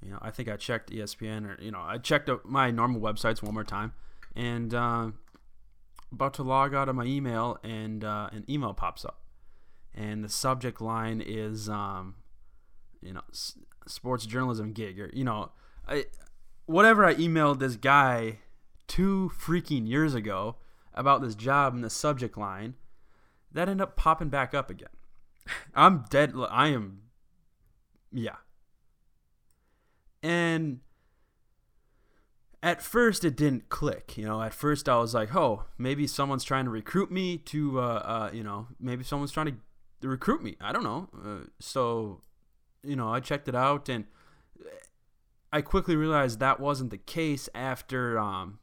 you 0.00 0.10
know 0.10 0.18
i 0.22 0.30
think 0.30 0.48
i 0.48 0.56
checked 0.56 0.90
espn 0.90 1.46
or 1.46 1.60
you 1.60 1.70
know 1.70 1.80
i 1.80 1.98
checked 1.98 2.30
my 2.44 2.70
normal 2.70 3.00
websites 3.00 3.42
one 3.42 3.54
more 3.54 3.64
time 3.64 3.92
and 4.34 4.72
uh, 4.74 5.10
about 6.12 6.34
to 6.34 6.42
log 6.42 6.74
out 6.74 6.88
of 6.88 6.96
my 6.96 7.04
email, 7.04 7.58
and 7.62 8.04
uh, 8.04 8.28
an 8.32 8.44
email 8.48 8.74
pops 8.74 9.04
up, 9.04 9.20
and 9.94 10.24
the 10.24 10.28
subject 10.28 10.80
line 10.80 11.22
is, 11.24 11.68
um, 11.68 12.16
you 13.00 13.12
know, 13.12 13.22
s- 13.30 13.58
sports 13.86 14.26
journalism 14.26 14.72
gig, 14.72 15.00
or 15.00 15.10
you 15.12 15.24
know, 15.24 15.50
I 15.86 16.06
whatever 16.66 17.04
I 17.04 17.14
emailed 17.14 17.58
this 17.58 17.76
guy 17.76 18.38
two 18.86 19.30
freaking 19.38 19.88
years 19.88 20.14
ago 20.14 20.56
about 20.94 21.22
this 21.22 21.34
job 21.34 21.74
in 21.74 21.80
the 21.80 21.90
subject 21.90 22.36
line, 22.36 22.74
that 23.50 23.68
ended 23.68 23.82
up 23.82 23.96
popping 23.96 24.28
back 24.28 24.54
up 24.54 24.70
again. 24.70 24.88
I'm 25.74 26.04
dead. 26.10 26.34
I 26.50 26.68
am, 26.68 27.02
yeah. 28.12 28.36
And 30.22 30.80
at 32.62 32.80
first 32.80 33.24
it 33.24 33.36
didn't 33.36 33.68
click. 33.68 34.16
You 34.16 34.24
know, 34.24 34.40
at 34.40 34.54
first 34.54 34.88
I 34.88 34.96
was 34.96 35.14
like, 35.14 35.34
oh, 35.34 35.64
maybe 35.76 36.06
someone's 36.06 36.44
trying 36.44 36.64
to 36.64 36.70
recruit 36.70 37.10
me 37.10 37.38
to, 37.38 37.80
uh, 37.80 37.82
uh, 37.82 38.30
you 38.32 38.44
know, 38.44 38.68
maybe 38.78 39.02
someone's 39.02 39.32
trying 39.32 39.58
to 40.00 40.08
recruit 40.08 40.42
me. 40.42 40.56
I 40.60 40.72
don't 40.72 40.84
know. 40.84 41.08
Uh, 41.14 41.46
so, 41.58 42.20
you 42.84 42.94
know, 42.94 43.12
I 43.12 43.20
checked 43.20 43.48
it 43.48 43.54
out 43.54 43.88
and 43.88 44.04
I 45.52 45.60
quickly 45.60 45.96
realized 45.96 46.38
that 46.38 46.60
wasn't 46.60 46.90
the 46.90 46.98
case 46.98 47.48
after, 47.54 48.18
um, 48.18 48.60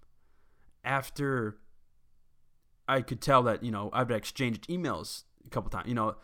after 0.84 1.58
I 2.88 3.02
could 3.02 3.22
tell 3.22 3.44
that, 3.44 3.64
you 3.64 3.72
know, 3.72 3.90
I've 3.94 4.10
exchanged 4.12 4.68
emails 4.70 5.24
a 5.46 5.50
couple 5.50 5.70
times. 5.70 5.88
You 5.88 5.96
know, 5.96 6.16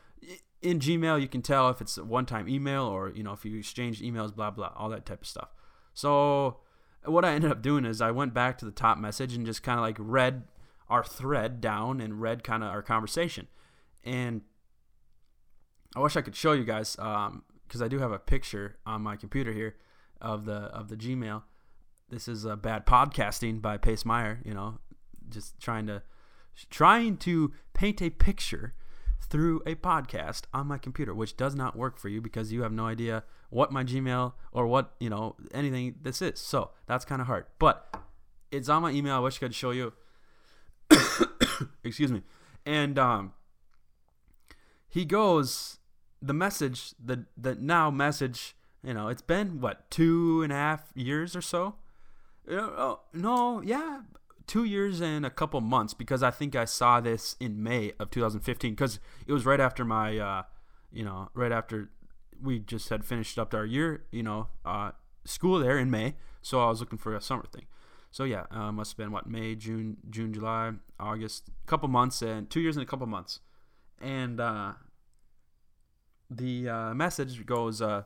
in 0.61 0.80
Gmail, 0.80 1.21
you 1.21 1.28
can 1.28 1.41
tell 1.41 1.69
if 1.69 1.82
it's 1.82 1.97
a 1.97 2.05
one 2.05 2.26
time 2.26 2.47
email 2.47 2.84
or, 2.84 3.11
you 3.11 3.21
know, 3.21 3.34
if 3.34 3.43
you 3.45 3.59
exchange 3.59 4.01
emails, 4.01 4.34
blah, 4.34 4.49
blah, 4.49 4.71
all 4.76 4.89
that 4.89 5.05
type 5.05 5.21
of 5.21 5.28
stuff. 5.28 5.49
So, 5.93 6.61
what 7.06 7.26
I 7.26 7.34
ended 7.34 7.51
up 7.51 7.62
doing 7.62 7.86
is 7.86 8.01
I 8.01 8.12
went 8.12 8.34
back 8.34 8.58
to 8.60 8.66
the 8.66 8.72
top 8.72 8.97
message 8.97 9.34
and 9.34 9.45
just 9.45 9.64
kind 9.64 9.80
of 9.80 9.84
like 9.84 9.97
read 9.99 10.43
our 10.89 11.03
thread 11.03 11.62
down 11.62 11.99
and 11.99 12.22
read 12.22 12.43
kind 12.43 12.64
of 12.64 12.70
our 12.70 12.82
conversation. 12.82 13.47
And 14.03 14.41
I 15.95 15.99
wish 15.99 16.16
I 16.16 16.22
could 16.22 16.36
show 16.36 16.51
you 16.51 16.64
guys 16.64 16.95
because 16.95 17.32
um, 17.32 17.43
I 17.82 17.88
do 17.88 17.99
have 17.99 18.12
a 18.12 18.20
picture 18.20 18.78
on 18.86 19.01
my 19.01 19.16
computer 19.16 19.51
here 19.53 19.76
of 20.22 20.45
the 20.45 20.53
of 20.53 20.89
the 20.89 20.95
Gmail. 20.95 21.43
This 22.10 22.28
is 22.28 22.45
a 22.45 22.56
bad 22.56 22.86
podcasting 22.86 23.62
by 23.62 23.78
Pace 23.78 24.03
Maier. 24.03 24.45
You 24.45 24.53
know, 24.53 24.80
just 25.30 25.60
trying 25.60 25.88
to 25.88 26.03
trying 26.70 27.18
to 27.18 27.53
paint 27.74 28.01
a 28.01 28.10
picture 28.10 28.74
through 29.26 29.61
a 29.65 29.76
podcast 29.76 30.43
on 30.53 30.67
my 30.67 30.78
computer, 30.78 31.13
which 31.13 31.36
does 31.36 31.55
not 31.55 31.76
work 31.76 31.97
for 31.97 32.09
you 32.09 32.21
because 32.21 32.51
you 32.51 32.63
have 32.63 32.71
no 32.71 32.86
idea 32.86 33.23
what 33.49 33.71
my 33.71 33.84
Gmail 33.84 34.34
or 34.51 34.67
what 34.67 34.93
you 34.99 35.09
know 35.09 35.36
anything 35.53 35.95
this 36.01 36.21
is. 36.21 36.39
So 36.39 36.71
that's 36.88 37.05
kind 37.05 37.21
of 37.21 37.28
hard, 37.28 37.45
but 37.59 37.95
it's 38.51 38.69
on 38.69 38.82
my 38.82 38.91
email. 38.91 39.15
I 39.15 39.19
wish 39.19 39.38
I 39.38 39.39
could 39.39 39.55
show 39.55 39.71
you. 39.71 39.93
Excuse 41.84 42.11
me, 42.11 42.21
and 42.65 42.97
um, 42.99 43.34
he 44.88 45.05
goes 45.05 45.80
the 46.21 46.34
message 46.34 46.93
the 47.03 47.26
the 47.38 47.55
now 47.55 47.89
message. 47.89 48.55
You 48.84 48.93
know, 48.93 49.07
it's 49.07 49.23
been 49.23 49.61
what 49.61 49.89
two 49.89 50.43
and 50.43 50.53
a 50.53 50.55
half 50.55 50.91
years 50.93 51.36
or 51.36 51.41
so. 51.41 51.76
Uh, 52.49 52.95
no, 53.13 53.61
yeah, 53.61 54.01
two 54.48 54.64
years 54.64 55.02
and 55.02 55.26
a 55.26 55.30
couple 55.30 55.62
months 55.62 55.93
because 55.93 56.24
I 56.24 56.32
think 56.32 56.56
I 56.56 56.66
saw 56.66 57.00
this 57.00 57.36
in 57.39 57.62
May 57.62 57.93
of 58.00 58.12
2015 58.12 58.72
because 58.72 59.00
it 59.28 59.34
was 59.34 59.46
right 59.46 59.60
after 59.60 59.86
my, 59.86 60.18
uh, 60.18 60.43
you 60.91 61.04
know, 61.04 61.30
right 61.34 61.52
after 61.52 61.89
we 62.41 62.60
just 62.60 62.89
had 62.89 63.06
finished 63.06 63.39
up 63.39 63.54
our 63.54 63.66
year, 63.66 64.06
you 64.12 64.24
know, 64.24 64.48
uh, 64.66 64.91
school 65.24 65.60
there 65.60 65.78
in 65.78 65.89
May. 65.89 66.16
So 66.41 66.62
I 66.62 66.70
was 66.70 66.80
looking 66.80 67.00
for 67.00 67.16
a 67.16 67.22
summer 67.22 67.46
thing. 67.52 67.66
So 68.12 68.24
yeah, 68.24 68.46
uh, 68.50 68.72
must 68.72 68.93
have 68.93 68.98
been 68.98 69.12
what 69.12 69.28
May, 69.28 69.56
June, 69.56 69.98
June, 70.10 70.34
July, 70.34 70.72
August, 71.00 71.50
couple 71.66 71.89
months 71.89 72.22
and 72.22 72.50
two 72.50 72.62
years 72.62 72.78
and 72.78 72.84
a 72.84 72.86
couple 72.86 73.06
months, 73.08 73.41
and 74.00 74.39
uh, 74.39 74.72
the 76.30 76.70
uh, 76.70 76.93
message 76.93 77.46
goes, 77.46 77.82
uh, 77.82 78.04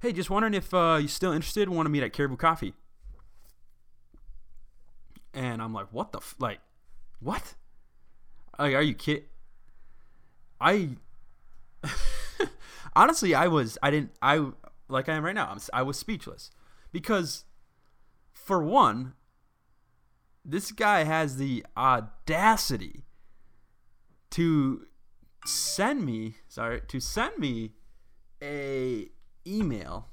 "Hey, 0.00 0.12
just 0.12 0.30
wondering 0.30 0.54
if 0.54 0.72
uh, 0.72 0.96
you're 0.98 1.08
still 1.08 1.32
interested. 1.32 1.68
Want 1.68 1.84
to 1.84 1.90
meet 1.90 2.02
at 2.02 2.14
Caribou 2.14 2.36
Coffee." 2.36 2.72
And 5.34 5.60
I'm 5.60 5.72
like, 5.72 5.88
what 5.90 6.12
the 6.12 6.18
f-? 6.18 6.36
like, 6.38 6.60
what? 7.20 7.54
Like, 8.58 8.74
are 8.74 8.82
you 8.82 8.94
kidding? 8.94 9.24
I 10.60 10.90
honestly, 12.96 13.34
I 13.34 13.48
was, 13.48 13.76
I 13.82 13.90
didn't, 13.90 14.12
I 14.22 14.46
like 14.88 15.08
I 15.08 15.14
am 15.14 15.24
right 15.24 15.34
now. 15.34 15.48
I'm, 15.50 15.58
I 15.72 15.82
was 15.82 15.98
speechless 15.98 16.50
because, 16.92 17.44
for 18.32 18.62
one, 18.62 19.14
this 20.44 20.72
guy 20.72 21.04
has 21.04 21.36
the 21.36 21.64
audacity 21.76 23.04
to 24.30 24.86
send 25.44 26.04
me, 26.04 26.36
sorry, 26.48 26.82
to 26.88 27.00
send 27.00 27.38
me 27.38 27.72
a 28.42 29.08
email 29.46 30.08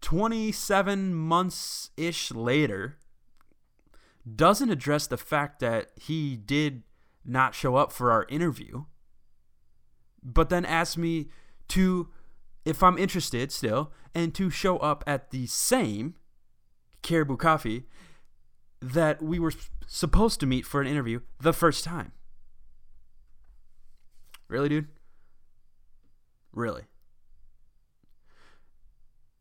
27 0.00 1.14
months 1.14 1.90
ish 1.96 2.30
later 2.32 2.96
doesn't 4.34 4.70
address 4.70 5.06
the 5.06 5.16
fact 5.16 5.60
that 5.60 5.90
he 5.96 6.36
did 6.36 6.82
not 7.24 7.54
show 7.54 7.76
up 7.76 7.92
for 7.92 8.10
our 8.10 8.26
interview, 8.28 8.84
but 10.22 10.48
then 10.48 10.64
asks 10.64 10.96
me 10.96 11.28
to, 11.68 12.08
if 12.64 12.82
I'm 12.82 12.98
interested 12.98 13.52
still, 13.52 13.92
and 14.14 14.34
to 14.34 14.50
show 14.50 14.78
up 14.78 15.04
at 15.06 15.30
the 15.30 15.46
same 15.46 16.14
Caribou 17.02 17.36
Coffee 17.36 17.84
that 18.80 19.22
we 19.22 19.38
were 19.38 19.52
supposed 19.86 20.40
to 20.40 20.46
meet 20.46 20.66
for 20.66 20.80
an 20.80 20.86
interview 20.86 21.20
the 21.40 21.52
first 21.52 21.84
time. 21.84 22.12
Really, 24.48 24.68
dude? 24.68 24.88
Really? 26.52 26.82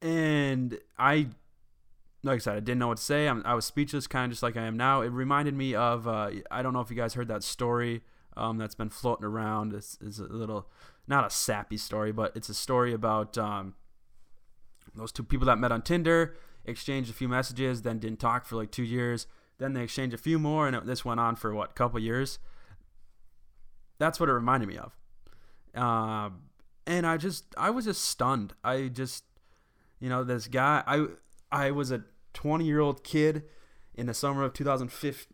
And 0.01 0.79
I 0.97 1.29
like 2.25 2.37
I 2.37 2.39
said, 2.39 2.57
I 2.57 2.59
didn't 2.59 2.79
know 2.79 2.87
what 2.87 2.97
to 2.97 3.03
say. 3.03 3.27
I'm, 3.27 3.43
i 3.45 3.53
was 3.53 3.65
speechless, 3.65 4.07
kind 4.07 4.25
of 4.25 4.31
just 4.31 4.43
like 4.43 4.57
I 4.57 4.63
am 4.63 4.75
now. 4.75 5.01
It 5.01 5.09
reminded 5.09 5.53
me 5.53 5.75
of 5.75 6.07
uh, 6.07 6.31
I 6.49 6.63
don't 6.63 6.73
know 6.73 6.81
if 6.81 6.89
you 6.89 6.95
guys 6.95 7.13
heard 7.13 7.27
that 7.27 7.43
story 7.43 8.01
um, 8.35 8.57
that's 8.57 8.75
been 8.75 8.89
floating 8.89 9.25
around. 9.25 9.73
It's, 9.73 9.97
it's, 10.01 10.19
a 10.19 10.23
little 10.23 10.67
not 11.07 11.25
a 11.25 11.29
sappy 11.29 11.77
story, 11.77 12.11
but 12.11 12.35
it's 12.35 12.49
a 12.49 12.53
story 12.53 12.93
about 12.93 13.37
um, 13.37 13.75
those 14.95 15.11
two 15.11 15.23
people 15.23 15.45
that 15.45 15.59
met 15.59 15.71
on 15.71 15.83
Tinder, 15.83 16.35
exchanged 16.65 17.11
a 17.11 17.13
few 17.13 17.29
messages, 17.29 17.83
then 17.83 17.99
didn't 17.99 18.19
talk 18.19 18.45
for 18.45 18.55
like 18.55 18.71
two 18.71 18.83
years. 18.83 19.27
Then 19.59 19.73
they 19.73 19.83
exchanged 19.83 20.13
a 20.13 20.17
few 20.17 20.39
more, 20.39 20.67
and 20.67 20.75
it, 20.75 20.85
this 20.85 21.05
went 21.05 21.19
on 21.19 21.35
for 21.35 21.53
what 21.53 21.69
a 21.71 21.73
couple 21.73 21.99
years. 21.99 22.39
That's 23.99 24.19
what 24.19 24.29
it 24.29 24.33
reminded 24.33 24.67
me 24.67 24.77
of. 24.77 24.97
Uh, 25.75 26.31
and 26.87 27.05
I 27.05 27.17
just 27.17 27.45
I 27.55 27.69
was 27.69 27.85
just 27.85 28.03
stunned. 28.03 28.53
I 28.63 28.87
just 28.87 29.23
you 29.99 30.09
know 30.09 30.23
this 30.23 30.47
guy 30.47 30.83
I 30.87 31.05
I 31.51 31.71
was 31.71 31.91
a 31.91 32.03
20 32.35 32.65
year 32.65 32.79
old 32.79 33.03
kid 33.03 33.43
in 33.95 34.05
the 34.05 34.13
summer 34.13 34.43
of 34.43 34.53
2015 34.53 35.33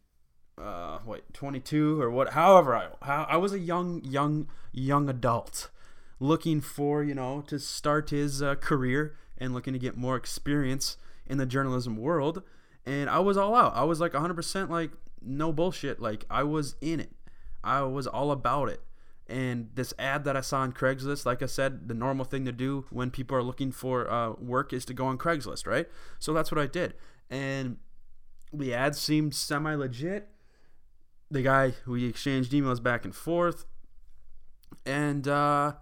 uh 0.58 1.00
wait 1.06 1.24
22 1.34 2.00
or 2.02 2.12
what 2.12 2.30
however 2.34 2.76
I 2.76 2.88
how, 3.02 3.26
I 3.30 3.38
was 3.38 3.54
a 3.54 3.60
young 3.60 4.04
young 4.04 4.48
young 4.72 5.10
adult 5.10 5.70
looking 6.20 6.62
for 6.62 7.04
you 7.04 7.16
know 7.16 7.44
to 7.48 7.60
start 7.60 8.12
his 8.12 8.42
uh, 8.42 8.56
career 8.56 9.16
and 9.38 9.54
looking 9.54 9.74
to 9.74 9.80
get 9.80 9.98
more 9.98 10.16
experience 10.16 10.96
in 11.26 11.38
the 11.38 11.46
journalism 11.46 11.98
world. 11.98 12.44
And 12.86 13.10
I 13.10 13.20
was 13.20 13.36
all 13.36 13.56
out. 13.56 13.76
I 13.76 13.84
was 13.84 14.00
like 14.00 14.14
100% 14.14 14.70
like 14.70 14.92
no 15.22 15.52
bullshit. 15.52 16.00
Like 16.00 16.26
I 16.30 16.44
was 16.44 16.76
in 16.80 17.00
it. 17.00 17.12
I 17.64 17.82
was 17.82 18.08
all 18.08 18.32
about 18.32 18.70
it 18.70 18.82
and 19.32 19.70
this 19.76 19.94
ad 19.98 20.26
that 20.26 20.36
I 20.36 20.42
saw 20.42 20.60
on 20.60 20.74
Craigslist, 20.74 21.26
like 21.26 21.42
I 21.42 21.46
said, 21.46 21.88
the 21.88 21.94
normal 21.94 22.26
thing 22.26 22.44
to 22.46 22.52
do 22.52 22.86
when 22.90 23.10
people 23.10 23.38
are 23.38 23.42
looking 23.42 23.72
for 23.72 24.12
uh, 24.12 24.34
work 24.34 24.74
is 24.74 24.84
to 24.86 24.94
go 24.94 25.06
on 25.06 25.18
Craigslist, 25.18 25.66
right? 25.66 25.88
So 26.20 26.34
that's 26.34 26.52
what 26.52 26.60
I 26.60 26.68
did. 26.68 26.96
And 27.30 27.78
the 28.52 28.74
ad 28.74 28.96
seemed 28.96 29.34
semi 29.34 29.74
legit. 29.74 30.28
The 31.30 31.42
guy, 31.42 31.76
we 31.88 32.06
exchanged 32.06 32.52
emails 32.52 32.84
back 32.84 33.06
and 33.06 33.16
forth. 33.16 33.64
And 34.86 35.28
uh, 35.28 35.74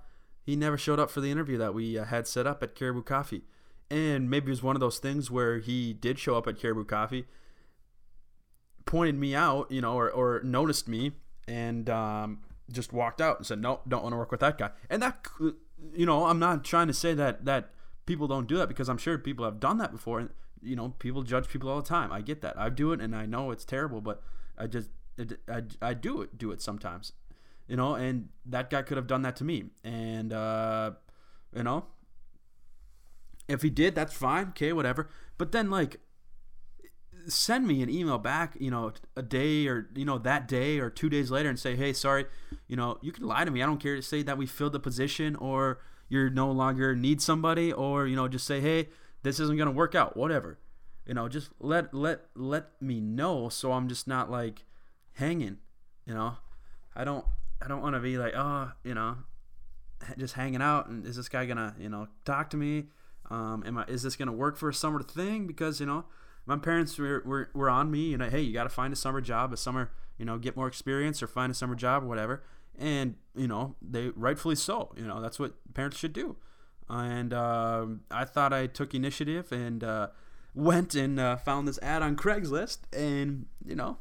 he 0.43 0.56
never 0.56 0.78
showed 0.78 1.00
up 1.00 1.10
for 1.10 1.22
the 1.22 1.32
interview 1.32 1.58
that 1.58 1.74
we 1.74 1.97
uh, 1.97 2.06
had 2.06 2.28
set 2.28 2.45
up 2.45 2.62
at 2.62 2.76
Caribou 2.76 3.02
Coffee. 3.02 3.41
And 3.89 4.30
maybe 4.30 4.47
it 4.47 4.52
was 4.52 4.62
one 4.62 4.76
of 4.76 4.80
those 4.80 5.00
things 5.00 5.32
where 5.32 5.58
he 5.58 5.93
did 5.93 6.20
show 6.20 6.36
up 6.36 6.45
at 6.45 6.60
Caribou 6.60 6.86
Coffee, 6.86 7.26
pointed 8.86 9.16
me 9.16 9.34
out, 9.34 9.72
you 9.72 9.82
know, 9.82 9.95
or, 9.95 10.12
or 10.12 10.41
noticed 10.43 10.88
me, 10.88 11.14
and 11.47 11.89
um, 11.89 12.41
just 12.72 12.93
walked 12.93 13.22
out 13.22 13.38
and 13.38 13.45
said, 13.45 13.59
"No, 13.59 13.82
don't 13.88 14.03
want 14.03 14.13
to 14.13 14.17
work 14.17 14.32
with 14.32 14.39
that 14.41 14.57
guy." 14.57 14.72
And 14.89 15.01
that, 15.01 15.26
you 15.93 16.05
know, 16.05 16.26
I'm 16.26 16.39
not 16.39 16.63
trying 16.63 16.88
to 16.88 16.93
say 16.93 17.13
that 17.13 17.45
that 17.45 17.72
people 18.05 18.28
don't 18.28 18.47
do 18.47 18.57
that 18.57 18.67
because 18.67 18.89
I'm 18.89 18.97
sure 18.97 19.17
people 19.17 19.45
have 19.45 19.59
done 19.59 19.78
that 19.78 19.91
before. 19.91 20.20
And 20.20 20.30
you 20.61 20.76
know, 20.76 20.89
people 20.99 21.24
judge 21.24 21.47
people 21.47 21.70
all 21.70 21.82
the 21.82 21.88
time. 21.88 22.11
I 22.11 22.22
get 22.22 22.41
that. 22.41 22.57
I 22.57 22.70
do 22.70 22.91
it, 22.91 23.01
and 23.01 23.15
I 23.15 23.26
know 23.26 23.51
it's 23.51 23.65
terrible, 23.65 24.01
but 24.01 24.22
I 24.57 24.67
just 24.67 24.89
I, 25.47 25.63
I 25.82 25.93
do 25.93 26.22
it 26.22 26.38
do 26.38 26.51
it 26.51 26.61
sometimes, 26.61 27.13
you 27.67 27.76
know. 27.76 27.95
And 27.95 28.30
that 28.45 28.70
guy 28.70 28.82
could 28.82 28.97
have 28.97 29.07
done 29.07 29.22
that 29.24 29.36
to 29.38 29.43
me, 29.43 29.65
and 29.84 30.34
uh, 30.34 30.91
you 31.55 31.63
know, 31.63 31.86
if 33.47 33.61
he 33.61 33.70
did, 33.70 33.95
that's 33.95 34.13
fine. 34.13 34.49
Okay, 34.49 34.74
whatever. 34.74 35.09
But 35.38 35.51
then 35.51 35.70
like 35.70 35.99
send 37.30 37.68
me 37.68 37.82
an 37.82 37.90
email 37.90 38.18
back, 38.18 38.56
you 38.60 38.72
know, 38.72 38.94
a 39.16 39.22
day 39.22 39.68
or 39.68 39.90
you 39.96 40.06
know 40.06 40.18
that 40.20 40.48
day 40.48 40.80
or 40.80 40.90
two 40.90 41.10
days 41.10 41.32
later 41.32 41.50
and 41.50 41.60
say, 41.60 41.76
hey, 41.76 41.94
sorry, 41.94 42.26
you 42.68 42.76
know, 42.76 42.98
you 43.02 43.12
can 43.12 43.26
lie 43.26 43.46
to 43.46 43.52
me. 43.52 43.62
I 43.62 43.66
don't 43.66 43.82
care 43.82 43.96
to 43.96 44.02
say 44.02 44.22
that 44.24 44.38
we 44.38 44.46
filled 44.46 44.74
the 44.74 44.80
position 44.80 45.36
or 45.36 45.80
you're 46.08 46.30
no 46.30 46.52
longer 46.52 46.96
need 46.96 47.22
somebody 47.22 47.72
or 47.72 48.08
you 48.08 48.16
know 48.16 48.28
just 48.28 48.46
say, 48.46 48.60
hey, 48.60 48.90
this 49.24 49.40
isn't 49.40 49.58
gonna 49.58 49.72
work 49.72 49.96
out, 49.96 50.18
whatever. 50.18 50.60
You 51.06 51.14
know, 51.14 51.28
just 51.28 51.50
let 51.60 51.94
let 51.94 52.26
let 52.36 52.82
me 52.82 53.00
know 53.02 53.50
so 53.50 53.72
I'm 53.72 53.88
just 53.88 54.08
not 54.08 54.30
like 54.30 54.66
hanging. 55.14 55.58
You 56.06 56.14
know, 56.14 56.38
I 56.96 57.04
don't 57.04 57.26
I 57.62 57.68
don't 57.68 57.82
want 57.82 57.96
to 57.96 58.00
be 58.00 58.18
like 58.18 58.34
oh 58.36 58.72
you 58.84 58.94
know 58.94 59.18
just 60.18 60.34
hanging 60.36 60.62
out 60.62 60.88
and 60.88 61.06
is 61.06 61.16
this 61.16 61.30
guy 61.30 61.46
gonna 61.46 61.76
you 61.80 61.90
know 61.90 62.08
talk 62.26 62.50
to 62.52 62.58
me? 62.58 62.86
Um, 63.30 63.64
am 63.66 63.78
I 63.78 63.86
is 63.86 64.04
this 64.04 64.16
gonna 64.16 64.34
work 64.34 64.58
for 64.58 64.70
a 64.70 64.74
summer 64.74 65.02
thing? 65.02 65.48
Because 65.48 65.80
you 65.80 65.86
know 65.86 66.06
my 66.50 66.58
parents 66.58 66.97
were, 66.97 67.22
were, 67.24 67.52
were 67.54 67.70
on 67.70 67.91
me, 67.91 68.10
you 68.10 68.18
know, 68.18 68.28
hey, 68.28 68.41
you 68.41 68.52
got 68.52 68.64
to 68.64 68.70
find 68.70 68.91
a 68.91 68.95
summer 68.95 69.22
job, 69.22 69.54
a 69.54 69.58
summer, 69.58 69.91
you 70.18 70.26
know, 70.26 70.39
get 70.39 70.58
more 70.58 70.68
experience 70.68 71.22
or 71.22 71.28
find 71.28 71.52
a 71.52 71.54
summer 71.54 71.76
job 71.76 72.04
or 72.04 72.08
whatever. 72.08 72.43
And, 72.78 73.16
you 73.36 73.47
know, 73.47 73.76
they 73.84 74.08
rightfully 74.10 74.56
so, 74.56 74.91
you 74.97 75.06
know, 75.06 75.22
that's 75.22 75.38
what 75.38 75.54
parents 75.76 75.97
should 75.97 76.12
do. 76.12 76.38
And 76.89 77.34
uh, 77.34 77.86
I 78.10 78.26
thought 78.26 78.52
I 78.52 78.66
took 78.66 78.95
initiative 78.95 79.52
and 79.52 79.84
uh, 79.84 80.08
went 80.56 80.95
and 80.95 81.20
uh, 81.20 81.36
found 81.36 81.68
this 81.68 81.78
ad 81.84 82.02
on 82.02 82.16
Craigslist 82.16 82.80
and, 82.91 83.45
you 83.64 83.76
know, 83.76 84.00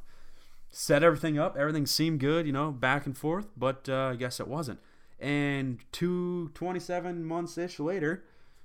set 0.70 1.02
everything 1.02 1.38
up. 1.38 1.54
Everything 1.54 1.84
seemed 1.84 2.18
good, 2.18 2.46
you 2.46 2.52
know, 2.54 2.70
back 2.70 3.04
and 3.04 3.16
forth, 3.16 3.48
but 3.58 3.90
uh, 3.90 4.12
I 4.12 4.16
guess 4.16 4.40
it 4.40 4.48
wasn't. 4.48 4.80
And 5.20 5.80
two, 5.92 6.50
27 6.54 7.26
months 7.26 7.58
ish 7.58 7.78
later, 7.78 8.24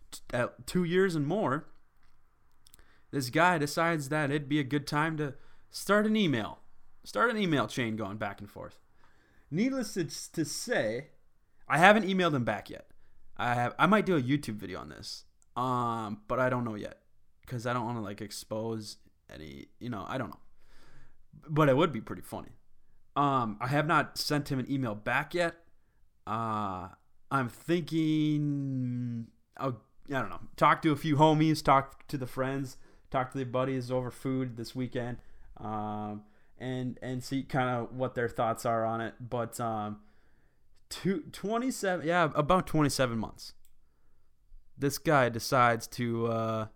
t- 0.09 0.37
two 0.65 0.85
years 0.85 1.15
and 1.15 1.27
more, 1.27 1.65
this 3.13 3.29
guy 3.29 3.57
decides 3.57 4.09
that 4.09 4.29
it'd 4.29 4.49
be 4.49 4.59
a 4.59 4.65
good 4.65 4.85
time 4.85 5.15
to 5.15 5.35
start 5.71 6.05
an 6.05 6.17
email 6.17 6.59
Start 7.05 7.29
an 7.29 7.37
email 7.37 7.67
chain 7.67 7.95
going 7.95 8.17
back 8.17 8.39
and 8.39 8.49
forth. 8.49 8.79
Needless 9.51 9.93
to, 9.93 10.45
say, 10.45 11.07
I 11.67 11.77
haven't 11.77 12.05
emailed 12.05 12.33
him 12.33 12.45
back 12.45 12.69
yet. 12.69 12.87
I 13.35 13.53
have. 13.55 13.75
I 13.77 13.87
might 13.87 14.05
do 14.05 14.15
a 14.15 14.21
YouTube 14.21 14.55
video 14.55 14.79
on 14.79 14.89
this, 14.89 15.25
um, 15.55 16.21
but 16.27 16.39
I 16.39 16.49
don't 16.49 16.63
know 16.63 16.75
yet 16.75 16.99
because 17.41 17.65
I 17.65 17.73
don't 17.73 17.85
want 17.85 17.97
to 17.97 18.03
like 18.03 18.21
expose 18.21 18.97
any. 19.31 19.67
You 19.79 19.89
know, 19.89 20.05
I 20.07 20.17
don't 20.17 20.29
know, 20.29 20.39
but 21.49 21.67
it 21.67 21.75
would 21.75 21.91
be 21.91 21.99
pretty 21.99 22.21
funny. 22.21 22.51
Um, 23.15 23.57
I 23.59 23.67
have 23.67 23.87
not 23.87 24.17
sent 24.19 24.51
him 24.51 24.59
an 24.59 24.71
email 24.71 24.93
back 24.93 25.33
yet. 25.33 25.55
Uh, 26.27 26.89
I'm 27.31 27.49
thinking. 27.49 29.27
I'll. 29.57 29.81
I 30.09 30.19
don't 30.19 30.29
know. 30.29 30.41
Talk 30.55 30.83
to 30.83 30.91
a 30.91 30.95
few 30.95 31.15
homies. 31.15 31.63
Talk 31.63 32.07
to 32.07 32.17
the 32.17 32.27
friends. 32.27 32.77
Talk 33.13 33.31
to 33.31 33.37
their 33.37 33.45
buddies 33.45 33.91
over 33.91 34.09
food 34.09 34.57
this 34.57 34.75
weekend. 34.75 35.17
Um, 35.57 36.23
and 36.57 36.97
and 37.03 37.23
see 37.23 37.43
kind 37.43 37.69
of 37.69 37.95
what 37.95 38.15
their 38.15 38.27
thoughts 38.27 38.65
are 38.65 38.83
on 38.83 39.01
it. 39.01 39.13
But 39.19 39.59
um, 39.59 39.99
two, 40.89 41.23
27, 41.31 42.07
yeah, 42.07 42.29
about 42.33 42.65
27 42.65 43.17
months. 43.17 43.53
This 44.77 44.97
guy 44.97 45.29
decides 45.29 45.85
to, 45.89 46.27
uh, 46.27 46.67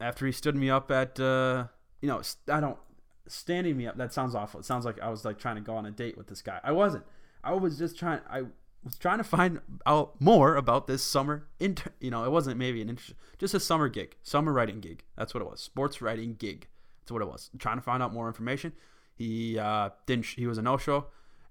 after 0.00 0.24
he 0.24 0.32
stood 0.32 0.56
me 0.56 0.70
up 0.70 0.90
at, 0.90 1.20
uh, 1.20 1.66
you 2.00 2.08
know, 2.08 2.22
I 2.50 2.60
don't, 2.60 2.78
standing 3.26 3.76
me 3.76 3.86
up, 3.86 3.98
that 3.98 4.14
sounds 4.14 4.34
awful. 4.34 4.60
It 4.60 4.64
sounds 4.64 4.86
like 4.86 4.98
I 5.00 5.10
was 5.10 5.26
like 5.26 5.38
trying 5.38 5.56
to 5.56 5.60
go 5.60 5.76
on 5.76 5.84
a 5.84 5.90
date 5.90 6.16
with 6.16 6.28
this 6.28 6.40
guy. 6.40 6.60
I 6.64 6.72
wasn't. 6.72 7.04
I 7.44 7.52
was 7.52 7.78
just 7.78 7.98
trying, 7.98 8.20
I 8.30 8.44
was 8.84 8.98
trying 8.98 9.18
to 9.18 9.24
find 9.24 9.60
out 9.86 10.20
more 10.20 10.56
about 10.56 10.86
this 10.86 11.02
summer 11.02 11.48
inter, 11.58 11.90
you 12.00 12.10
know, 12.10 12.24
it 12.24 12.30
wasn't 12.30 12.56
maybe 12.56 12.80
an 12.80 12.90
inter- 12.90 13.14
just 13.38 13.54
a 13.54 13.60
summer 13.60 13.88
gig, 13.88 14.16
summer 14.22 14.52
writing 14.52 14.80
gig. 14.80 15.04
That's 15.16 15.34
what 15.34 15.42
it 15.42 15.50
was. 15.50 15.60
Sports 15.60 16.00
writing 16.00 16.34
gig. 16.34 16.68
That's 17.00 17.12
what 17.12 17.22
it 17.22 17.28
was. 17.28 17.50
Trying 17.58 17.76
to 17.76 17.82
find 17.82 18.02
out 18.02 18.12
more 18.12 18.28
information. 18.28 18.72
He 19.14 19.58
uh, 19.58 19.90
didn't. 20.06 20.26
He 20.26 20.46
was 20.46 20.58
a 20.58 20.62
no 20.62 20.76
show 20.76 21.06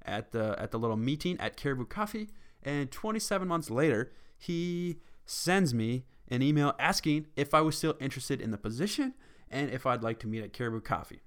at 0.06 0.32
the 0.32 0.56
at 0.58 0.72
the 0.72 0.80
little 0.80 0.98
meeting 0.98 1.38
at 1.40 1.58
Caribou 1.58 1.86
Coffee, 1.86 2.30
and 2.64 2.90
27 2.90 3.48
months 3.48 3.70
later, 3.70 4.12
he 4.38 4.98
sends 5.26 5.74
me 5.74 6.06
an 6.30 6.42
email 6.42 6.74
asking 6.80 7.28
if 7.36 7.54
I 7.54 7.62
was 7.62 7.78
still 7.78 7.96
interested 8.00 8.42
in 8.42 8.52
the 8.52 8.58
position 8.58 9.14
and 9.50 9.70
if 9.70 9.86
I'd 9.86 10.04
like 10.04 10.20
to 10.20 10.28
meet 10.28 10.44
at 10.44 10.54
Caribou 10.54 10.82
Coffee. 10.82 11.22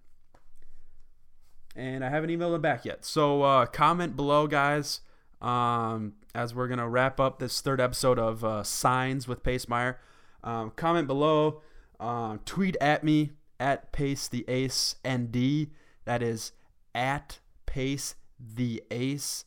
And 1.76 2.05
I 2.05 2.11
haven't 2.11 2.30
emailed 2.30 2.55
him 2.55 2.61
back 2.61 2.84
yet. 2.84 3.05
So 3.05 3.42
uh, 3.42 3.66
comment 3.66 4.16
below, 4.16 4.46
guys, 4.46 5.01
um, 5.41 6.14
as 6.34 6.55
we're 6.55 6.68
gonna 6.68 6.88
wrap 6.88 7.20
up 7.20 7.38
this 7.38 7.61
third 7.61 7.80
episode 7.80 8.18
of 8.18 8.45
uh, 8.45 8.62
Signs 8.62 9.26
with 9.26 9.43
Pace 9.43 9.66
Maier. 9.66 9.97
Um, 10.43 10.72
comment 10.76 11.07
below. 11.07 11.62
Uh, 11.99 12.38
tweet 12.45 12.76
at 12.80 13.05
me 13.05 13.32
at 13.59 13.93
Pace 13.93 14.28
the 14.28 14.45
Ace 14.49 14.97
ND. 15.07 15.68
That 16.05 16.22
is 16.22 16.53
at 16.95 17.38
Pace 17.66 18.14
the 18.38 18.82
Ace 18.91 19.45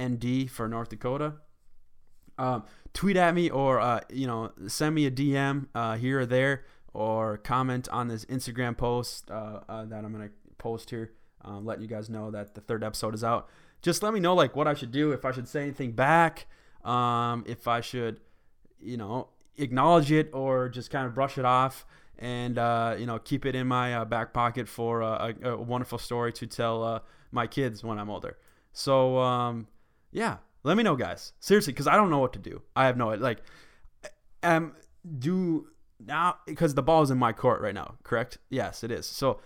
ND 0.00 0.50
for 0.50 0.68
North 0.68 0.88
Dakota. 0.88 1.34
Um, 2.36 2.64
tweet 2.92 3.16
at 3.16 3.34
me 3.34 3.50
or 3.50 3.80
uh, 3.80 4.00
you 4.10 4.26
know 4.26 4.52
send 4.66 4.94
me 4.94 5.06
a 5.06 5.10
DM 5.10 5.66
uh, 5.74 5.96
here 5.96 6.20
or 6.20 6.26
there 6.26 6.64
or 6.92 7.38
comment 7.38 7.88
on 7.90 8.08
this 8.08 8.24
Instagram 8.26 8.76
post 8.76 9.30
uh, 9.30 9.60
uh 9.68 9.84
that 9.84 10.04
I'm 10.04 10.12
gonna 10.12 10.30
post 10.58 10.90
here, 10.90 11.12
um, 11.42 11.64
letting 11.64 11.82
you 11.82 11.88
guys 11.88 12.08
know 12.08 12.30
that 12.30 12.54
the 12.54 12.60
third 12.60 12.82
episode 12.82 13.14
is 13.14 13.22
out. 13.22 13.48
Just 13.84 14.02
let 14.02 14.14
me 14.14 14.18
know 14.18 14.34
like 14.34 14.56
what 14.56 14.66
I 14.66 14.74
should 14.74 14.90
do, 14.90 15.12
if 15.12 15.24
I 15.24 15.30
should 15.30 15.46
say 15.46 15.62
anything 15.62 15.92
back, 15.92 16.46
um, 16.84 17.44
if 17.46 17.68
I 17.68 17.80
should, 17.80 18.18
you 18.80 18.96
know, 18.96 19.28
acknowledge 19.58 20.10
it 20.10 20.30
or 20.32 20.68
just 20.68 20.90
kind 20.90 21.06
of 21.06 21.14
brush 21.14 21.36
it 21.38 21.44
off 21.44 21.86
and 22.18 22.58
uh, 22.58 22.96
you 22.98 23.06
know 23.06 23.18
keep 23.18 23.44
it 23.44 23.54
in 23.54 23.66
my 23.66 23.94
uh, 23.94 24.04
back 24.04 24.32
pocket 24.32 24.68
for 24.68 25.02
a, 25.02 25.34
a, 25.42 25.56
wonderful 25.56 25.98
story 25.98 26.32
to 26.32 26.46
tell 26.46 27.04
my 27.30 27.46
kids 27.46 27.84
when 27.84 27.98
I'm 27.98 28.08
older. 28.08 28.38
So 28.72 29.18
um, 29.18 29.66
yeah, 30.12 30.38
let 30.64 30.78
me 30.78 30.82
know, 30.82 30.96
guys. 30.96 31.34
Seriously, 31.38 31.72
because 31.72 31.86
I 31.86 31.96
don't 31.96 32.10
know 32.10 32.18
what 32.18 32.32
to 32.32 32.38
do. 32.38 32.62
I 32.74 32.86
have 32.86 32.96
no 32.96 33.08
like, 33.10 33.42
um, 34.42 34.72
do 35.18 35.66
now 36.04 36.38
because 36.46 36.74
the 36.74 36.82
ball 36.82 37.02
is 37.02 37.10
in 37.10 37.18
my 37.18 37.32
court 37.32 37.60
right 37.60 37.74
now. 37.74 37.96
Correct? 38.02 38.38
Yes, 38.48 38.82
it 38.82 38.90
is. 38.90 39.06
So 39.06 39.40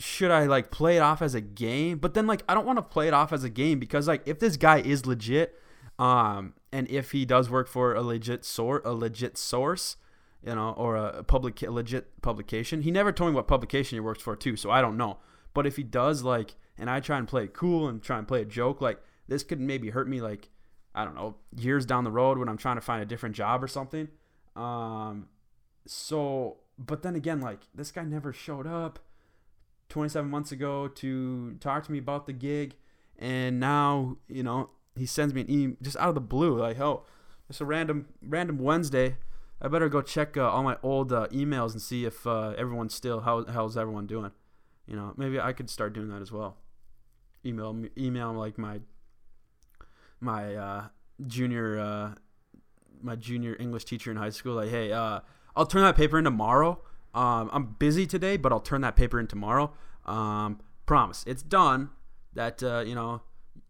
should 0.00 0.30
I 0.30 0.46
like 0.46 0.70
play 0.70 0.96
it 0.96 1.00
off 1.00 1.20
as 1.20 1.34
a 1.34 1.40
game? 1.40 1.98
But 1.98 2.14
then 2.14 2.26
like 2.26 2.42
I 2.48 2.54
don't 2.54 2.66
want 2.66 2.78
to 2.78 2.82
play 2.82 3.06
it 3.06 3.14
off 3.14 3.32
as 3.32 3.44
a 3.44 3.50
game 3.50 3.78
because 3.78 4.08
like 4.08 4.22
if 4.26 4.38
this 4.38 4.56
guy 4.56 4.80
is 4.80 5.04
legit, 5.06 5.60
um, 5.98 6.54
and 6.72 6.88
if 6.90 7.12
he 7.12 7.26
does 7.26 7.50
work 7.50 7.68
for 7.68 7.94
a 7.94 8.02
legit 8.02 8.44
sort 8.44 8.84
a 8.86 8.92
legit 8.92 9.36
source, 9.36 9.96
you 10.42 10.54
know, 10.54 10.70
or 10.70 10.96
a 10.96 11.22
public 11.22 11.62
a 11.62 11.70
legit 11.70 12.22
publication. 12.22 12.82
He 12.82 12.90
never 12.90 13.12
told 13.12 13.30
me 13.30 13.36
what 13.36 13.46
publication 13.46 13.96
he 13.96 14.00
works 14.00 14.22
for 14.22 14.34
too, 14.34 14.56
so 14.56 14.70
I 14.70 14.80
don't 14.80 14.96
know. 14.96 15.18
But 15.52 15.66
if 15.66 15.76
he 15.76 15.82
does 15.82 16.22
like 16.22 16.54
and 16.78 16.88
I 16.88 17.00
try 17.00 17.18
and 17.18 17.28
play 17.28 17.44
it 17.44 17.52
cool 17.52 17.86
and 17.86 18.02
try 18.02 18.16
and 18.16 18.26
play 18.26 18.40
a 18.40 18.46
joke, 18.46 18.80
like 18.80 19.02
this 19.28 19.42
could 19.42 19.60
maybe 19.60 19.90
hurt 19.90 20.08
me 20.08 20.22
like 20.22 20.48
I 20.94 21.04
don't 21.04 21.14
know 21.14 21.36
years 21.54 21.84
down 21.84 22.04
the 22.04 22.10
road 22.10 22.38
when 22.38 22.48
I'm 22.48 22.56
trying 22.56 22.76
to 22.76 22.80
find 22.80 23.02
a 23.02 23.06
different 23.06 23.36
job 23.36 23.62
or 23.62 23.68
something. 23.68 24.08
Um, 24.56 25.28
so 25.86 26.56
but 26.78 27.02
then 27.02 27.16
again, 27.16 27.42
like 27.42 27.60
this 27.74 27.92
guy 27.92 28.04
never 28.04 28.32
showed 28.32 28.66
up 28.66 28.98
27 29.90 30.30
months 30.30 30.52
ago 30.52 30.88
to 30.88 31.56
talk 31.60 31.84
to 31.84 31.92
me 31.92 31.98
about 31.98 32.26
the 32.26 32.32
gig, 32.32 32.76
and 33.18 33.60
now 33.60 34.16
you 34.28 34.42
know 34.42 34.70
he 34.96 35.04
sends 35.04 35.34
me 35.34 35.42
an 35.42 35.50
email 35.50 35.76
just 35.82 35.96
out 35.98 36.08
of 36.08 36.14
the 36.14 36.20
blue, 36.20 36.58
like 36.58 36.80
oh, 36.80 37.04
it's 37.48 37.60
a 37.60 37.66
random 37.66 38.06
random 38.22 38.58
Wednesday. 38.58 39.16
I 39.60 39.68
better 39.68 39.90
go 39.90 40.00
check 40.00 40.38
uh, 40.38 40.48
all 40.48 40.62
my 40.62 40.78
old 40.82 41.12
uh, 41.12 41.26
emails 41.30 41.72
and 41.72 41.82
see 41.82 42.06
if 42.06 42.26
uh, 42.26 42.54
everyone's 42.56 42.94
still 42.94 43.20
how 43.20 43.44
how's 43.44 43.76
everyone 43.76 44.06
doing. 44.06 44.30
You 44.86 44.96
know, 44.96 45.12
maybe 45.18 45.38
I 45.38 45.52
could 45.52 45.68
start 45.68 45.92
doing 45.92 46.08
that 46.08 46.22
as 46.22 46.32
well 46.32 46.56
email 47.44 47.84
email 47.96 48.32
like 48.32 48.58
my 48.58 48.80
my 50.20 50.54
uh, 50.54 50.84
junior 51.26 51.78
uh, 51.78 52.14
my 53.02 53.16
junior 53.16 53.56
English 53.58 53.84
teacher 53.84 54.10
in 54.10 54.16
high 54.16 54.30
school 54.30 54.54
like 54.54 54.70
hey 54.70 54.92
uh, 54.92 55.20
I'll 55.56 55.66
turn 55.66 55.82
that 55.82 55.96
paper 55.96 56.18
in 56.18 56.24
tomorrow 56.24 56.82
um, 57.14 57.50
I'm 57.52 57.76
busy 57.78 58.06
today 58.06 58.36
but 58.36 58.52
I'll 58.52 58.60
turn 58.60 58.80
that 58.82 58.96
paper 58.96 59.18
in 59.18 59.26
tomorrow 59.26 59.72
um, 60.06 60.60
promise 60.86 61.24
it's 61.26 61.42
done 61.42 61.90
that 62.34 62.62
uh, 62.62 62.80
you 62.86 62.94
know 62.94 63.22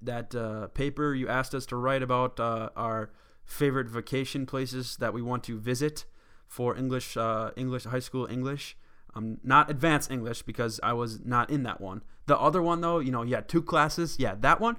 that 0.02 0.34
uh, 0.34 0.68
paper 0.68 1.14
you 1.14 1.28
asked 1.28 1.54
us 1.54 1.66
to 1.66 1.76
write 1.76 2.02
about 2.02 2.38
uh, 2.40 2.70
our 2.76 3.10
favorite 3.44 3.88
vacation 3.88 4.46
places 4.46 4.96
that 4.98 5.12
we 5.12 5.20
want 5.22 5.44
to 5.44 5.58
visit 5.58 6.04
for 6.46 6.76
English 6.76 7.16
English 7.56 7.84
high 7.84 7.98
school 7.98 8.26
English 8.30 8.76
um, 9.14 9.38
not 9.42 9.70
advanced 9.70 10.10
English 10.10 10.42
because 10.42 10.80
I 10.82 10.92
was 10.92 11.20
not 11.24 11.50
in 11.50 11.62
that 11.64 11.80
one. 11.80 12.02
The 12.26 12.38
other 12.38 12.62
one 12.62 12.80
though, 12.80 12.98
you 12.98 13.10
know, 13.10 13.22
yeah, 13.22 13.40
two 13.40 13.62
classes. 13.62 14.16
Yeah, 14.18 14.34
that 14.40 14.60
one, 14.60 14.76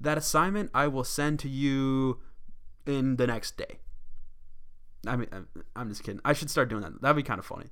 that 0.00 0.18
assignment 0.18 0.70
I 0.74 0.88
will 0.88 1.04
send 1.04 1.38
to 1.40 1.48
you 1.48 2.20
in 2.86 3.16
the 3.16 3.26
next 3.26 3.56
day. 3.56 3.78
I 5.08 5.16
mean, 5.16 5.28
I'm 5.74 5.88
just 5.88 6.02
kidding. 6.02 6.20
I 6.24 6.32
should 6.32 6.50
start 6.50 6.68
doing 6.68 6.82
that. 6.82 7.00
That'd 7.00 7.16
be 7.16 7.22
kind 7.22 7.38
of 7.38 7.46
funny. 7.46 7.66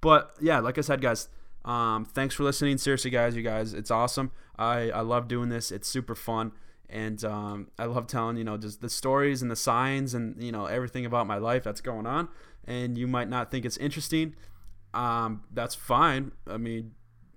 But 0.00 0.34
yeah, 0.40 0.60
like 0.60 0.78
I 0.78 0.80
said, 0.80 1.00
guys, 1.00 1.28
um, 1.64 2.04
thanks 2.04 2.34
for 2.34 2.42
listening. 2.42 2.78
Seriously, 2.78 3.10
guys, 3.10 3.36
you 3.36 3.42
guys, 3.42 3.74
it's 3.74 3.90
awesome. 3.90 4.32
I, 4.58 4.90
I 4.90 5.00
love 5.00 5.28
doing 5.28 5.48
this. 5.48 5.70
It's 5.70 5.88
super 5.88 6.14
fun. 6.14 6.52
And 6.88 7.24
um, 7.24 7.68
I 7.78 7.84
love 7.84 8.06
telling, 8.06 8.36
you 8.36 8.44
know, 8.44 8.56
just 8.56 8.80
the 8.80 8.90
stories 8.90 9.42
and 9.42 9.50
the 9.50 9.56
signs 9.56 10.14
and, 10.14 10.42
you 10.42 10.50
know, 10.50 10.66
everything 10.66 11.06
about 11.06 11.26
my 11.26 11.36
life 11.36 11.62
that's 11.62 11.80
going 11.80 12.06
on. 12.06 12.28
And 12.64 12.98
you 12.98 13.06
might 13.06 13.28
not 13.28 13.50
think 13.50 13.64
it's 13.64 13.76
interesting 13.76 14.34
um, 14.94 15.44
that's 15.52 15.74
fine. 15.74 16.32
I 16.46 16.56
mean, 16.56 16.92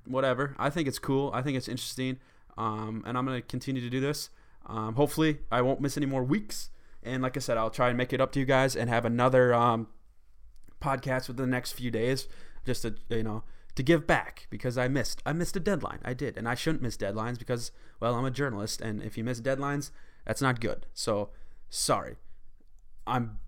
whatever. 0.06 0.56
I 0.58 0.70
think 0.70 0.88
it's 0.88 1.00
cool. 1.00 1.32
I 1.34 1.42
think 1.42 1.58
it's 1.58 1.68
interesting. 1.68 2.20
Um, 2.58 3.04
and 3.06 3.18
I'm 3.18 3.26
going 3.26 3.40
to 3.40 3.48
continue 3.48 3.82
to 3.82 3.90
do 3.90 4.00
this. 4.00 4.30
Um, 4.66 4.96
hopefully, 4.96 5.40
I 5.52 5.62
won't 5.62 5.82
miss 5.82 5.98
any 5.98 6.06
more 6.06 6.24
weeks. 6.24 6.70
And 7.06 7.24
like 7.24 7.38
I 7.38 7.40
said, 7.40 7.58
I'll 7.58 7.70
try 7.70 7.90
and 7.90 7.98
make 7.98 8.14
it 8.14 8.22
up 8.22 8.32
to 8.34 8.40
you 8.40 8.46
guys 8.46 8.76
and 8.76 8.90
have 8.90 9.06
another 9.06 9.54
um, 9.54 9.88
podcast 10.82 11.28
within 11.28 11.46
the 11.46 11.52
next 11.52 11.74
few 11.74 11.92
days, 11.92 12.28
just 12.66 12.84
to 12.84 12.96
you 13.10 13.24
know 13.24 13.44
to 13.76 13.84
give 13.84 14.06
back 14.06 14.48
because 14.50 14.78
I 14.78 14.88
missed 14.88 15.22
I 15.26 15.34
missed 15.34 15.56
a 15.56 15.60
deadline. 15.60 16.00
I 16.04 16.14
did, 16.14 16.38
and 16.38 16.48
I 16.48 16.56
shouldn't 16.56 16.82
miss 16.82 16.98
deadlines 16.98 17.40
because 17.40 17.72
well, 18.00 18.16
I'm 18.16 18.26
a 18.26 18.32
journalist, 18.32 18.82
and 18.82 19.02
if 19.02 19.18
you 19.18 19.24
miss 19.24 19.42
deadlines, 19.42 19.92
that's 20.26 20.42
not 20.42 20.60
good. 20.60 20.86
So 20.94 21.30
sorry. 21.70 22.18
I'm 23.06 23.40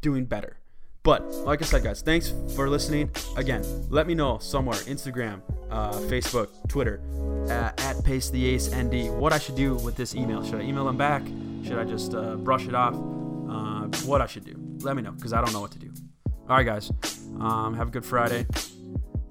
doing 0.00 0.24
better. 0.24 0.58
But 1.04 1.22
like 1.44 1.60
I 1.60 1.66
said, 1.66 1.84
guys, 1.84 2.00
thanks 2.00 2.32
for 2.56 2.68
listening. 2.68 3.10
Again, 3.36 3.62
let 3.90 4.06
me 4.06 4.14
know 4.14 4.38
somewhere 4.38 4.78
Instagram, 4.78 5.42
uh, 5.70 5.92
Facebook, 5.92 6.48
Twitter, 6.66 7.02
uh, 7.50 7.72
at 7.76 8.02
Pace 8.04 8.30
the 8.30 8.46
Ace 8.46 8.74
ND, 8.74 9.10
what 9.10 9.32
I 9.34 9.38
should 9.38 9.54
do 9.54 9.74
with 9.74 9.96
this 9.96 10.14
email. 10.14 10.42
Should 10.42 10.60
I 10.60 10.62
email 10.62 10.86
them 10.86 10.96
back? 10.96 11.22
Should 11.64 11.78
I 11.78 11.84
just 11.84 12.14
uh, 12.14 12.36
brush 12.36 12.66
it 12.66 12.74
off? 12.74 12.94
Uh, 12.94 13.88
what 14.06 14.20
I 14.20 14.26
should 14.26 14.44
do? 14.44 14.54
Let 14.82 14.96
me 14.96 15.02
know 15.02 15.12
because 15.12 15.32
I 15.32 15.40
don't 15.40 15.52
know 15.54 15.62
what 15.62 15.70
to 15.72 15.78
do. 15.78 15.90
All 16.48 16.56
right, 16.56 16.66
guys. 16.66 16.92
Um, 17.40 17.72
have 17.74 17.88
a 17.88 17.90
good 17.90 18.04
Friday. 18.04 18.46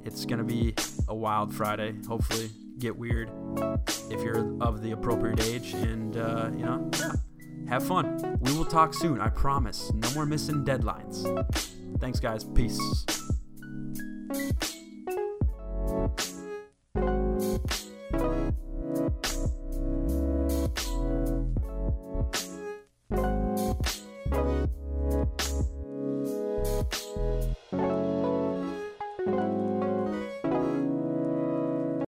It's 0.04 0.26
gonna 0.26 0.44
be 0.44 0.74
a 1.08 1.16
wild 1.16 1.54
Friday. 1.54 1.94
Hopefully, 2.08 2.50
get 2.80 2.98
weird 2.98 3.30
if 4.10 4.22
you're 4.24 4.60
of 4.62 4.82
the 4.82 4.92
appropriate 4.92 5.42
age, 5.42 5.74
and 5.76 6.18
uh, 6.18 6.50
you 6.58 6.66
know, 6.66 6.90
yeah, 7.00 7.12
have 7.70 7.86
fun. 7.86 8.40
We 8.42 8.52
will 8.58 8.66
talk 8.66 8.96
soon. 8.96 9.22
I 9.22 9.30
promise. 9.30 9.94
No 9.94 10.10
more 10.16 10.26
missing 10.26 10.66
deadlines. 10.66 11.24
Thanks, 12.00 12.20
guys. 12.20 12.44
Peace. 12.44 12.80